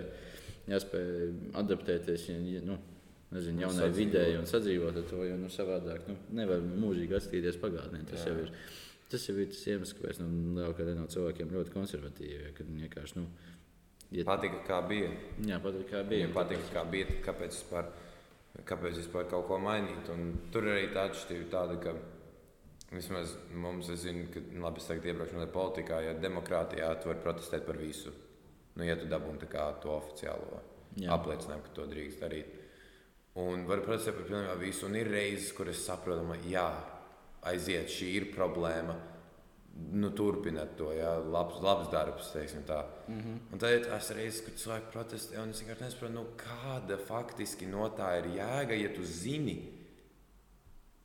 jāspēj 0.68 1.06
adaptēties 1.62 2.26
ja, 2.28 2.36
nu, 2.68 2.76
nezinu, 3.32 3.64
jaunai 3.64 3.88
videi 3.96 4.36
un 4.36 4.48
sadzīvot 4.50 5.00
ar 5.00 5.08
to. 5.08 5.22
Jo 5.24 5.38
nu, 5.40 5.48
savādāk 5.52 6.04
nu, 6.10 6.18
nevar 6.36 6.60
mūžīgi 6.60 7.16
atskatīties 7.18 7.60
pagātnē. 7.62 8.04
Tas 8.12 8.28
jau 8.28 8.36
ir. 8.44 8.52
Tas 9.12 9.26
jau 9.28 9.34
ir 9.36 9.50
tas 9.52 9.64
iemesls, 9.68 9.92
kāpēc 9.98 10.22
nu, 10.22 10.28
lielākā 10.56 10.86
daļa 10.86 11.02
no 11.02 11.10
cilvēkiem 11.12 11.50
ļoti 11.52 11.72
konservatīvi. 11.74 12.52
Kad 12.56 12.68
viņi 12.70 12.86
vienkārši 12.86 13.18
nu, 13.18 13.26
iet... 14.08 14.24
patika, 14.24 14.62
kā 14.64 14.78
bija. 14.88 15.10
Jā, 15.44 15.58
patika, 15.60 15.88
kā 15.90 16.00
bija. 16.08 16.22
Viņam 16.22 16.32
patika, 16.38 16.68
kā 16.72 16.84
bija. 16.88 17.18
Kāpēc 17.26 17.58
vispār 17.58 17.90
kāpēc 18.68 18.98
vispār 19.00 19.28
kaut 19.30 19.46
ko 19.48 19.58
mainīt. 19.62 20.08
Un 20.12 20.32
tur 20.52 20.68
arī 20.72 20.88
tā 20.92 21.06
atšķirība 21.08 21.48
tāda, 21.52 21.78
ka 21.82 21.94
vismaz 22.92 23.36
mums, 23.54 23.88
es 23.92 24.04
zinu, 24.04 24.26
ka 24.32 24.42
labi, 24.62 24.80
es 24.82 24.88
tagad 24.88 25.08
iebraukšu 25.10 25.38
no 25.38 25.46
politikā, 25.52 26.00
ja 26.06 26.12
demokrātijā 26.18 26.90
tu 27.00 27.10
vari 27.10 27.24
protestēt 27.24 27.66
par 27.66 27.80
visu. 27.80 28.12
Nu, 28.76 28.84
ja 28.86 28.96
tu 28.96 29.08
dabūni 29.08 29.48
to 29.82 29.92
oficiālo 29.92 30.60
Jā. 30.96 31.12
apliecinājumu, 31.16 31.64
ka 31.66 31.74
to 31.76 31.86
drīkst 31.88 32.20
darīt. 32.24 32.58
Un 33.42 33.64
var 33.68 33.80
protestēt 33.84 34.18
par 34.18 34.28
pilnībā 34.28 34.58
visu. 34.60 34.86
Un 34.88 34.96
ir 34.96 35.08
reizes, 35.12 35.52
kur 35.56 35.68
es 35.72 35.80
saprotu, 35.86 36.24
ka 36.28 36.36
jā, 36.48 36.68
aiziet, 37.48 37.88
šī 37.92 38.10
ir 38.18 38.28
problēma. 38.34 38.96
Nu, 39.96 40.10
turpiniet 40.12 40.74
to, 40.76 40.90
ja 40.92 41.14
labs, 41.16 41.56
labs 41.64 41.88
darbs, 41.92 42.32
teiksim 42.34 42.64
tā. 42.68 42.82
Mm 43.08 43.20
-hmm. 43.20 43.38
Un 43.52 43.58
tad 43.58 43.70
ir 43.72 43.86
tās 43.86 44.10
reizes, 44.10 44.44
kad 44.44 44.54
cilvēki 44.54 44.92
protestē, 44.92 45.42
un 45.42 45.50
es 45.50 45.62
vienkārši 45.62 45.84
nesaprotu, 45.84 46.12
nu, 46.12 46.26
kāda 46.36 46.98
faktiski 46.98 47.66
no 47.66 47.88
tā 47.88 48.18
ir 48.18 48.26
jēga, 48.36 48.74
ja 48.82 48.94
tu 48.94 49.04
zini, 49.04 49.81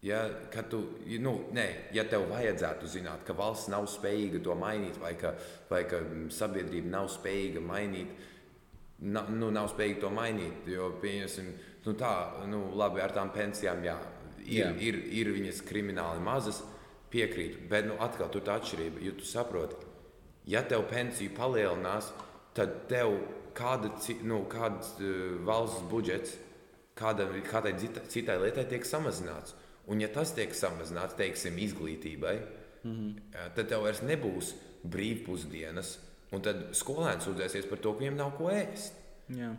Ja, 0.06 0.28
tu, 0.70 0.84
nu, 1.20 1.32
nē, 1.58 1.66
ja 1.96 2.04
tev 2.06 2.28
vajadzētu 2.30 2.90
zināt, 2.92 3.24
ka 3.26 3.34
valsts 3.38 3.72
nav 3.74 3.88
spējīga 3.90 4.44
to 4.46 4.54
mainīt, 4.56 5.00
vai 5.02 5.16
ka, 5.18 5.34
vai 5.72 5.82
ka 5.90 6.04
sabiedrība 6.34 6.92
nav 6.94 7.10
spējīga 7.10 7.64
mainīt, 7.66 8.12
na, 9.10 9.26
nu, 9.34 9.50
nav 9.54 9.72
spējīga 9.74 10.04
to 10.06 10.14
mainīt, 10.14 10.70
jo, 10.70 10.92
pieņemsim, 11.02 11.50
nu, 11.88 11.96
tā, 11.98 12.14
nu, 12.52 12.62
labi, 12.78 13.02
ar 13.02 13.16
tām 13.16 13.34
pensijām, 13.34 13.82
jā, 13.88 13.98
ir, 14.46 14.62
jā. 14.62 14.72
ir, 14.86 15.02
ir 15.18 15.34
viņas 15.34 15.66
krimināli 15.66 16.22
mazas, 16.24 16.62
piekrītu, 17.10 17.66
bet, 17.72 17.90
nu, 17.90 17.98
atkal 18.04 18.30
tur 18.30 18.46
tā 18.46 18.60
atšķirība, 18.62 19.02
jo 19.02 19.18
tu 19.18 19.26
saproti, 19.26 19.82
ja 20.46 20.62
tev 20.68 20.86
pensija 20.92 21.34
palielinās, 21.34 22.12
tad 22.58 22.84
tev 22.92 23.18
kāda, 23.58 23.90
nu, 24.30 24.44
kāds 24.52 24.94
uh, 25.02 25.40
valsts 25.48 25.90
budžets 25.90 26.38
kāda, 26.98 27.28
kādai 27.48 27.74
citai 28.10 28.38
lietai 28.42 28.66
tiek 28.70 28.86
samazināts. 28.86 29.56
Un, 29.88 30.02
ja 30.04 30.10
tas 30.12 30.34
tiek 30.36 30.52
samazināts, 30.56 31.16
teiksim, 31.16 31.56
izglītībai, 31.64 32.36
mm 32.84 32.92
-hmm. 32.92 33.54
tad 33.56 33.70
tev 33.72 33.86
vairs 33.88 34.04
nebūs 34.04 34.54
brīvpusdienas, 34.84 35.98
un 36.36 36.44
tad 36.44 36.70
skolēns 36.76 37.28
sūdzēsies 37.28 37.70
par 37.70 37.80
to, 37.80 37.94
ka 37.94 38.04
viņiem 38.04 38.20
nav 38.20 38.36
ko 38.38 38.52
ēst. 38.52 39.00
Jā. 39.32 39.56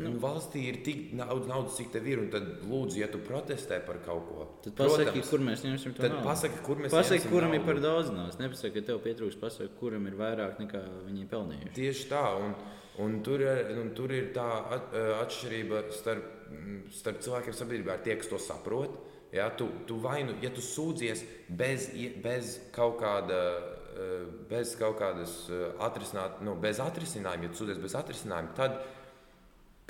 Nu, 0.00 0.08
un 0.08 0.20
valstī 0.22 0.62
ir 0.70 0.78
tik 0.86 1.10
daudz 1.18 1.48
naudas, 1.50 1.74
cik 1.76 1.90
tev 1.92 2.06
ir, 2.08 2.20
un 2.22 2.30
tad 2.32 2.46
lūdzu, 2.64 2.96
ja 3.02 3.08
tu 3.12 3.18
protestē 3.20 3.82
par 3.84 3.98
kaut 4.06 4.24
ko, 4.28 4.46
tad 4.64 4.78
pasaki, 4.78 5.04
Protams, 5.10 5.28
kur 5.28 5.42
mēs 5.44 5.64
ņemsim 5.66 5.96
to 5.98 6.08
naudu. 6.08 6.24
Pasaki, 6.24 6.62
kur 6.64 6.80
mēs 6.80 6.94
pasaki, 6.94 7.28
kuram 7.28 7.52
naudu. 7.52 7.60
ir 7.60 7.66
par 7.66 7.80
daudz 7.84 8.08
naudas. 8.14 8.38
Nepasaki, 8.40 8.72
ka 8.78 8.86
tev 8.86 9.02
pietrūks, 9.04 9.36
pasaki, 9.42 9.74
kuram 9.82 10.06
ir 10.08 10.16
vairāk 10.16 10.62
nekā 10.64 10.80
viņi 11.10 11.28
pelnījuši. 11.28 11.74
Tieši 11.76 12.08
tā, 12.08 12.24
un, 12.40 12.54
un, 13.04 13.20
tur, 13.26 13.44
ir, 13.44 13.78
un 13.82 13.92
tur 13.98 14.16
ir 14.16 14.32
tā 14.32 14.48
atšķirība 15.18 15.84
starp, 15.92 16.24
starp 17.02 17.20
cilvēkiem 17.20 17.58
sabiedrībā, 17.60 17.98
tie, 18.06 18.16
kas 18.16 18.32
to 18.32 18.40
saprot 18.40 18.96
Ja, 19.32 19.48
tu, 19.56 19.70
tu 19.88 19.96
vainu, 19.96 20.34
ja 20.44 20.50
tu 20.52 20.60
sūdzies 20.60 21.24
bez, 21.48 21.88
bez 22.24 22.58
kaut 22.74 23.00
kāda. 23.00 23.44
Eh, 23.92 24.24
bez 24.48 24.70
kaut 24.80 24.96
kādas 24.96 25.32
eh, 25.52 25.66
atrisināt, 25.84 26.38
nu, 26.40 26.54
bez 26.56 26.78
atrisinājuma, 26.80 27.44
ja 27.44 27.52
tu 27.52 27.60
sūdzies 27.60 27.80
bez 27.82 27.92
atrisinājuma, 27.98 28.54
tad 28.56 28.78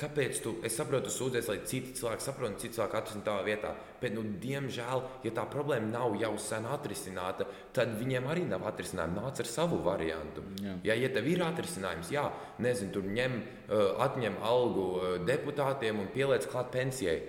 kāpēc 0.03 0.41
tu, 0.43 0.57
es 0.67 0.75
saprotu, 0.75 1.07
tu 1.07 1.15
sūdzies, 1.15 1.47
lai 1.47 1.61
citi 1.71 1.93
cilvēki 2.01 2.25
saprotu, 2.25 2.59
citi 2.65 2.75
cilvēki 2.75 2.99
atrisinātu 2.99 3.29
tavā 3.29 3.45
vietā. 3.47 3.71
Bet, 4.01 4.17
nu, 4.17 4.25
diemžēl, 4.43 5.05
ja 5.23 5.33
tā 5.37 5.45
problēma 5.53 5.93
nav 5.93 6.17
jau 6.19 6.33
sen 6.43 6.67
atrisināta, 6.67 7.47
tad 7.77 7.95
viņiem 8.01 8.27
arī 8.33 8.43
nav 8.51 8.67
atrisinājuma. 8.73 9.23
Nāc 9.23 9.45
ar 9.45 9.51
savu 9.53 9.79
variantu. 9.87 10.43
Jā. 10.59 10.75
Ja, 10.89 10.99
ja 10.99 11.13
tev 11.15 11.31
ir 11.31 11.45
atrisinājums, 11.47 12.11
jā, 12.11 12.27
nezinu, 12.65 12.91
tur 12.97 13.07
ņem, 13.07 13.39
eh, 13.39 13.85
atņem 14.09 14.43
algu 14.51 14.89
deputātiem 15.31 16.03
un 16.03 16.11
pieliec 16.11 16.51
klāt 16.51 16.75
pensijai 16.75 17.21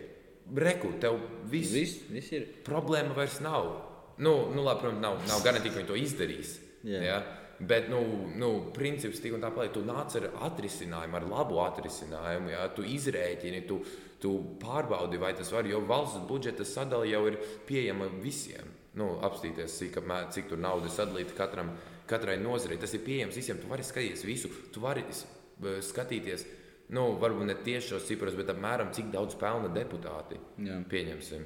reku, 0.52 0.94
tev 1.02 1.20
viss, 1.50 1.74
viss, 1.74 2.04
viss 2.12 2.34
ir. 2.36 2.48
Problēma 2.66 3.16
vairs 3.18 3.40
nav. 3.44 3.72
Nu, 4.22 4.34
nu 4.54 4.66
labi, 4.66 4.84
protams, 4.84 5.02
nav, 5.02 5.22
nav 5.30 5.46
garantīva, 5.46 5.74
ka 5.74 5.82
viņi 5.82 5.90
to 5.90 5.98
izdarīs. 5.98 6.58
Yeah. 6.84 7.06
Ja? 7.08 7.22
Bet, 7.64 7.88
nu, 7.90 8.02
nu, 8.36 8.50
princips 8.76 9.22
tik 9.24 9.36
un 9.38 9.44
tā 9.44 9.50
paliek. 9.54 9.74
Tu 9.74 9.84
nāc 9.88 10.16
ar 10.20 10.30
atrisinājumu, 10.50 11.18
ar 11.18 11.28
labu 11.30 11.62
atrisinājumu. 11.64 12.52
Ja? 12.54 12.68
Tu 12.76 12.86
izrēķini, 12.96 13.64
tu, 13.70 13.80
tu 14.22 14.36
pārbaudi, 14.62 15.22
vai 15.22 15.34
tas 15.38 15.52
var. 15.54 15.68
Jo 15.70 15.82
valsts 15.88 16.26
budžeta 16.30 16.68
sadale 16.68 17.10
jau 17.12 17.24
ir 17.32 17.40
pieejama 17.70 18.10
visiem. 18.24 18.70
Nu, 19.00 19.16
apstīties, 19.26 19.80
cik, 19.80 20.02
cik 20.36 20.52
tur 20.52 20.60
naudas 20.62 21.00
sadalīta 21.00 21.34
katram, 21.38 21.72
katrai 22.10 22.38
nozarei. 22.42 22.78
Tas 22.82 22.94
ir 22.94 23.06
pieejams 23.06 23.40
visiem. 23.40 23.62
Tu 23.62 23.72
vari 23.72 23.86
skatīties 23.88 24.28
visu. 24.28 24.52
Tu 24.74 24.84
vari 24.84 25.06
skatīties 25.64 26.46
nu, 26.90 27.08
varbūt 27.22 27.48
ne 27.48 27.56
tieši 27.64 27.94
šos 27.94 28.08
ciprus, 28.10 28.36
bet 28.36 28.52
apmēram 28.54 28.92
cik 28.94 29.12
daudz 29.14 29.38
pelna 29.40 29.72
deputāti. 29.74 30.40
Jā. 30.58 30.82
Pieņemsim. 30.90 31.46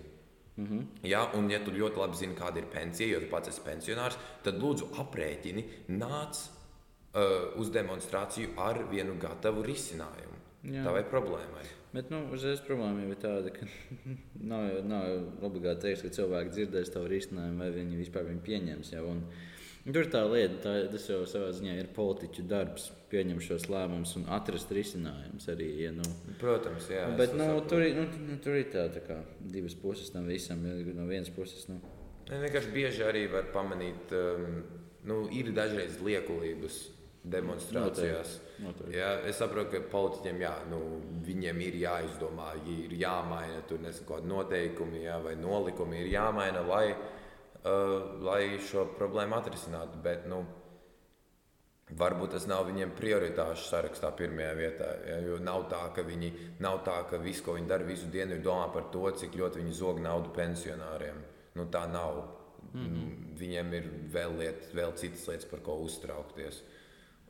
Mm 0.57 0.65
-hmm. 0.65 0.85
Ja, 1.03 1.31
un, 1.37 1.49
ja 1.49 1.59
tu 1.63 1.71
ļoti 1.71 1.97
labi 1.97 2.17
zini, 2.17 2.35
kāda 2.35 2.57
ir 2.57 2.65
pensija, 2.65 3.07
jo 3.07 3.19
tu 3.19 3.27
pats 3.29 3.49
esi 3.49 3.61
pensionārs, 3.61 4.17
tad 4.43 4.55
lūdzu 4.55 4.89
aprēķini, 5.03 5.63
nāc 5.87 6.39
uh, 7.13 7.59
uz 7.59 7.69
demonstrāciju 7.69 8.49
ar 8.57 8.83
vienu 8.89 9.15
gatavu 9.21 9.63
risinājumu. 9.63 10.37
Jā. 10.63 10.83
Tā 10.83 10.91
vai 10.91 11.03
problēmai. 11.03 11.65
Bet 11.93 12.09
nu, 12.09 12.23
uzreiz 12.33 12.59
problēma 12.65 13.05
jau 13.05 13.11
ir 13.13 13.19
tāda, 13.21 13.51
ka 13.53 13.67
nav, 14.51 14.83
nav 14.83 15.43
obligāti 15.47 15.81
teikt, 15.81 16.01
ka 16.01 16.09
cilvēki 16.09 16.49
dzirdēs 16.49 16.91
tavu 16.93 17.07
risinājumu, 17.07 17.61
vai 17.63 17.69
viņi 17.71 18.01
vispār 18.01 18.27
viņu 18.27 18.43
pieņems. 18.49 18.91
Jau, 18.93 19.05
un, 19.13 19.23
Tur 19.87 20.07
tā 20.11 20.21
lieta, 20.27 20.57
tā, 20.65 20.71
tas 20.91 21.05
jau 21.07 21.21
savā 21.29 21.53
ziņā 21.55 21.77
ir 21.79 21.87
politiķu 21.95 22.43
darbs, 22.49 22.89
pieņemt 23.11 23.45
šos 23.45 23.69
lēmumus 23.71 24.17
un 24.19 24.25
atrast 24.35 24.71
risinājumus 24.75 25.47
arī. 25.53 25.69
Ja, 25.85 25.93
nu, 25.95 26.07
Protams, 26.41 26.89
jā. 26.91 27.05
Bet 27.19 27.37
nu, 27.39 27.47
tur, 27.71 27.85
nu, 27.95 28.03
nu, 28.27 28.35
tur 28.43 28.57
ir 28.59 28.67
tā, 28.73 28.89
tā 28.91 29.03
kā 29.05 29.21
divas 29.39 29.77
puses 29.79 30.11
tam 30.11 30.27
visam. 30.27 30.65
No 30.97 31.07
vienas 31.07 31.31
puses, 31.31 31.69
nu. 31.71 31.79
Ne, 32.27 32.41
vienkārši 32.43 32.73
bieži 32.75 33.07
arī 33.07 33.23
var 33.31 33.47
pamanīt, 33.53 34.11
um, 34.11 34.59
nu, 35.07 35.21
ir 35.31 35.53
dažreiz 35.55 36.01
liekulības 36.03 36.81
demonstrācijās. 37.31 38.33
Noteikti. 38.59 38.65
Noteikti. 38.65 38.97
Jā, 38.97 39.11
es 39.29 39.39
saprotu, 39.39 39.71
ka 39.77 39.91
politiķiem 39.91 40.41
jā, 40.43 40.51
nu, 40.71 40.81
viņiem 41.27 41.63
ir 41.63 41.79
jāizdomā, 41.85 42.49
ir 42.75 42.95
jāmaina 42.99 43.63
tur 43.69 43.79
nezinu, 43.83 44.07
kādi 44.11 44.31
noteikumi 44.31 45.05
jā, 45.05 45.15
vai 45.23 45.37
nolikumi, 45.39 46.03
ir 46.03 46.11
jāmaina, 46.17 46.63
lai 46.67 46.91
lai 48.23 48.57
šo 48.69 48.87
problēmu 48.97 49.37
atrisinātu. 49.37 50.01
Bet, 50.03 50.25
nu, 50.31 50.43
Varbūt 51.87 52.33
tas 52.35 52.43
nav 52.51 52.65
viņiem 52.67 52.89
prioritāšu 52.97 53.69
sarakstā 53.69 54.09
pirmajā 54.19 54.55
vietā. 54.59 54.87
Ja, 55.07 55.19
jo 55.23 55.37
nav 55.39 55.69
tā, 55.71 55.85
ka 55.95 56.03
viņi 56.03 56.33
nav 56.59 56.81
tā, 56.83 56.97
ka 57.07 57.19
viss, 57.21 57.39
ko 57.45 57.55
viņi 57.55 57.69
dara 57.69 57.87
visu 57.87 58.09
dienu, 58.11 58.35
ir 58.35 58.43
domā 58.43 58.65
par 58.73 58.89
to, 58.91 59.05
cik 59.21 59.37
ļoti 59.39 59.61
viņi 59.61 59.75
zog 59.77 60.01
naudu 60.03 60.33
pensionāriem. 60.35 61.21
Nu, 61.55 61.69
tā 61.71 61.85
nav. 61.87 62.25
Mm 62.73 62.87
-hmm. 62.87 63.13
Viņiem 63.39 63.73
ir 63.73 63.89
vēl, 64.11 64.37
liet, 64.37 64.67
vēl 64.75 64.91
citas 64.95 65.27
lietas, 65.27 65.45
par 65.45 65.59
ko 65.59 65.77
uztraukties. 65.85 66.61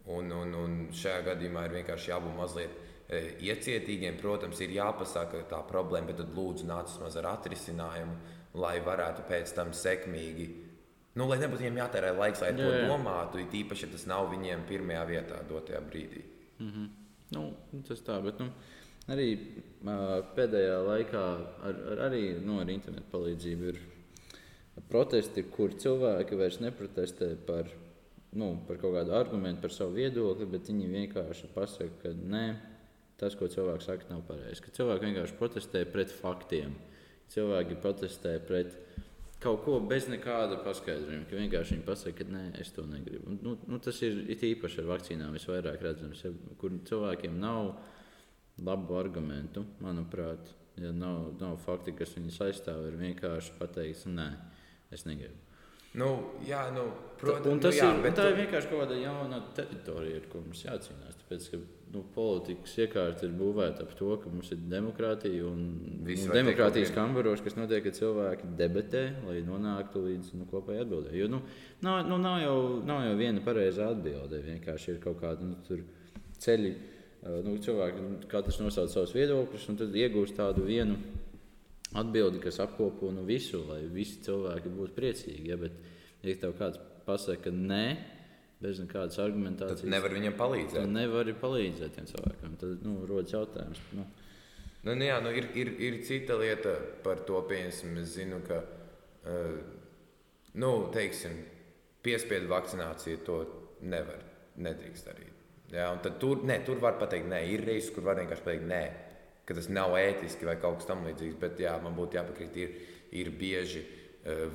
Un, 0.06 0.32
un, 0.32 0.54
un 0.54 0.90
šajā 0.92 1.22
gadījumā 1.24 1.66
ir 1.66 1.72
vienkārši 1.72 2.12
jābūt 2.12 2.36
mazliet 2.38 2.72
e, 3.10 3.36
iecietīgiem. 3.40 4.18
Protams, 4.18 4.60
ir 4.62 4.70
jāpasaka 4.70 5.44
tā 5.50 5.62
problēma, 5.68 6.08
bet 6.08 6.18
tad 6.18 6.34
lūdzu 6.34 6.66
nāc 6.66 6.88
vismaz 6.88 7.16
ar 7.16 7.26
atrisinājumu 7.26 8.16
lai 8.58 8.78
varētu 8.84 9.26
pēc 9.30 9.54
tam 9.56 9.74
sekmīgi. 9.76 10.48
Nu, 11.18 11.26
lai 11.30 11.40
nebūtu 11.42 11.64
viņiem 11.64 11.80
jātērē 11.82 12.14
laiks, 12.14 12.44
lai 12.44 12.52
jā, 12.52 12.58
to 12.60 12.72
jā. 12.74 12.86
domātu, 12.92 13.42
it 13.42 13.54
īpaši, 13.58 13.88
ja 13.88 13.94
tas 13.94 14.06
nav 14.10 14.30
viņiem 14.34 14.68
pirmajā 14.70 15.04
vietā, 15.10 15.40
dotajā 15.50 15.82
brīdī. 15.86 16.24
Mm 16.60 16.72
-hmm. 16.74 16.90
nu, 17.38 17.82
tas 17.88 18.02
tā, 18.06 18.20
bet 18.24 18.40
nu, 18.40 18.52
arī 19.10 19.28
uh, 19.34 20.22
pēdējā 20.36 20.78
laikā 20.88 21.24
ar, 21.70 21.82
ar, 21.94 22.04
arī 22.10 22.22
nu, 22.44 22.60
ar 22.62 22.70
internetu 22.70 23.10
palīdzību 23.12 23.70
ir 23.74 23.80
protesti, 24.90 25.44
kur 25.44 25.74
cilvēki 25.74 26.38
vairs 26.38 26.60
neprotestē 26.60 27.36
par, 27.48 27.70
nu, 28.34 28.58
par 28.68 28.78
kaut 28.78 28.94
kādu 28.94 29.14
argumentu, 29.18 29.62
par 29.62 29.72
savu 29.72 29.98
viedokli, 29.98 30.46
bet 30.46 30.70
viņi 30.70 30.88
vienkārši 30.88 31.50
pasaka, 31.54 31.90
ka 32.04 32.10
nē, 32.14 32.46
tas, 33.18 33.36
ko 33.36 33.48
cilvēks 33.48 33.86
saka, 33.86 34.06
nav 34.10 34.22
pareizi. 34.28 34.62
Ka 34.62 34.72
cilvēki 34.72 35.06
vienkārši 35.06 35.38
protestē 35.40 35.86
pret 35.86 36.12
faktiem 36.12 36.76
cilvēki 37.34 37.80
protestē 37.84 38.38
pret 38.48 38.76
kaut 39.44 39.64
ko 39.66 39.78
bez 39.84 40.08
nekāda 40.10 40.60
paskaidrojuma. 40.66 41.28
Ka 41.30 41.38
vienkārši 41.38 41.76
viņi 41.76 41.86
pasakā, 41.86 42.24
ka 42.24 42.34
nē, 42.34 42.44
es 42.62 42.72
to 42.74 42.86
negribu. 42.90 43.30
Un, 43.32 43.40
nu, 43.46 43.56
nu, 43.70 43.80
tas 43.84 44.00
ir 44.06 44.24
īpaši 44.34 44.82
ar 44.84 44.92
vakcīnām 44.94 45.36
visvairāk 45.38 45.84
redzams, 45.86 46.24
ja, 46.26 46.34
kur 46.62 46.74
cilvēkiem 46.90 47.38
nav 47.42 47.76
labu 48.66 48.98
argumentu, 48.98 49.66
manuprāt. 49.84 50.54
Ja 50.78 50.92
nav, 50.94 51.32
nav 51.42 51.56
fakti, 51.64 51.96
kas 51.98 52.14
viņus 52.14 52.38
aizstāv, 52.46 52.84
ir 52.86 53.00
vienkārši 53.00 53.56
pateikt, 53.58 54.06
nē, 54.14 54.28
es 54.94 55.08
negribu. 55.10 55.47
Nu, 55.98 56.10
jā, 56.46 56.68
nu, 56.76 56.86
protams, 57.18 57.50
un 57.50 57.62
tas 57.64 57.74
nu, 57.74 57.80
jā, 57.80 57.88
ir, 57.98 58.14
tā 58.14 58.28
tu... 58.28 58.30
ir 58.30 58.40
vienkārši 58.44 58.70
kaut 58.70 58.84
kāda 58.84 58.98
jauna 59.02 59.40
teritorija, 59.58 60.20
ar 60.22 60.28
ko 60.30 60.42
mums 60.44 60.62
jācīnās. 60.62 61.16
Tāpēc, 61.24 61.48
ka 61.54 61.60
nu, 61.96 62.04
politikas 62.14 62.76
iekārta 62.84 63.26
ir 63.26 63.34
būvēta 63.40 63.86
ap 63.88 63.96
to, 63.98 64.12
ka 64.22 64.30
mums 64.30 64.52
ir 64.54 64.62
demokrātija 64.70 65.48
un 65.48 65.64
nu, 66.04 66.18
demokrātijas 66.36 66.94
kambaros, 66.94 67.42
kas 67.46 67.58
notiek, 67.58 67.82
ka 67.88 67.96
cilvēki 67.98 68.52
debatē, 68.60 69.04
lai 69.26 69.40
nonāktu 69.48 70.04
līdz 70.06 70.36
nu, 70.38 70.46
kopējai 70.52 70.86
atbildēji. 70.86 71.24
Jo 71.24 71.32
nu, 71.34 71.42
nav, 71.88 72.04
nu, 72.10 72.22
nav, 72.22 72.38
jau, 72.44 72.58
nav 72.86 73.02
jau 73.08 73.18
viena 73.18 73.46
pareiza 73.46 73.90
atbilde. 73.96 74.44
Vienkārši 74.52 74.94
ir 74.94 75.02
kaut 75.04 75.18
kādi 75.24 75.50
nu, 75.50 75.82
ceļi. 76.44 76.76
Nu, 77.44 77.58
cilvēki 77.60 78.28
katrs 78.30 78.62
nosauc 78.62 78.94
savus 78.94 79.16
viedokļus 79.18 79.72
un 79.72 79.80
tad 79.80 79.96
iegūst 79.98 80.38
tādu 80.38 80.68
vienu 80.68 81.00
atbildi, 81.96 82.42
kas 82.44 82.60
apkopo 82.64 83.12
nu, 83.16 83.24
visu, 83.28 83.64
lai 83.70 83.84
visi 83.92 84.20
cilvēki 84.26 84.74
būtu 84.74 84.96
priecīgi. 84.98 85.48
Ja, 85.52 85.58
bet, 85.62 85.78
ja 86.26 86.36
tev 86.42 86.58
kāds 86.60 86.80
pasaka, 87.08 87.48
ka 87.48 87.56
nē, 87.56 87.84
bez 88.64 88.82
nekādas 88.82 89.20
argumentācijas, 89.22 89.84
tad 89.86 89.94
nevar 89.94 90.16
viņam 90.18 90.38
palīdzēt. 90.40 90.80
Tad 90.82 90.96
nevar 90.96 91.32
palīdzēt 91.42 91.96
tiem 91.96 92.10
cilvēkiem. 92.12 92.58
Tad 92.64 92.86
nu, 92.88 92.98
rodas 93.10 93.36
jautājums. 93.36 93.84
Nu. 93.96 94.08
Nu, 94.88 94.94
nu, 94.94 95.04
jā, 95.04 95.18
nu, 95.24 95.32
ir, 95.36 95.50
ir, 95.58 95.74
ir 95.84 96.00
cita 96.08 96.38
lieta 96.40 96.78
par 97.04 97.24
to, 97.28 97.42
piemēram, 97.50 97.98
es 98.02 98.14
zinu, 98.16 98.40
ka 98.48 98.62
uh, 98.64 99.58
nu, 100.62 100.72
teiksim, 100.94 101.42
piespiedu 102.06 102.48
vakcināciju 102.52 103.24
to 103.28 103.40
nevar, 103.84 104.22
nedrīkst 104.64 105.10
darīt. 105.10 105.34
Jā, 105.74 105.90
tur, 106.22 106.46
ne, 106.48 106.62
tur 106.64 106.80
var 106.80 106.96
pateikt, 107.02 107.28
nē, 107.28 107.42
ir 107.52 107.66
reizes, 107.68 107.92
kur 107.92 108.06
var 108.08 108.22
vienkārši 108.22 108.46
pateikt, 108.46 108.68
nē, 108.70 108.82
ka 109.48 109.56
tas 109.56 109.70
nav 109.72 109.96
ētiski 110.00 110.48
vai 110.48 110.58
kaut 110.60 110.82
kas 110.82 110.90
tamlīdzīgs. 110.92 111.40
Bet 111.42 111.62
jā, 111.64 111.78
man 111.84 111.96
būtu 111.98 112.20
jāpakrīt, 112.20 112.60
ir, 112.64 112.76
ir 113.24 113.32
bieži. 113.40 113.86
Uh, 113.88 114.04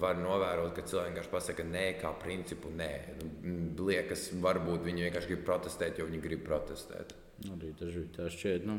var 0.01 0.18
novērot, 0.20 0.74
ka 0.76 0.84
cilvēki 0.84 1.12
vienkārši 1.12 1.32
pasakā, 1.32 1.64
nē, 1.64 1.84
kā 2.01 2.12
principu, 2.20 2.70
nē. 2.76 2.90
Nu, 3.47 3.86
liekas, 3.88 4.28
varbūt 4.43 4.84
viņi 4.84 5.07
vienkārši 5.07 5.30
grib 5.30 5.45
protestēt, 5.47 5.99
jo 5.99 6.09
viņi 6.09 6.20
grib 6.24 6.45
protestēt. 6.47 7.14
Arī 7.49 7.72
daži 7.78 8.05
tā 8.14 8.28
šķiet. 8.32 8.66
Nu, 8.68 8.78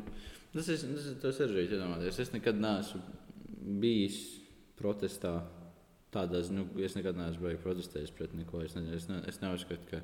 tas 0.54 0.70
ir 0.70 0.84
sarežģīti 0.84 1.78
iedomāties. 1.78 2.22
Es 2.22 2.34
nekad 2.36 2.62
neesmu 2.62 3.02
bijis 3.82 4.20
protestā. 4.80 5.40
Tādā 6.14 6.44
ziņā, 6.46 6.60
nu, 6.60 6.68
es 6.86 6.94
nekad 6.94 7.18
neesmu 7.18 7.56
protestējis 7.64 8.14
pret 8.14 8.36
neko. 8.38 8.62
Es, 8.62 8.76
ne, 8.78 8.86
es, 8.94 9.10
ne, 9.10 9.24
es 9.30 9.42
neuzskatu, 9.42 9.90
ka 9.90 10.04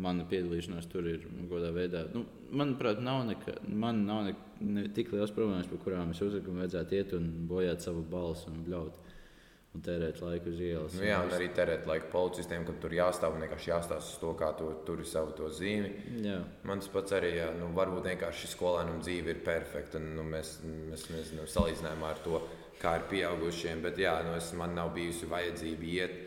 mana 0.00 0.24
piedalīšanās 0.30 0.88
tur 0.90 1.06
ir 1.10 1.26
godā 1.50 1.70
veidā. 1.74 2.06
Nu, 2.14 2.24
manuprāt, 2.56 3.02
nav, 3.04 3.22
neka, 3.28 3.58
man 3.68 4.04
nav 4.08 4.24
ne, 4.28 4.34
ne 4.64 4.88
tik 4.94 5.12
liels 5.14 5.32
problēmas, 5.36 5.68
par 5.70 5.82
kurām 5.84 6.14
es 6.14 6.22
uzskatu, 6.22 6.46
ka 6.48 6.58
vajadzētu 6.62 6.98
iet 6.98 7.14
un 7.18 7.30
bojāt 7.50 7.86
savu 7.86 8.04
balsi 8.10 8.50
un 8.52 8.60
bļaut. 8.66 9.00
Un 9.70 9.84
tērēt 9.86 10.16
laiku 10.18 10.50
uz 10.50 10.60
ielas. 10.66 10.94
Nu, 10.98 11.04
jā, 11.06 11.20
un 11.22 11.30
arī 11.36 11.44
tērēt 11.54 11.84
laiku 11.86 12.08
policistiem, 12.10 12.64
kad 12.66 12.80
tur 12.82 12.90
jāstāv 12.90 13.36
un 13.36 13.44
vienkārši 13.44 13.70
jāstāsta 13.70 14.16
to, 14.18 14.32
kā 14.40 14.48
tu 14.58 14.66
turi 14.88 15.06
savu 15.06 15.30
to 15.38 15.46
zīmi. 15.54 15.92
Jā. 16.24 16.40
Man 16.66 16.82
tas 16.82 16.90
pats 16.90 17.14
arī, 17.14 17.36
jā, 17.36 17.52
nu, 17.54 17.68
varbūt 17.76 18.08
vienkārši 18.10 18.50
skolēnam 18.50 18.98
dzīve 19.04 19.30
ir 19.30 19.44
perfekta. 19.46 20.02
Nu, 20.02 20.24
mēs, 20.26 20.56
mēs 20.90 21.06
nezinu, 21.12 21.46
salīdzinājumā 21.54 22.10
ar 22.10 22.24
to, 22.24 22.42
kā 22.82 22.96
ir 22.98 23.06
pieaugušiem, 23.12 23.86
bet 23.86 24.02
jā, 24.02 24.16
nu, 24.26 24.34
es, 24.40 24.50
man 24.58 24.74
nav 24.74 24.90
bijusi 24.96 25.30
vajadzība 25.30 25.90
iet 25.94 26.18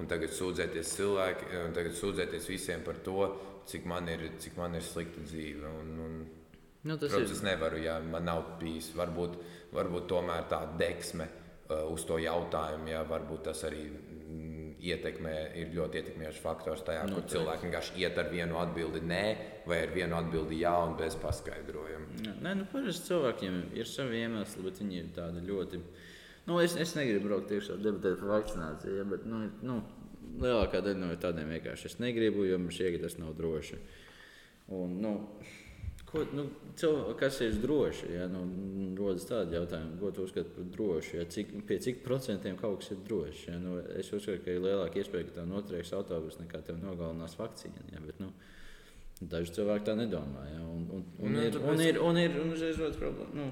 un 0.00 0.08
tagad 0.10 0.32
sūdzēties 0.34 0.96
cilvēki, 0.96 1.48
un 1.66 1.74
tagad 1.76 1.96
sūdzēties 1.98 2.48
visiem 2.50 2.84
par 2.86 3.00
to, 3.04 3.24
cik 3.70 3.86
man 3.88 4.08
ir, 4.10 4.26
cik 4.40 4.56
man 4.58 4.76
ir 4.78 4.84
slikta 4.84 5.24
dzīve. 5.26 5.72
Un, 5.80 5.90
un, 6.06 6.20
nu, 6.88 6.96
protams, 6.96 7.28
ir... 7.28 7.36
es 7.36 7.44
nevaru, 7.46 7.82
ja 7.84 7.98
man 8.04 8.26
nav 8.28 8.56
bijis 8.60 8.92
varbūt, 8.96 9.36
varbūt 9.76 10.08
tomēr 10.10 10.48
tā 10.50 10.62
deksme 10.80 11.28
uh, 11.28 11.84
uz 11.92 12.06
to 12.08 12.18
jautājumu, 12.22 12.90
ja 12.92 13.04
varbūt 13.08 13.44
tas 13.50 13.64
arī 13.68 13.84
mm, 13.90 14.70
ietekmē, 14.90 15.34
ir 15.60 15.74
ļoti 15.76 16.00
ietekmējošs 16.00 16.42
faktors 16.42 16.84
tajā, 16.86 17.04
nu, 17.08 17.18
kur 17.18 17.28
cilvēki 17.34 17.68
vienkārši 17.68 17.98
iet 18.00 18.20
ar 18.20 18.30
vienu 18.32 18.60
atbildi 18.62 19.02
nē, 19.04 19.24
vai 19.68 19.82
ar 19.84 19.92
vienu 19.94 20.16
atbildi 20.18 20.62
jā, 20.62 20.72
un 20.86 20.96
bez 20.98 21.18
paskaidrojuma. 21.20 22.30
Nē, 22.40 22.54
nu, 22.62 22.68
parasti 22.72 23.12
cilvēkiem 23.12 23.60
ir 23.76 23.90
savi 23.90 24.24
iemesli, 24.24 24.64
bet 24.64 24.80
viņi 24.80 25.02
ir 25.02 25.12
tādi 25.20 25.44
ļoti 25.46 25.82
Nu, 26.50 26.58
es, 26.58 26.74
es 26.74 26.96
negribu 26.98 27.28
braukt 27.28 27.52
ar 27.54 27.78
debatēt 27.78 28.18
par 28.18 28.30
vakcināciju, 28.32 28.94
ja, 28.98 29.06
bet 29.06 29.22
nu, 29.30 29.44
nu, 29.62 29.76
lielākā 30.42 30.80
daļa 30.82 30.98
no 30.98 31.10
tādiem 31.22 31.52
vienkārši 31.54 31.86
es 31.86 31.98
negribu, 32.02 32.42
jo 32.48 32.58
man 32.58 32.74
šķiet, 32.74 32.96
ka 32.96 33.02
tas 33.04 33.18
nav 33.20 33.36
droši. 33.38 33.78
Un, 34.74 34.96
nu, 35.04 35.12
ko, 36.10 36.24
nu, 36.34 36.48
cilvē, 36.80 37.14
kas 37.20 37.38
ir 37.46 37.54
droši? 37.62 38.10
Ja, 38.16 38.26
nu, 38.32 38.42
rodas 38.98 39.28
tādi 39.30 39.54
jautājumi, 39.60 39.98
ko 40.02 40.10
tu 40.16 40.26
uzskati 40.26 40.50
par 40.56 40.66
drošu. 40.74 41.20
Ja, 41.20 41.28
cik, 41.36 41.54
pie 41.70 41.78
cik 41.86 42.02
procentiem 42.06 42.58
kaut 42.58 42.82
kas 42.82 42.96
ir 42.96 43.02
drošs? 43.06 43.46
Ja, 43.52 43.58
nu, 43.62 43.78
es 44.00 44.10
uzskatu, 44.10 44.42
ka 44.48 44.54
ir 44.54 44.64
lielāka 44.66 45.04
iespēja, 45.04 45.28
ka 45.28 45.38
tev 45.38 45.50
notrieks 45.52 45.94
autobus 45.94 46.42
nekā 46.42 46.64
tev 46.66 46.82
nogalinās 46.82 47.38
vakcīna. 47.38 47.86
Ja, 47.94 48.02
bet, 48.02 48.18
nu, 48.22 48.34
Daži 49.20 49.52
cilvēki 49.52 49.84
tā 49.84 49.94
nedomā. 49.98 50.46
Ja? 50.48 50.60
Un, 50.64 50.84
un, 50.96 51.02
un, 51.20 51.34
nu, 51.34 51.40
ir, 51.44 51.56
un, 51.60 51.80
ir, 51.84 51.98
un 52.00 52.16
ir 52.16 52.36
un 52.40 52.54
rodas 52.54 52.96
problēma, 52.96 53.32
nu, 53.36 53.48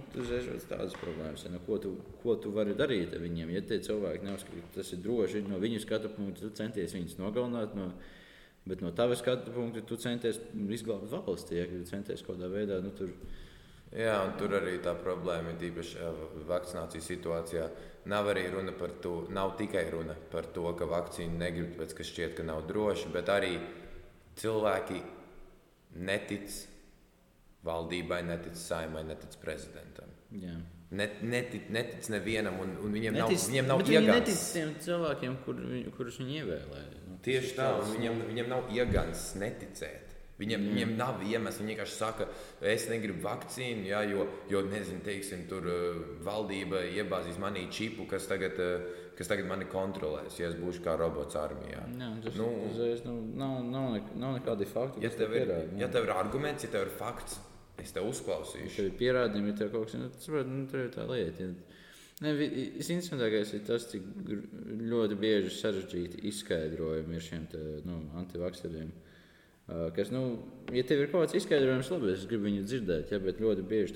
tādas 0.70 0.94
problēmas. 0.96 1.42
Ja? 1.44 1.50
Nu, 1.52 1.60
ko, 1.66 1.76
tu, 1.82 1.90
ko 2.22 2.38
tu 2.40 2.52
vari 2.54 2.76
darīt 2.78 3.12
ar 3.12 3.20
viņiem? 3.20 3.52
Ja 3.52 3.60
tie 3.68 3.76
cilvēki 3.84 4.24
neuzskata, 4.24 4.62
ka 4.62 4.78
tas 4.78 4.94
ir 4.96 5.02
droši, 5.04 5.42
no 5.44 5.60
viņu 5.60 5.82
skatu 5.84 6.08
punkta 6.14 6.46
tu 6.46 6.54
centies 6.56 6.96
viņus 6.96 7.18
nogalināt. 7.20 7.74
No, 7.76 7.90
bet 8.68 8.80
no 8.84 8.94
tava 8.96 9.18
skatu 9.20 9.52
punkta 9.52 9.82
tu 9.84 10.00
centies 10.00 10.40
izglābt 10.78 11.12
valsti, 11.12 11.60
ja 11.60 11.68
tu 11.68 11.82
centies 11.90 12.24
kaut 12.24 12.38
kādā 12.38 12.48
veidā. 12.54 12.80
Nu, 12.84 12.94
tur, 12.96 13.12
Jā, 13.88 14.18
un 14.20 14.34
tur 14.36 14.52
arī 14.58 14.74
tā 14.84 14.92
problēma 15.00 15.54
ir 15.54 15.70
īpaši 15.70 16.08
vakcinācijas 16.48 17.06
situācijā. 17.08 17.68
Nav 18.12 18.28
arī 18.28 18.42
runa 18.52 18.74
par 18.76 18.92
to, 19.04 19.22
nav 19.32 19.54
tikai 19.56 19.86
runa 19.92 20.16
par 20.32 20.48
to, 20.52 20.66
ka 20.76 20.88
vakcīnu 20.88 21.40
negrib, 21.40 21.70
tāpēc 21.72 21.94
ka 21.96 22.04
šķiet, 22.04 22.34
ka 22.36 22.44
nav 22.44 22.66
droši, 22.68 23.08
bet 23.14 23.32
arī 23.32 23.54
cilvēki 24.36 25.00
netic 25.94 26.50
valdībai, 27.66 28.22
netic 28.26 28.56
saimai, 28.58 29.04
netic 29.08 29.38
prezidentam. 29.42 30.10
Jā. 30.32 30.56
Net, 30.98 31.18
netic, 31.20 31.66
netic 31.74 32.06
nevienam, 32.08 32.56
un, 32.62 32.70
un 32.80 32.94
viņiem 32.96 33.18
netic, 33.18 33.36
nav, 33.36 33.48
viņiem 33.50 33.66
nav 33.68 33.82
iegāns. 33.82 33.98
Viņi 33.98 34.12
netic 34.14 34.44
tiem 34.54 34.70
cilvēkiem, 34.86 35.34
kur, 35.44 35.58
kurus 35.98 36.20
viņi 36.22 36.38
ievēlēja. 36.42 37.00
Nu, 37.08 37.18
Tieši 37.26 37.56
tā, 37.58 37.66
un 37.76 37.90
viņiem, 37.92 38.22
viņiem 38.30 38.48
nav 38.54 38.70
iegāns 38.72 39.24
neticēt. 39.40 40.07
Viņiem, 40.38 40.62
mm. 40.62 40.74
viņiem 40.74 40.94
nav 40.98 41.22
iemesls. 41.26 41.58
Viņi 41.62 41.74
vienkārši 41.74 41.96
saka, 41.96 42.28
es 42.62 42.86
negribu 42.90 43.24
vakcīnu, 43.24 43.88
jā, 43.90 44.04
jo, 44.06 44.28
jo 44.50 44.62
nezinu, 44.68 45.02
teiksim, 45.06 45.48
tur 45.50 45.66
uh, 45.66 46.00
valdība 46.26 46.84
iebāzīs 46.94 47.40
manī 47.42 47.66
čipu, 47.74 48.06
kas 48.10 48.28
tagad 48.30 48.60
uh, 48.62 48.86
kas 49.18 49.26
tagad 49.26 49.48
mani 49.50 49.66
kontrolēs, 49.66 50.36
ja 50.38 50.46
es 50.46 50.54
būšu 50.58 50.84
kā 50.84 50.94
robots 50.98 51.34
armijā. 51.38 51.80
Jā, 51.98 52.10
tas 52.22 52.36
nu, 52.38 52.46
uzreiz, 52.68 53.02
nu, 53.06 53.16
nav, 53.40 53.56
nav, 53.66 53.88
nek 53.96 54.12
nav 54.14 54.36
nekādi 54.36 54.68
fakti. 54.70 55.02
Ja 55.02 55.10
tev, 55.10 55.34
ir, 55.34 55.48
pierādi, 55.48 55.80
ja 55.82 55.88
tev 55.90 56.06
ir 56.06 56.12
arguments, 56.14 56.66
ja 56.66 56.70
tev 56.70 56.86
ir 56.86 56.92
fakts, 57.00 57.40
es 57.82 57.90
tev 57.96 58.06
uzklausīšu. 58.12 58.68
Ja 58.68 58.76
tev 58.76 58.92
ir 58.92 58.94
pierādījumi, 59.00 59.50
ja 59.50 59.58
tev 59.58 59.72
kaut 59.74 59.88
kas 59.88 59.98
nu, 59.98 60.12
tas, 60.14 60.30
nu, 60.52 60.62
tur 60.70 60.84
ir 60.84 60.94
tā 60.94 61.08
lieta. 61.10 61.48
Ja. 61.48 61.82
Ne, 62.22 62.36
Visinteresantākais 62.38 63.56
ir 63.58 63.66
tas, 63.66 63.90
cik 63.90 64.06
ļoti 64.92 65.18
bieži 65.18 65.50
sarežģīti 65.54 66.22
izskaidrojumi 66.30 67.18
ir 67.18 67.26
šiem 67.26 67.50
te, 67.50 67.64
nu, 67.86 68.00
antivakseriem. 68.22 68.94
Uh, 68.94 69.07
Kas, 69.68 70.08
nu, 70.08 70.22
ja 70.72 70.80
tev 70.88 71.02
ir 71.02 71.10
kaut 71.12 71.26
kāds 71.26 71.34
izskaidrojums, 71.36 71.90
labi, 71.92 72.08
es 72.14 72.22
gribu 72.28 72.46
viņu 72.46 72.62
dzirdēt, 72.64 73.10
ja, 73.12 73.18
bet 73.20 73.40
ļoti 73.42 73.64
bieži 73.68 73.92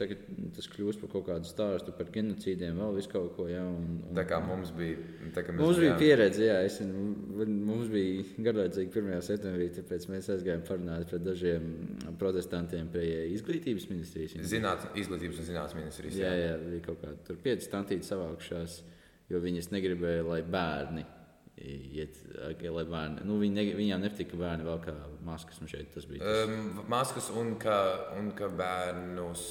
tas 0.52 0.66
kļūst 0.68 1.00
par 1.00 1.08
kaut 1.14 1.24
kādu 1.30 1.48
stāstu 1.48 1.94
par 1.96 2.10
genocīdiem, 2.12 2.76
vēl 2.76 2.98
visu 2.98 3.08
kaut 3.14 3.30
ko. 3.38 3.46
Ja, 3.48 3.62
un, 3.64 3.86
un, 4.02 4.10
tā 4.18 4.26
kā 4.28 4.36
mums 4.44 4.68
bija, 4.76 4.98
tā 5.32 5.46
kā 5.46 5.54
mums 5.56 5.80
bija 5.80 5.94
pieredze, 5.96 6.44
jā, 6.44 6.58
es, 6.66 6.76
mums 6.84 7.88
bija 7.94 8.26
garlaicīgi 8.50 8.92
1. 9.00 9.24
septembrī, 9.24 9.70
tāpēc 9.78 10.04
mēs 10.12 10.28
aizgājām 10.36 10.66
parunāt 10.68 11.08
par 11.14 11.24
dažiem 11.24 11.72
protestantiem 12.20 12.92
pie 12.92 13.06
izglītības 13.38 13.88
ministrijas. 13.94 14.36
Zināt, 14.52 14.84
izglītības 14.92 15.40
un 15.40 15.48
zinātnes 15.48 15.80
ministrijas. 15.80 16.20
Jā, 16.20 16.36
jā, 16.36 16.52
jā 16.52 16.60
bija 16.66 16.84
kaut 16.90 17.00
kādi 17.06 17.24
tur 17.30 17.40
pieci 17.48 17.70
stantīti 17.70 18.12
savākšās, 18.12 18.78
jo 19.32 19.40
viņas 19.40 19.72
negribēja, 19.72 20.28
lai 20.28 20.42
bērni 20.44 21.08
iet, 21.60 22.16
lai 22.64 22.84
bērni, 22.88 23.22
nu, 23.28 23.36
viņi 23.40 23.54
ne, 23.54 23.64
viņām 23.76 24.02
nepatika 24.02 24.38
bērni 24.40 24.64
vēl 24.66 24.78
kā 24.82 24.94
maskas. 25.26 25.60
Šeit, 25.68 25.90
tas 25.94 26.06
bija 26.08 26.24
tas. 26.24 26.48
Um, 26.48 26.82
maskas 26.90 27.28
un 27.38 27.54
ka, 27.60 27.76
un 28.18 28.30
ka 28.36 28.48
bērnus, 28.56 29.44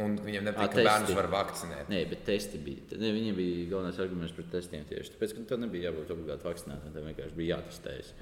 un 0.00 0.16
viņiem 0.22 0.46
nepatika, 0.46 0.78
ka 0.78 0.86
bērnus 0.88 1.16
var 1.18 1.30
vakcinēt. 1.34 1.90
Nē, 1.92 2.02
bet 2.12 2.24
testi 2.28 2.60
bija. 2.62 2.86
Ne, 3.02 3.12
viņiem 3.16 3.38
bija 3.38 3.68
galvenais 3.74 4.00
arguments 4.02 4.34
pret 4.36 4.50
testiem 4.54 4.86
tieši 4.88 5.16
tāpēc, 5.16 5.36
ka 5.36 5.46
tev 5.52 5.62
nebija 5.64 5.90
jābūt 5.90 6.14
obligāti 6.14 6.48
vakcinētam, 6.48 6.94
tev 6.94 7.08
vienkārši 7.10 7.38
bija 7.38 7.58
jātestējas. 7.58 8.12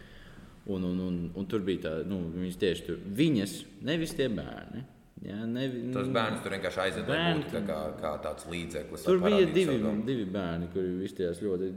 Un, 0.68 0.85
un, 0.85 1.01
un, 1.01 1.20
un 1.39 1.49
tur 1.49 1.62
bija 1.64 1.85
tā, 1.87 1.95
nu, 2.09 2.22
viņas 2.35 2.62
tieši 2.64 2.89
tur, 2.89 3.03
viņas, 3.20 3.59
nevis 3.89 4.16
tie 4.16 4.26
bērni. 4.33 4.85
Jā, 5.25 5.39
nevi, 5.51 5.81
Tos 5.95 6.07
nu, 6.07 6.14
bērnus 6.14 6.43
tur 6.45 6.55
vienkārši 6.55 6.81
aizvedīja 6.85 7.31
tā 7.51 7.62
kā, 7.66 7.79
kā 7.99 8.12
tāds 8.23 8.47
līdzeklis. 8.51 9.07
Tur 9.07 9.19
bija 9.25 9.49
divi, 9.51 9.75
savu. 9.81 9.95
divi 10.07 10.27
bērni, 10.31 10.69
kuri 10.75 10.93
izties 11.09 11.41
ļoti 11.43 11.71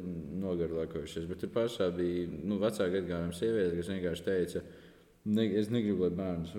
nogarlakojušies. 0.43 1.25
Bet 1.29 1.41
tur 1.41 1.51
pašā 1.55 1.89
bija 1.95 2.27
nu, 2.29 2.59
vecāka 2.61 2.91
gadījuma 2.99 3.33
sieviete, 3.33 3.79
kas 3.79 3.89
vienkārši 3.95 4.27
teica, 4.27 4.63
ne, 5.33 5.47
es 5.61 5.71
negribu, 5.73 6.05
lai 6.05 6.13
bērnus, 6.19 6.53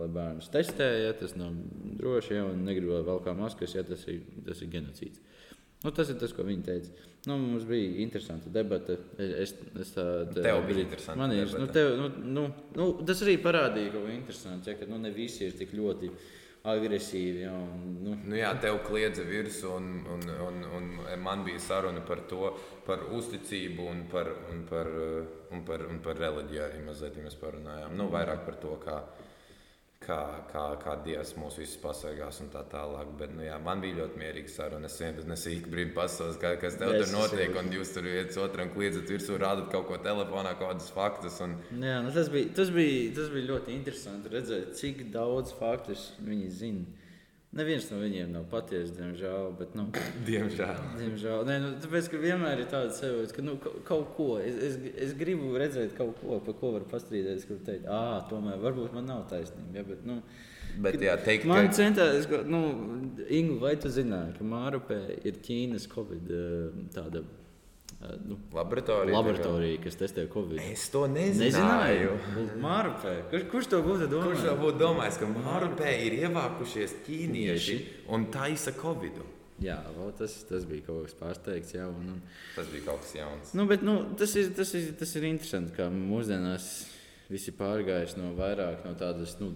lai 0.00 0.08
bērnus 0.18 0.50
testē, 0.56 0.90
ja 1.04 1.14
tas 1.20 1.36
nav 1.38 1.54
droši, 2.00 2.34
ja, 2.40 2.48
un 2.50 2.66
negribu, 2.66 2.96
lai 2.96 3.06
valkā 3.06 3.36
maskas, 3.38 3.76
ja 3.78 3.86
tas 3.86 4.02
ir, 4.10 4.24
tas 4.48 4.64
ir 4.66 4.72
genocīds. 4.74 5.22
Nu, 5.86 5.92
tas 5.94 6.08
ir 6.10 6.16
tas, 6.18 6.32
ko 6.34 6.42
viņi 6.42 6.64
teica. 6.66 7.10
Nu, 7.30 7.36
mums 7.38 7.62
bija 7.66 8.00
interesanta 8.02 8.50
debata. 8.50 8.96
Es, 9.22 9.52
es 9.54 9.92
tā, 9.94 10.06
tā, 10.32 10.42
tev 10.42 10.64
bija 10.66 10.82
interesanti. 10.82 11.20
Man 11.20 11.34
ir, 11.36 11.52
nu, 11.62 11.68
tev, 11.70 11.90
nu, 12.00 12.08
nu, 12.24 12.46
nu, 12.74 12.86
tas 13.06 13.22
arī 13.22 13.36
parādīja 13.44 13.92
kaut 13.94 14.08
ko 14.08 14.10
interesantu, 14.10 14.72
ja, 14.72 14.80
ka 14.80 14.88
nu, 14.90 14.98
ne 15.04 15.12
visi 15.14 15.44
ir 15.46 15.54
tik 15.54 15.76
ļoti 15.78 16.10
agresīvi. 16.72 17.44
Ja, 17.44 17.52
un, 17.54 17.84
nu. 18.02 18.16
Nu, 18.26 18.34
jā, 18.34 18.50
tev 18.64 18.80
kliedza 18.88 19.22
virsū, 19.28 19.76
un, 19.78 19.92
un, 20.16 20.26
un, 20.48 20.58
un 20.80 20.90
man 21.22 21.46
bija 21.46 21.62
saruna 21.62 22.02
par 22.08 22.24
to, 22.26 22.50
par 22.88 23.06
uzticību 23.14 23.86
un 23.92 24.02
par, 24.10 24.32
un 24.50 24.66
par, 24.66 24.90
un 25.54 25.62
par, 25.70 25.86
un 25.86 26.02
par 26.02 26.18
reliģiju 26.24 26.66
arī 26.66 26.82
mazliet 26.88 27.22
mēs 27.22 27.38
parunājām. 27.38 27.94
Nu, 27.94 28.10
vairāk 28.10 28.42
par 28.48 28.58
to, 28.66 28.74
kā 28.82 28.98
kā, 30.06 30.18
kā, 30.52 30.64
kā 30.82 30.94
Dievs 31.04 31.32
mūs 31.38 31.58
visus 31.60 31.78
pasargās 31.82 32.40
un 32.44 32.50
tā 32.52 32.62
tālāk. 32.70 33.10
Bet, 33.20 33.32
nu, 33.36 33.44
jā, 33.46 33.56
man 33.62 33.82
bija 33.82 34.00
ļoti 34.02 34.20
mierīga 34.20 34.52
saruna. 34.52 34.90
Es 34.90 34.98
vienkārši 35.02 35.30
nesīku 35.30 35.72
brīdi 35.72 35.94
pasaules, 35.96 36.38
kā, 36.42 36.54
kas 36.62 36.78
tev 36.80 36.94
tur 36.96 37.10
notiek, 37.12 37.56
un 37.60 37.70
jūs 37.74 37.94
tur 37.94 38.08
viens 38.08 38.38
otram 38.42 38.72
kliedzat 38.74 39.10
virsū, 39.12 39.38
rādat 39.42 39.70
kaut 39.72 39.88
ko 39.90 40.00
telefonā, 40.02 40.54
kādus 40.60 40.92
faktus. 40.94 41.40
Un... 41.44 41.56
Jā, 41.82 41.98
nu, 42.06 42.12
tas, 42.14 42.30
bija, 42.32 42.52
tas, 42.56 42.70
bija, 42.74 43.10
tas 43.18 43.32
bija 43.34 43.50
ļoti 43.52 43.74
interesanti 43.76 44.32
redzēt, 44.36 44.76
cik 44.78 45.08
daudz 45.14 45.54
faktus 45.58 46.10
viņi 46.26 46.52
zina. 46.60 47.02
Neviens 47.56 47.86
no 47.90 48.00
viņiem 48.02 48.32
nav 48.34 48.44
patiesa, 48.52 48.94
diemžēl. 48.98 49.52
Bet, 49.58 49.76
nu, 49.78 49.86
diemžēl. 50.28 50.82
diemžēl. 51.00 51.44
Nē, 51.48 51.58
nu, 51.62 51.70
tāpēc, 51.84 52.10
ka 52.12 52.20
vienmēr 52.20 52.64
ir 52.64 52.68
tāds 52.72 53.00
sajūta, 53.02 53.36
ka 53.36 53.46
nu, 53.46 53.56
kaut 53.86 54.12
ko 54.18 54.28
es, 54.42 54.58
es, 54.70 54.76
es 55.06 55.14
gribu 55.18 55.54
redzēt, 55.60 55.94
kaut 55.96 56.20
ko, 56.20 56.40
par 56.44 56.58
ko 56.60 56.74
var 56.76 56.84
pastrīdēties. 56.90 57.48
Kur 57.48 57.62
teikt, 57.66 57.88
ah, 57.92 58.20
tomēr 58.30 58.60
varbūt 58.62 58.96
man 58.96 59.08
nav 59.12 59.24
taisnība. 59.32 59.80
Ja, 59.80 59.86
bet, 59.88 60.04
nu, 60.08 60.20
Bet, 60.76 60.98
jā, 61.00 61.14
teikt, 61.24 61.46
man 61.48 61.70
ka... 61.70 61.76
centās, 61.78 62.26
nu, 62.44 62.58
Ingu, 63.32 63.54
vai 63.62 63.76
tu 63.80 63.88
zināji, 63.88 64.34
ka 64.36 64.44
Mārupē 64.44 64.98
ir 65.24 65.38
Ķīnas 65.40 65.86
Covid 65.88 66.32
tāda 66.92 67.22
nu, 68.26 68.38
laboratorija, 68.54 69.14
laboratorija 69.16 69.80
kas 69.84 69.98
testē 70.00 70.26
Covid. 70.32 70.60
Es 70.72 70.88
to 70.92 71.04
nezināju. 71.10 72.16
nezināju. 72.26 72.58
Mārupē. 72.62 73.14
Kurš, 73.30 73.46
kurš 73.52 73.70
to 73.72 73.80
būtu 73.86 74.10
domājis? 74.12 74.34
Kurš 74.34 74.44
to 74.48 74.56
būtu 74.60 74.80
domājis, 74.82 75.20
ka 75.22 75.30
Mārupē 75.32 75.94
ir 76.06 76.18
ievākušies 76.26 76.98
ķīnieši 77.06 77.78
un 78.14 78.28
taisa 78.34 78.74
Covid? 78.76 79.22
Jā, 79.62 79.78
vēl, 79.96 80.10
tas, 80.18 80.34
tas 80.48 80.66
bija 80.68 80.84
kaut 80.90 81.06
kas 81.06 81.16
pārsteigts. 81.16 81.72
Jā, 81.78 81.86
un, 81.88 82.12
un... 82.16 82.20
Tas 82.56 82.68
bija 82.72 82.90
kaut 82.90 83.00
kas 83.06 83.14
jauns. 83.16 83.54
Nu, 83.56 83.64
bet, 83.70 83.84
nu, 83.86 83.96
tas, 84.20 84.34
ir, 84.36 84.50
tas, 84.56 84.74
ir, 84.76 84.90
tas 85.00 85.16
ir 85.16 85.30
interesanti, 85.30 85.72
kā 85.78 85.88
mūsdienās 85.92 86.68
visi 87.32 87.54
pārgājuši 87.56 88.20
no 88.20 88.34
vairāk 88.36 88.84
no 88.86 88.92
tādas 89.00 89.38
nu, 89.40 89.54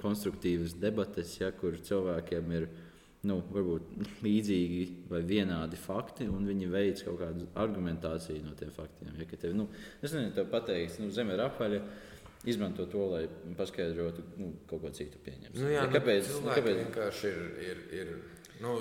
konstruktīvas 0.00 0.76
debates, 0.78 1.38
ja, 1.40 1.48
kur 1.56 1.78
cilvēkiem 1.80 2.52
ir 2.58 2.68
ielikās 2.68 2.89
nu, 3.28 3.36
varbūt 3.52 4.20
līdzīgi 4.24 4.84
vai 5.10 5.20
vienādi 5.28 5.78
fakti, 5.80 6.28
un 6.30 6.46
viņi 6.48 6.68
veic 6.72 7.02
kaut 7.04 7.18
kādu 7.20 7.48
argumentāciju 7.60 8.44
no 8.46 8.54
tiem 8.56 8.70
faktiem. 8.72 9.10
Ja, 9.12 9.26
tev, 9.34 9.56
nu, 9.58 9.66
es 10.00 10.14
nezinu, 10.14 10.32
tev 10.36 10.48
pateiks, 10.52 11.00
nu, 11.02 11.10
Zeme 11.14 11.36
ir 11.36 11.44
apaļa. 11.44 11.82
Izmanto 12.48 12.86
to, 12.88 13.02
lai 13.10 13.26
paskaidrotu 13.58 14.22
nu, 14.40 14.54
kaut 14.68 14.80
ko 14.80 14.90
citu. 14.96 15.18
Nu, 15.52 15.66
jā, 15.68 15.82
ja, 15.82 15.88
kāpēc? 15.92 16.30
Nu, 16.40 16.54
kāpēc? 16.56 16.78
vienkārši 16.86 17.28
ir, 17.28 17.42
ir, 17.66 17.82
ir 17.98 18.14
nu, 18.64 18.78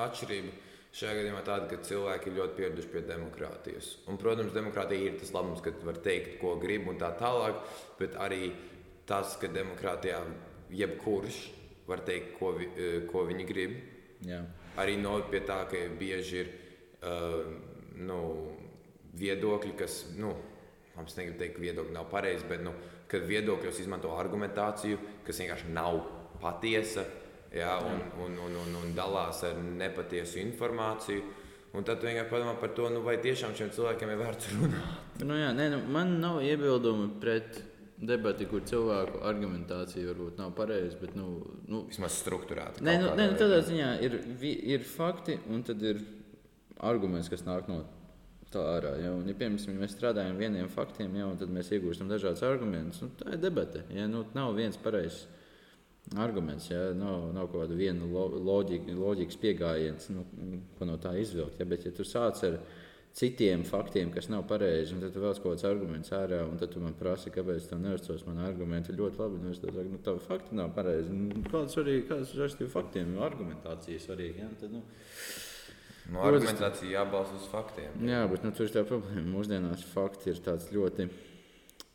atšķirība. 0.00 0.64
Šajā 0.98 1.18
gadījumā 1.18 1.44
tāda, 1.46 1.68
ka 1.70 1.78
cilvēki 1.84 2.30
ir 2.30 2.36
ļoti 2.40 2.56
pieraduši 2.58 2.90
pie 2.90 3.02
demokrātijas. 3.06 3.92
Un, 4.10 4.18
protams, 4.18 4.50
demokrātija 4.56 5.12
ir 5.12 5.18
tas 5.20 5.30
labums, 5.36 5.60
ka 5.62 5.70
var 5.86 6.00
teikt, 6.02 6.40
ko 6.40 6.56
grib 6.58 6.88
un 6.90 6.98
tā 6.98 7.12
tālāk, 7.20 7.60
bet 8.00 8.16
arī 8.18 8.48
tas, 9.06 9.36
ka 9.38 9.52
demokrātijā 9.52 10.24
jebkurš 10.74 11.38
var 11.88 12.04
teikt, 12.06 12.36
ko, 12.38 12.52
vi, 12.58 12.68
eh, 12.76 13.00
ko 13.08 13.24
viņi 13.28 13.48
grib. 13.48 13.76
Jā. 14.26 14.42
Arī 14.78 14.98
no 15.00 15.16
pie 15.30 15.40
tā, 15.46 15.62
ka 15.70 15.78
bieži 15.98 16.42
ir 16.42 16.50
uh, 17.02 17.48
nu, 17.98 18.18
viedokļi, 19.18 19.72
kas, 19.78 19.96
nu, 20.18 20.30
es 21.02 21.16
negribu 21.18 21.38
teikt, 21.40 21.56
ka 21.56 21.64
viedokļi 21.64 21.94
nav 21.96 22.06
pareizi, 22.12 22.46
bet 22.50 22.62
nu, 22.62 22.74
kad 23.10 23.26
viedokļos 23.26 23.80
izmanto 23.82 24.12
argumentāciju, 24.14 25.00
kas 25.26 25.40
vienkārši 25.42 25.72
nav 25.74 25.98
patiesa, 26.42 27.06
jā, 27.54 27.72
un, 27.90 28.04
un, 28.24 28.38
un, 28.46 28.58
un, 28.62 28.76
un 28.82 28.94
dalās 28.94 29.42
ar 29.48 29.58
nepatiesu 29.58 30.42
informāciju. 30.44 31.26
Un 31.76 31.84
tad 31.84 32.02
vienkārši 32.04 32.30
padomā 32.30 32.54
par 32.60 32.70
to, 32.76 32.86
nu, 32.92 33.02
vai 33.04 33.18
tiešām 33.22 33.56
šiem 33.58 33.72
cilvēkiem 33.74 34.12
ir 34.14 34.22
vērts 34.22 34.52
runāt. 34.56 35.02
Nu, 35.24 35.34
jā, 35.36 35.50
nē, 35.56 35.66
nu, 35.74 35.82
man 35.92 36.14
nav 36.22 36.38
iebildumi 36.46 37.10
pret 37.20 37.58
debati, 37.98 38.46
kur 38.46 38.62
cilvēku 38.66 39.22
argumentācija 39.26 40.12
varbūt 40.12 40.38
nav 40.38 40.52
pareiza, 40.56 40.96
bet 41.00 41.16
nu, 41.18 41.28
nu, 41.66 41.82
vismaz 41.90 42.18
struktūrēta. 42.22 42.84
Nē, 42.86 42.96
nu, 43.02 43.12
nē 43.18 43.30
nu, 43.32 43.38
tādā 43.40 43.60
ziņā 43.66 43.92
ir, 44.06 44.18
ir 44.46 44.86
fakti 44.86 45.38
un 45.50 45.64
tad 45.66 45.82
ir 45.82 46.02
arguments, 46.78 47.30
kas 47.32 47.42
nāk 47.46 47.66
no 47.70 47.82
tā 48.52 48.62
ārā. 48.76 48.94
Ja, 49.02 49.12
un, 49.16 49.26
ja, 49.28 49.34
piemēram, 49.36 49.80
mēs 49.80 49.96
strādājam 49.96 50.36
ar 50.36 50.38
vieniem 50.40 50.70
faktiem, 50.72 51.16
ja, 51.18 51.26
tad 51.40 51.50
mēs 51.52 51.72
iegūstam 51.74 52.10
dažādas 52.10 52.44
argumentus. 52.46 53.02
Nu, 53.04 53.10
tā 53.18 53.34
ir 53.34 53.42
debata. 53.42 53.82
Ja, 53.94 54.06
nu, 54.10 54.24
nav 54.36 54.54
viens 54.56 54.78
pareizs 54.80 55.26
arguments, 56.16 56.70
ja, 56.70 56.86
nav, 56.96 57.28
nav 57.36 57.50
kaut 57.50 57.66
kāda 57.66 57.76
viena 57.76 58.06
loģika, 58.08 58.94
loģikas 58.96 59.40
pieejams, 59.42 60.08
nu, 60.14 60.24
ko 60.78 60.88
no 60.88 60.96
tā 61.02 61.12
izvilkt. 61.20 61.58
Ja, 61.60 61.66
bet, 61.68 61.84
ja 61.84 61.92
tu 61.92 62.06
sāc 62.08 62.40
ar 62.48 62.60
citiem 63.16 63.64
faktiem, 63.66 64.10
kas 64.14 64.28
nav 64.30 64.44
pareizi, 64.50 64.96
tad 65.00 65.14
tu 65.14 65.22
vēl 65.22 65.34
kaut 65.38 65.56
kāds 65.56 65.66
arguments 65.68 66.12
ārā, 66.14 66.42
un 66.46 66.60
tad 66.60 66.72
tu 66.74 66.82
man 66.82 66.94
prasi, 66.98 67.32
kāpēc 67.34 67.70
tu 67.70 67.78
neuzticos 67.80 68.26
man 68.28 68.42
argumenti. 68.46 68.94
Ļoti 68.96 69.22
labi, 69.22 69.42
nu 69.42 69.52
es 69.52 69.62
saku, 69.62 69.86
nu 69.90 70.00
tavi 70.04 70.24
fakti 70.24 70.58
nav 70.58 70.72
pareizi. 70.76 71.14
Nu, 71.14 71.42
kāds 71.50 71.78
arī, 71.82 72.00
kāds 72.08 72.34
ar 72.36 72.54
šiem 72.54 72.70
faktiem, 72.72 73.16
argumentācija 73.28 74.04
svarīga. 74.06 74.46
Ja? 74.46 74.50
Tad, 74.62 74.74
nu, 74.78 74.84
Nu, 76.08 76.22
argumentācija 76.24 76.88
jābalsta 76.88 77.36
uz 77.36 77.48
faktiem. 77.52 77.98
Jā, 78.08 78.22
bet 78.30 78.40
nu, 78.40 78.48
tur 78.56 78.64
ir 78.64 78.70
tā 78.72 78.80
problēma. 78.88 79.26
Mūsdienās 79.28 79.82
fakti 79.92 80.30
ir 80.32 80.38
tāds 80.40 80.70
ļoti 80.72 81.04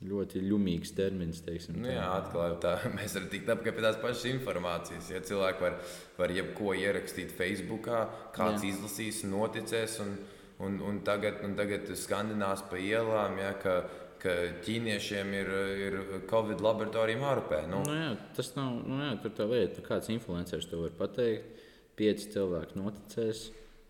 ļoti 0.08 0.42
ļumīgs 0.44 0.94
termins. 0.98 1.42
Teiksim, 1.46 1.80
nu, 1.82 1.90
jā, 1.92 2.04
atkal 2.20 2.58
tā, 2.64 2.76
mēs 2.98 3.16
varam 3.18 3.30
tikt 3.32 3.52
apkārt 3.54 3.78
pie 3.78 3.86
tās 3.86 4.00
pašas 4.02 4.28
informācijas. 4.34 5.10
Ja 5.14 5.24
cilvēki 5.26 5.66
var, 5.66 5.78
var 6.20 6.36
jebko 6.36 6.76
ierakstīt 6.78 7.34
Facebook, 7.38 7.90
kāds 8.36 8.66
jā. 8.66 8.74
izlasīs, 8.74 9.24
noticēs. 9.30 10.00
Un, 10.04 10.16
Un, 10.64 10.80
un 10.88 11.02
tagad, 11.06 11.42
un 11.46 11.56
tagad 11.58 11.90
skandinās 12.00 12.64
pa 12.70 12.80
ielām, 12.80 13.36
ja, 13.42 13.52
ka, 13.60 13.76
ka 14.22 14.36
ķīniešiem 14.64 15.34
ir, 15.40 15.52
ir 15.88 15.98
Covid 16.30 16.64
laboratorija 16.64 17.20
Mārupē. 17.22 17.64
Nu. 17.72 17.82
Nu, 17.88 17.98
jā, 17.98 18.14
tas 18.38 18.54
nav 18.58 18.78
nu, 18.88 19.02
jā, 19.04 19.34
tā 19.36 19.48
lieta. 19.50 19.84
Kāds 19.86 20.12
influenceris 20.14 20.70
to 20.72 20.80
var 20.84 20.96
pateikt? 21.00 21.66
Pieci 22.00 22.32
cilvēki 22.34 22.80
noticēs. 22.80 23.44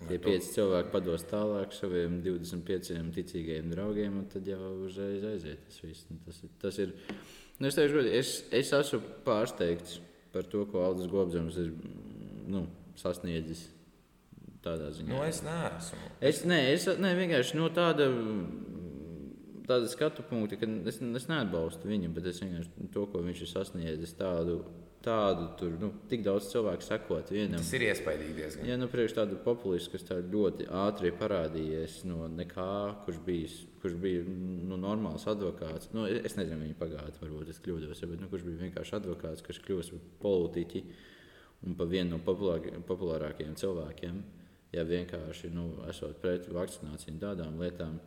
Tie 0.04 0.18
pieci 0.20 0.50
cilvēki 0.58 0.90
pados 0.92 1.24
tālāk 1.30 1.72
saviem 1.72 2.18
25 2.26 2.98
ticīgajiem 3.16 3.70
draugiem, 3.72 4.18
un 4.20 4.26
tad 4.32 4.48
jau 4.50 4.74
uzreiz 4.84 5.24
aiziet. 5.30 5.62
Tas, 5.70 5.80
viss. 5.86 6.10
Nu, 6.10 6.20
tas, 6.26 6.42
tas 6.60 6.80
ir. 6.84 6.92
Nu, 7.62 7.70
es, 7.70 7.78
teikšu, 7.78 8.04
es, 8.12 8.34
es 8.52 8.74
esmu 8.76 9.00
pārsteigts 9.24 10.02
par 10.34 10.50
to, 10.52 10.66
ko 10.68 10.84
Aldis 10.84 11.08
Gobsams 11.08 11.62
ir 11.62 11.72
nu, 12.52 12.66
sasniedzis 13.00 13.70
tādā 14.64 14.92
ziņā. 14.96 15.12
Nu, 15.12 15.24
es 15.28 15.42
neesmu. 15.46 16.12
Es, 16.22 16.44
ne, 16.50 16.60
es 16.74 16.88
ne, 17.02 17.12
vienkārši 17.18 17.60
no 17.60 17.70
tāda, 17.74 18.08
tāda 19.68 19.90
skatu 19.92 20.26
punkta, 20.28 20.60
ka 20.60 20.70
es, 20.90 21.02
es 21.04 21.28
neatbalstu 21.32 21.92
viņu, 21.92 22.14
bet 22.16 22.32
es 22.32 22.42
vienkārši 22.44 22.90
to, 22.94 23.06
ko 23.12 23.24
viņš 23.26 23.44
ir 23.44 23.54
sasniedzis, 23.58 24.18
tādu. 24.20 24.64
Tādu 25.04 25.50
tur 25.60 25.74
nu, 25.82 25.90
tik 26.08 26.22
daudz 26.24 26.46
cilvēku 26.48 26.86
sekot 26.86 27.28
vienam. 27.36 27.60
Tas 27.60 27.74
ir 27.76 27.84
iespaidīgi 27.90 28.38
diezgan. 28.38 28.68
Ja 28.70 28.78
nu 28.80 28.86
priekš 28.88 29.18
tādu 29.18 29.36
populistu, 29.44 29.92
kas 29.92 30.06
tā 30.08 30.22
ļoti 30.24 30.70
ātri 30.80 31.12
parādījies 31.20 31.98
no 32.08 32.30
nekā, 32.32 32.68
kurš 33.04 33.20
bija, 33.26 33.50
kurš 33.82 33.98
bija 34.00 34.22
nu, 34.24 34.78
normāls 34.80 35.28
advokāts. 35.28 35.90
Nu, 35.92 36.06
es 36.08 36.38
nezinu, 36.40 36.62
viņa 36.64 36.78
pagātnē, 36.80 37.20
varbūt 37.20 37.52
es 37.52 37.60
kļūdos, 37.66 38.06
bet 38.14 38.24
nu, 38.24 38.30
kurš 38.32 38.48
bija 38.48 38.62
vienkārši 38.62 38.96
advokāts, 39.02 39.44
kas 39.44 39.60
kļūst 39.68 39.92
par 39.98 40.08
politiķi 40.24 40.86
un 41.68 41.76
par 41.76 41.92
vienu 41.92 42.16
no 42.16 42.24
populārākajiem 42.24 43.60
cilvēkiem 43.60 44.24
ja 44.74 44.84
vienkārši 44.88 45.52
nu, 45.54 45.68
esot 45.90 46.18
pret 46.22 46.50
vakcināciju 46.54 47.14
un 47.14 47.22
tādām 47.22 47.62
lietām. 47.62 48.00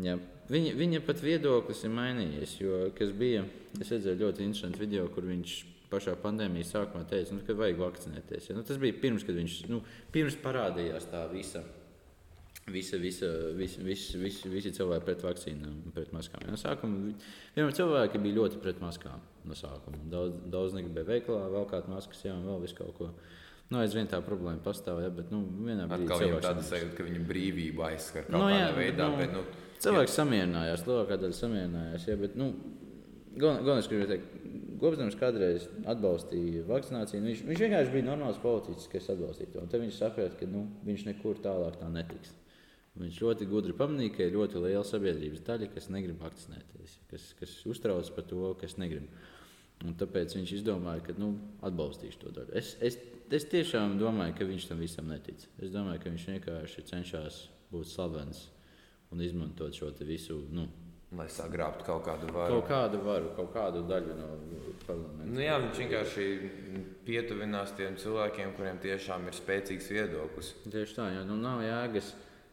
Ja, 0.00 0.16
viņa, 0.52 0.76
viņa 0.78 1.00
pat 1.04 1.22
viedoklis 1.24 1.82
ir 1.84 1.92
mainījies. 1.96 2.54
Jo, 2.60 2.84
bija, 3.18 3.44
es 3.80 3.90
redzēju 3.90 4.20
ļoti 4.20 4.46
interesantu 4.46 4.84
video, 4.84 5.08
kur 5.12 5.26
viņš 5.28 5.56
pašā 5.90 6.14
pandēmijas 6.22 6.70
sākumā 6.76 7.02
teica, 7.10 7.34
nu, 7.34 7.42
ka 7.46 7.56
vajag 7.58 7.80
vakcinēties. 7.80 8.50
Ja? 8.50 8.56
Nu, 8.56 8.62
tas 8.66 8.78
bija 8.80 8.96
pirms, 9.02 9.26
kad 9.26 9.36
viņš 9.36 9.58
nu, 9.72 9.82
pirms 10.14 10.38
parādījās 10.44 11.10
tā 11.10 11.26
visa. 11.32 11.64
Visa, 12.70 13.00
visa, 13.02 13.26
visa, 13.56 13.82
visa, 13.82 14.18
visa, 14.20 14.48
visi 14.52 14.70
cilvēki 14.76 15.06
pret 15.08 15.22
vakcīnām, 15.26 15.78
pret 15.96 16.12
maskām. 16.14 16.44
Ja, 16.44 16.52
no 16.52 16.60
sākuma 16.60 17.14
vienmēr 17.56 17.74
cilvēki 17.74 18.20
bija 18.22 18.36
ļoti 18.36 18.60
pret 18.62 18.78
maskām. 18.84 19.24
No 19.48 19.56
sākuma. 19.58 19.98
Daudz, 20.12 20.36
daudz 20.52 20.76
negribēja 20.76 21.08
veikalā, 21.08 21.48
vēl 21.50 21.66
kādu 21.72 21.90
maskas, 21.90 22.20
jā, 22.28 22.36
un 22.36 22.46
vēl 22.46 22.60
visu 22.62 22.76
kaut 22.78 22.92
ko. 23.00 23.08
Uh, 23.10 23.39
Nu, 23.70 23.78
aizvien 23.78 24.08
tā 24.10 24.18
problēma 24.26 24.58
pastāv, 24.64 24.98
ja, 25.04 25.12
bet 25.14 25.30
nu, 25.30 25.44
vienā 25.62 25.86
brīdī 25.90 26.10
cilvēks 26.10 26.46
tāda 26.48 26.62
sajūta, 26.66 26.94
ka 26.96 27.06
viņa 27.06 27.20
brīvība 27.28 27.90
aizskar 27.92 28.24
kaut 28.26 28.34
nu, 28.34 28.44
kādā 28.48 28.56
jā, 28.58 28.70
veidā. 28.74 29.08
Bet, 29.14 29.34
nu, 29.36 29.42
bet, 29.44 29.52
nu, 29.54 29.76
cilvēks 29.84 30.10
jā. 30.10 30.16
samierinājās, 30.16 30.86
lielākā 30.88 31.18
daļa 31.22 31.38
samierinājās. 31.38 32.06
Ja, 32.10 32.16
bet, 32.18 32.34
nu, 32.40 32.50
Galvenais, 33.30 33.86
ka 33.86 33.94
viņš 33.94 34.40
Gobsdams 34.80 35.16
kādreiz 35.20 35.68
atbalstīja 35.88 36.64
vakcināciju. 36.66 37.20
Viņš, 37.22 37.42
viņš 37.46 37.62
vienkārši 37.62 37.92
bija 37.94 38.06
normāls 38.08 38.40
politiķis, 38.42 38.88
kas 38.90 39.10
atbalstīja 39.12 39.52
to. 39.52 39.64
Tad 39.70 39.84
viņš 39.84 39.98
saprata, 40.00 40.38
ka 40.40 40.48
nu, 40.48 40.64
viņš 40.86 41.04
nekur 41.10 41.38
tālāk 41.44 41.76
tā 41.78 41.90
netiks. 41.92 42.32
Viņš 42.98 43.20
ļoti 43.22 43.46
gudri 43.46 43.76
pamanīja, 43.76 44.14
ka 44.16 44.26
ir 44.26 44.34
ļoti 44.34 44.64
liela 44.64 44.82
sabiedrības 44.88 45.44
daļa, 45.46 45.68
kas 45.76 45.86
negrib 45.94 46.18
vakcinēties, 46.24 46.96
kas, 47.12 47.28
kas 47.38 47.52
uztrauc 47.70 48.10
par 48.16 48.26
to, 48.32 48.50
kas 48.60 48.74
negrib. 48.82 49.06
Un 49.86 49.94
tāpēc 50.00 50.34
viņš 50.36 50.56
izdomāja, 50.58 51.04
ka 51.06 51.14
nu, 51.20 51.30
atbalstīšu 51.64 52.24
to 52.24 52.34
daļu. 52.40 52.56
Es, 52.58 52.74
es 52.82 52.98
es 53.36 53.46
tiešām 53.50 53.98
domāju, 54.00 54.36
ka 54.38 54.46
viņš 54.48 54.68
tam 54.70 54.82
visam 54.82 55.10
netic. 55.10 55.46
Es 55.62 55.72
domāju, 55.74 56.02
ka 56.02 56.12
viņš 56.12 56.28
vienkārši 56.34 56.86
cenšas 56.90 57.42
būt 57.70 57.90
slavens 57.90 58.48
un 59.10 59.22
izmantot 59.24 59.74
šo 59.74 59.90
visu 60.06 60.44
nu, 60.54 60.68
Lai 61.10 61.26
sagrābtu 61.26 61.82
kaut 61.88 62.04
kādu 62.06 62.28
varu. 62.30 62.60
Kaut 62.60 62.68
kādu 62.70 62.98
varu, 63.02 63.30
kaut 63.34 63.48
kādu 63.50 63.80
daļu 63.88 64.14
no 64.14 64.28
parlamenta. 64.84 65.26
Nu, 65.26 65.40
jā, 65.42 65.56
viņš 65.58 65.80
vienkārši 65.82 66.26
pietuvinās 67.08 67.72
tiem 67.74 67.96
cilvēkiem, 67.98 68.52
kuriem 68.54 68.78
tiešām 68.84 69.26
ir 69.26 69.34
spēcīgs 69.34 69.90
viedoklis. 69.90 70.52
Tieši 70.68 70.94
tā, 71.00 71.08
jo 71.16 71.24
nu, 71.26 71.40
nav 71.42 71.64
jēgas 71.66 72.12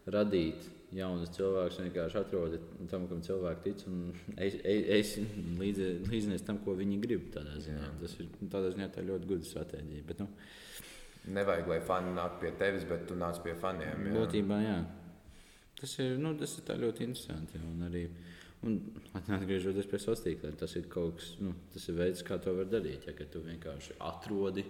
radīt 0.09 0.65
jaunus 0.97 1.35
cilvēkus. 1.35 1.83
Vienkārši 1.85 2.19
atrodi 2.23 2.61
tam, 2.89 3.05
kam 3.11 3.21
cilvēki 3.27 3.65
tic, 3.67 3.85
un 3.91 4.01
es, 4.47 4.57
es 4.65 5.13
līdzi, 5.61 5.91
līdzinies 6.09 6.47
tam, 6.47 6.57
ko 6.65 6.73
viņi 6.81 6.97
grib. 7.05 7.29
Tādā 7.37 7.59
ziņā. 7.61 7.91
Tas 8.01 8.17
ir 8.23 8.31
tādā 8.47 8.73
ziņā 8.73 8.89
tā 8.95 9.05
ļoti 9.05 9.35
gudra 9.35 9.51
stratēģija. 9.51 10.07
Bet, 10.09 10.25
nu, 10.25 10.31
Nevajag, 11.27 11.67
lai 11.67 11.79
fani 11.83 12.13
nāk 12.15 12.37
pie 12.41 12.51
tevis, 12.59 12.85
bet 12.87 13.05
tu 13.09 13.15
nāc 13.19 13.41
pie 13.43 13.53
faniem. 13.59 14.05
Jā. 14.07 14.13
būtībā, 14.15 14.57
jā. 14.63 14.77
Tas 15.77 15.93
ir, 15.99 16.15
nu, 16.17 16.31
tas 16.39 16.53
ir 16.57 16.63
ļoti 16.81 17.03
interesanti. 17.05 17.57
jā, 17.59 17.63
Un 17.67 17.83
arī 17.89 18.05
un 18.65 18.77
atgriežoties 19.13 19.85
pie 19.91 19.99
sociāliem 20.01 20.23
tīkliem, 20.39 20.55
tas 20.57 20.75
ir 20.79 20.87
kaut 20.89 21.17
kas, 21.19 21.33
nu, 21.43 21.51
tas 21.73 21.87
ir 21.91 21.97
veids, 21.99 22.23
kā 22.25 22.39
to 22.41 22.53
var 22.57 22.65
darīt. 22.71 23.05
Ja, 23.05 23.13
tu 23.33 23.43
vienkārši 23.45 23.97
atrodi 23.99 24.63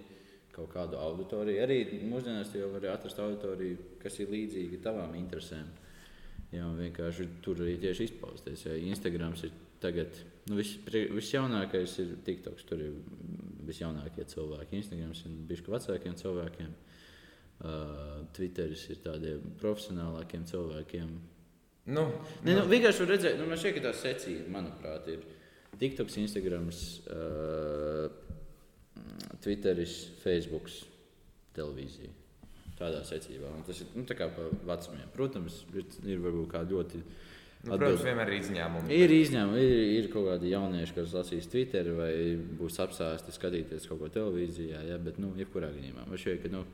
kaut 0.52 0.72
kādu 0.74 0.98
auditoriju. 0.98 1.62
Arī 1.64 1.78
mūsdienās 2.10 2.52
jau 2.58 2.72
vari 2.74 2.90
atrast 2.90 3.20
auditoriju, 3.22 3.78
kas 4.02 4.18
ir 4.20 4.32
līdzīga 4.34 4.82
tavām 4.90 5.14
interesēm. 5.20 5.70
Jā, 6.52 6.66
vienkārši 6.80 7.28
tur 7.44 7.60
arī 7.62 7.78
tieši 7.84 8.08
izpausties. 8.10 8.66
Ja 8.66 8.74
Instagrams 8.80 9.44
ir 9.46 9.52
tagad, 9.84 10.16
nu, 10.50 10.56
vis, 10.58 10.74
prie- 10.88 11.10
visjaunākais 11.14 11.98
ir 12.02 12.16
TikToks. 12.26 12.66
Tur 12.66 12.82
ir 12.82 12.94
visjaunākie 13.68 14.26
cilvēki. 14.32 14.82
Instagrams 14.82 15.24
ir 15.28 15.40
bijis 15.50 15.64
vecākiem 15.68 16.18
cilvēkiem. 16.20 16.76
Uh, 17.58 18.28
Twitteris 18.38 18.84
ir 18.94 19.02
tādiem 19.02 19.56
profesionālākiem 19.58 20.46
cilvēkiem. 20.46 21.16
Nu, 21.88 22.04
Ne, 22.44 22.54
nu, 22.54 22.66
vienkārši 22.68 23.04
var 23.04 23.14
redzēt, 23.16 23.40
nu, 23.40 23.48
šķiet, 23.50 23.78
ka 23.78 23.84
tā 23.88 23.94
secība, 23.96 24.52
manuprāt, 24.58 25.08
ir 25.10 25.24
TikToks, 25.80 26.20
Instagrams, 26.22 26.84
uh, 27.10 28.12
Twitteris, 29.42 29.96
Facebook, 30.22 30.70
televīzija. 31.58 32.14
Tādā 32.78 33.02
secībā. 33.08 33.50
Un 33.58 33.64
tas 33.66 33.80
ir 33.82 33.90
nu, 33.98 34.04
tā 34.06 34.14
kā 34.18 34.28
pa 34.34 34.46
vecumiem. 34.70 35.10
Protams, 35.16 35.64
ir, 35.74 35.88
ir 36.06 36.22
varbūt 36.22 36.52
kādi 36.52 36.76
ļoti. 36.78 37.02
Nu, 37.64 37.76
protams, 37.76 38.04
vienmēr 38.06 38.32
ir 38.32 38.40
izņēmumi. 38.42 38.98
Ir 38.98 39.14
izņēmumi, 39.18 39.62
ir, 39.64 39.86
ir 39.98 40.10
kaut 40.14 40.28
kādi 40.30 40.52
jaunieši, 40.54 40.98
kas 41.00 41.16
lasīs 41.18 41.50
Twitter 41.52 41.94
vai 41.98 42.12
būs 42.60 42.78
apsēsti 42.84 43.34
skatīties 43.36 43.88
kaut 43.90 44.04
ko 44.04 44.12
televīzijā, 44.14 44.84
ja, 44.92 45.00
bet, 45.02 45.18
nu, 45.24 45.34
jebkurā 45.40 45.72
gadījumā. 45.74 46.06
Šķiet, 46.14 46.44
ka, 46.46 46.54
nu, 46.54 46.66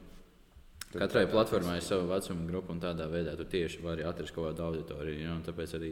Katrai 0.94 1.26
platformai 1.26 1.80
ir 1.80 1.86
sava 1.86 2.06
vecuma 2.06 2.46
grupa, 2.46 2.74
un 2.74 2.82
tādā 2.82 3.08
veidā 3.10 3.34
tu 3.38 3.48
tieši 3.50 3.82
vari 3.82 4.04
atrast 4.06 4.34
kaut 4.36 4.52
kādu 4.52 4.68
auditoriju. 4.68 5.24
Ja? 5.24 5.34
Tāpēc 5.48 5.74
arī 5.80 5.90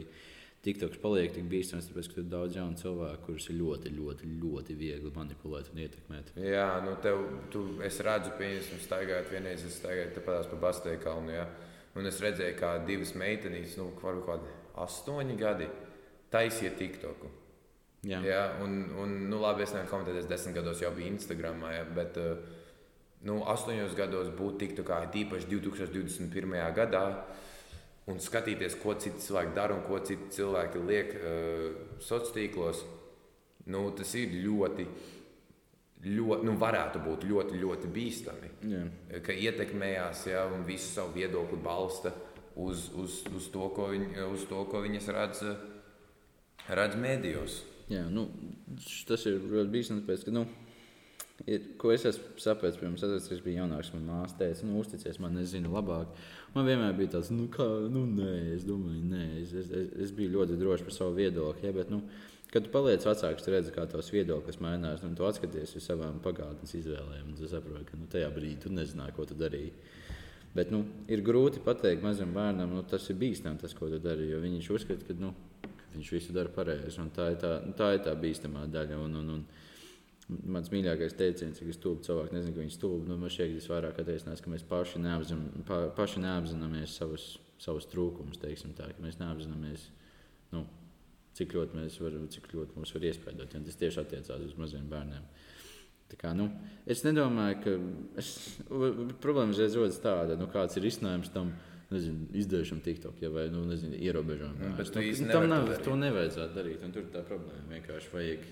TikToks 0.62 1.00
paliek 1.02 1.32
tik 1.34 1.48
bīstams, 1.50 1.88
tāpēc, 1.88 2.06
ka 2.06 2.14
tur 2.14 2.22
ir 2.22 2.30
daudz 2.30 2.58
jaunu 2.60 2.78
cilvēku, 2.78 3.24
kurus 3.26 3.48
ir 3.50 3.58
ļoti, 3.58 3.90
ļoti, 3.96 4.30
ļoti 4.44 4.76
viegli 4.78 5.10
manipulēt 5.16 5.72
un 5.72 5.82
ietekmēt. 5.82 6.30
Jā, 6.38 6.68
nu 6.86 6.94
tev, 7.02 7.24
tu, 7.50 7.64
es 7.82 7.98
redzu, 8.06 8.30
piemēram, 8.38 8.82
staigājot 8.84 9.34
vienreiz, 9.34 9.66
es 9.66 9.80
staigāju 9.82 10.14
tepat 10.20 10.52
pa 10.52 10.60
Bastēju 10.68 11.02
kalnu, 11.02 11.34
jā, 11.34 11.48
un 11.98 12.06
es 12.06 12.22
redzēju, 12.22 12.54
kā 12.60 12.76
divas 12.86 13.16
meitenes, 13.18 13.74
nu, 13.80 13.88
varbūt 13.98 14.28
kādi 14.28 14.54
astoņi 14.80 15.36
gadi, 15.38 15.68
taisīja 16.32 16.72
TikToku. 16.78 17.30
Jā, 18.02 18.18
Jā, 18.26 18.40
un, 18.64 18.80
un 18.98 19.12
nu, 19.30 19.38
labi, 19.38 19.62
es 19.62 19.74
nevaru 19.76 19.90
komentēt, 19.92 20.16
es 20.24 20.26
desmit 20.30 20.56
gados 20.56 20.80
jau 20.82 20.90
biju 20.94 21.12
Instagramā, 21.12 21.70
jā, 21.76 21.84
bet 21.94 22.18
uh, 22.18 22.32
nu, 23.28 23.38
astoņos 23.52 23.94
gados 23.98 24.32
būt 24.34 24.58
TikTokā, 24.64 25.04
tīpaši 25.14 25.46
2021. 25.52 26.56
gadā, 26.74 27.04
un 28.10 28.18
skatīties, 28.18 28.74
ko 28.82 28.96
citi 28.98 29.22
cilvēki 29.22 29.54
dara 29.54 29.76
un 29.76 29.84
ko 29.86 30.00
citi 30.02 30.32
cilvēki 30.34 30.82
liek 30.88 31.14
uh, 31.20 31.68
sociālos 32.02 32.34
tīklos, 32.34 32.82
nu, 33.70 33.84
tas 33.94 34.16
ir 34.18 34.34
ļoti, 34.48 34.88
ļoti, 36.10 36.48
nu, 36.48 36.56
varētu 36.58 37.04
būt 37.06 37.28
ļoti, 37.30 37.62
ļoti 37.62 37.92
bīstami. 37.94 38.52
jā. 38.72 38.82
Ka 39.22 39.38
ietekmējās, 39.46 40.26
ja, 40.32 40.48
un 40.50 40.66
visu 40.66 40.90
savu 40.90 41.14
viedokli 41.20 41.62
balsta 41.62 42.10
uz, 42.56 42.88
uz, 42.94 43.20
uz, 43.34 43.48
to, 43.52 43.68
viņ, 43.76 44.08
uz 44.32 44.46
to, 44.50 44.64
ko 44.70 44.82
viņas 44.84 45.08
redz, 45.16 45.44
redz 46.68 46.98
mēdījos. 47.00 47.62
jā 47.92 48.04
nu, 48.12 48.28
tas 49.08 49.26
ir 49.28 49.40
ļoti 49.40 49.72
bīstami, 49.72 50.04
tāpēc, 50.04 50.26
ka, 50.26 50.34
nu, 50.34 50.44
ir, 51.46 51.72
ko 51.80 51.92
es 51.94 52.06
esmu 52.08 52.42
sapratis, 52.42 52.78
pirms 52.80 53.04
es, 53.06 53.30
es 53.34 53.42
biju 53.44 53.62
jaunāks, 53.62 53.92
man 53.96 54.08
māsa 54.08 54.38
teica, 54.42 54.66
nu, 54.68 54.80
uzticies 54.82 55.20
man, 55.22 55.38
es 55.42 55.52
zinu 55.54 55.72
labāk. 55.74 56.12
Man 56.54 56.68
vienmēr 56.68 56.94
bija 56.98 57.16
tāds, 57.16 57.32
nu, 57.34 57.48
kā, 57.52 57.66
nu, 57.92 58.04
nē, 58.18 58.34
es 58.56 58.66
domāju, 58.68 59.02
nē, 59.12 59.24
es, 59.40 59.56
es, 59.56 59.72
es, 59.72 59.88
es 60.06 60.14
biju 60.16 60.36
ļoti 60.36 60.60
drošs 60.60 60.86
par 60.86 60.96
savu 60.96 61.16
viedokli, 61.18 61.68
ja, 61.68 61.74
bet, 61.76 61.90
nu, 61.92 62.02
kad 62.52 62.66
tu 62.66 62.72
paliec 62.74 63.04
vecāks, 63.08 63.44
tu 63.44 63.54
redzi, 63.54 63.72
kā 63.72 63.86
tavs 63.88 64.12
viedoklis 64.12 64.60
mainās, 64.60 65.04
un 65.06 65.16
tu 65.16 65.24
atskaties 65.24 65.72
uz 65.78 65.88
savām 65.88 66.20
pagātnes 66.24 66.76
izvēlēm, 66.76 67.32
un 67.32 67.38
tu 67.38 67.48
saproti, 67.48 67.88
ka, 67.88 68.00
nu, 68.00 68.08
tajā 68.12 68.28
brīdī 68.34 68.66
tu 68.66 68.74
nezināji, 68.76 69.16
ko 69.16 69.28
tu 69.28 69.38
darīji. 69.40 69.72
Bet 70.52 70.68
nu, 70.72 70.82
ir 71.08 71.22
grūti 71.24 71.62
pateikt 71.64 72.04
mazam 72.04 72.34
bērnam, 72.36 72.74
nu, 72.76 72.82
tas 72.84 73.06
ir 73.08 73.16
bīstami, 73.20 73.56
tas, 73.60 73.72
ko 73.76 73.88
tu 73.88 74.00
dari. 74.02 74.28
Jo 74.28 74.40
viņš 74.42 74.68
uzskata, 74.74 75.06
ka, 75.08 75.16
nu, 75.16 75.32
viņš 75.94 76.10
visu 76.12 76.34
dara 76.36 76.52
pareizi. 76.52 77.04
Tā 77.16 77.30
ir 77.32 77.38
tā, 77.40 77.52
nu, 77.64 77.72
tā, 77.76 77.94
ir 77.96 78.02
tā 78.04 78.12
bīstamā 78.20 78.66
daļa. 78.72 78.98
Un, 79.00 79.16
un, 79.22 79.30
un 79.38 80.42
mans 80.52 80.68
mīļākais 80.72 81.16
teiciens, 81.16 81.56
ka 81.56 81.68
es 81.72 81.78
stulbu 81.80 82.04
cilvēku 82.04 82.36
nezinu, 82.36 82.52
ka 82.56 82.64
viņš 82.66 82.76
stulbu. 82.76 83.08
Nu, 83.08 83.16
man 83.16 83.32
ka 83.32 83.48
tas 83.48 83.70
vairāk 83.72 84.02
attiecinās, 84.04 84.44
ka 84.44 84.52
mēs 84.52 84.66
paši, 84.68 85.00
neapzin, 85.06 85.46
pa, 85.68 85.80
paši 85.96 86.20
neapzināmies 86.26 86.98
savus, 87.00 87.26
savus 87.62 87.88
trūkumus. 87.88 88.40
teiksim 88.42 88.76
Tā, 88.76 88.90
ka 88.92 89.04
mēs 89.06 89.16
neapzināmies, 89.22 89.88
nu, 90.52 90.66
cik 91.38 91.56
ļoti, 91.56 91.88
var, 92.04 92.20
cik 92.36 92.52
ļoti 92.52 92.76
mums 92.76 92.92
var 92.92 93.08
iespēdot. 93.08 93.56
Un 93.56 93.64
tas 93.70 93.80
tieši 93.80 94.04
attiecās 94.04 94.44
uz 94.50 94.54
maziem 94.60 94.84
bērniem. 94.92 95.24
Tā 95.24 95.41
Kā, 96.20 96.32
nu, 96.36 96.48
es 96.86 97.04
nedomāju, 97.06 97.58
ka 97.64 97.74
es, 98.20 98.32
problēma 99.22 99.54
uzreiz 99.54 99.76
rodas 99.78 100.00
tāda, 100.02 100.36
nu, 100.40 100.48
kāds 100.52 100.76
ir 100.78 100.86
risinājums 100.86 101.30
tam 101.34 101.52
nezinu, 101.92 102.26
izdevšam 102.32 102.80
TikTok 102.80 103.22
ja, 103.22 103.30
vai 103.32 103.46
nu, 103.52 103.64
nezinu, 103.68 103.96
ierobežojumam. 104.00 104.58
Mm, 104.58 104.76
bet 104.78 104.92
tu 104.92 105.00
Nu, 105.00 105.06
īsti 105.08 105.30
tam 105.30 105.48
nav, 105.50 105.70
to 105.84 105.96
nevajadzētu 106.00 106.56
darīt. 106.56 106.84
Tur 106.94 107.08
tā 107.12 107.24
problēma. 107.28 107.64
Vienkārši 107.72 108.12
vajag. 108.14 108.46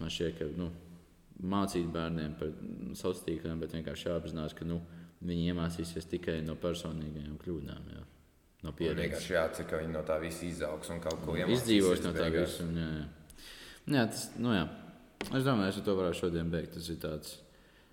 Man 0.00 0.12
šķiet, 0.12 0.38
ka 0.38 0.48
nu, 0.58 0.68
mācīt 1.52 1.88
bērniem 1.92 2.34
par 2.38 2.52
sociāliem 2.98 3.26
tīkliem, 3.28 3.62
bet 3.62 3.76
vienkārši 3.78 4.08
jāapzinās, 4.10 4.56
ka 4.58 4.68
nu, 4.68 4.80
viņi 5.22 5.52
iemācīsies 5.52 6.08
tikai 6.10 6.40
no 6.46 6.56
personīgajām 6.60 7.38
kļūdām. 7.42 7.90
Jā. 7.96 8.04
No 8.62 8.70
pieredzes. 8.78 9.02
vienkārši 9.02 9.34
jācer, 9.34 9.66
ka 9.70 9.80
viņi 9.80 9.94
no 9.96 10.04
tā 10.06 10.20
visa 10.22 10.44
izaugs 10.46 10.90
un 10.94 11.00
kaut 11.02 11.24
ko 11.24 11.34
iemācīsies. 11.34 11.62
Izdzīvos 11.62 12.04
no 12.04 12.12
tā 12.14 12.28
visa. 12.34 12.66
Jā, 12.76 12.90
jā. 13.00 13.06
jā, 13.96 14.04
tas, 14.12 14.28
nu, 14.38 14.52
jā. 14.54 14.66
Es 15.30 15.44
domāju, 15.46 15.70
ar 15.70 15.84
to 15.86 15.94
varētu 15.96 16.18
šodien 16.24 16.50
beigt. 16.52 16.74
Tas 16.76 16.88
ir 16.92 16.98
tāds. 17.02 17.36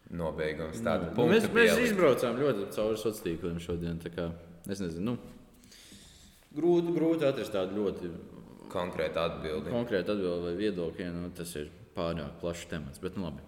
Nobeigums 0.09 0.80
tāda 0.82 1.11
Nu, 1.13 1.27
mēs, 1.30 1.45
mēs 1.53 1.77
izbraucām 1.86 2.39
ļoti 2.41 2.69
cauri 2.73 2.97
sociāliem 2.97 3.38
tīkliem 3.38 3.59
šodien. 3.61 3.99
Es 4.69 4.82
nezinu, 4.82 5.13
nu, 5.13 5.17
grūti, 6.57 6.93
grūti 6.95 7.27
atrast 7.30 7.53
tādu 7.53 7.77
ļoti 7.77 8.09
Konkrēta 8.73 9.27
atbildi. 9.30 9.69
konkrētu 9.73 10.15
atbildi 10.15 10.47
vai 10.47 10.55
viedokli. 10.57 11.05
Nu, 11.13 11.30
tas 11.38 11.53
ir 11.61 11.69
pārāk 11.95 12.39
plašs 12.41 12.65
temats. 12.69 13.01
Bet, 13.01 13.17
nu, 13.17 13.27
labi. 13.30 13.45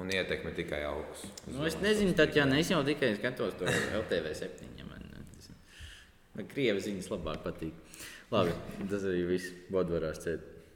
Un 0.00 0.10
ietekme 0.10 0.52
tikai 0.56 0.82
augs. 0.88 1.26
Nu, 1.46 1.64
es 1.68 1.76
nezinu, 1.82 2.14
tad, 2.16 2.34
ja 2.34 2.46
es 2.58 2.70
jau 2.70 2.82
tikai 2.86 3.14
skatos 3.18 3.54
to 3.58 3.66
LTV 3.66 4.34
tas- 5.36 5.50
man 6.34 6.46
krievi 6.48 6.80
ziņas 6.80 7.10
labāk 7.12 7.42
patīk. 7.44 7.72
Labi, 8.30 8.54
tas 8.88 9.02
arī 9.02 9.26
viss. 9.28 9.50
Bodvarās 9.70 10.22
ciet. 10.24 10.40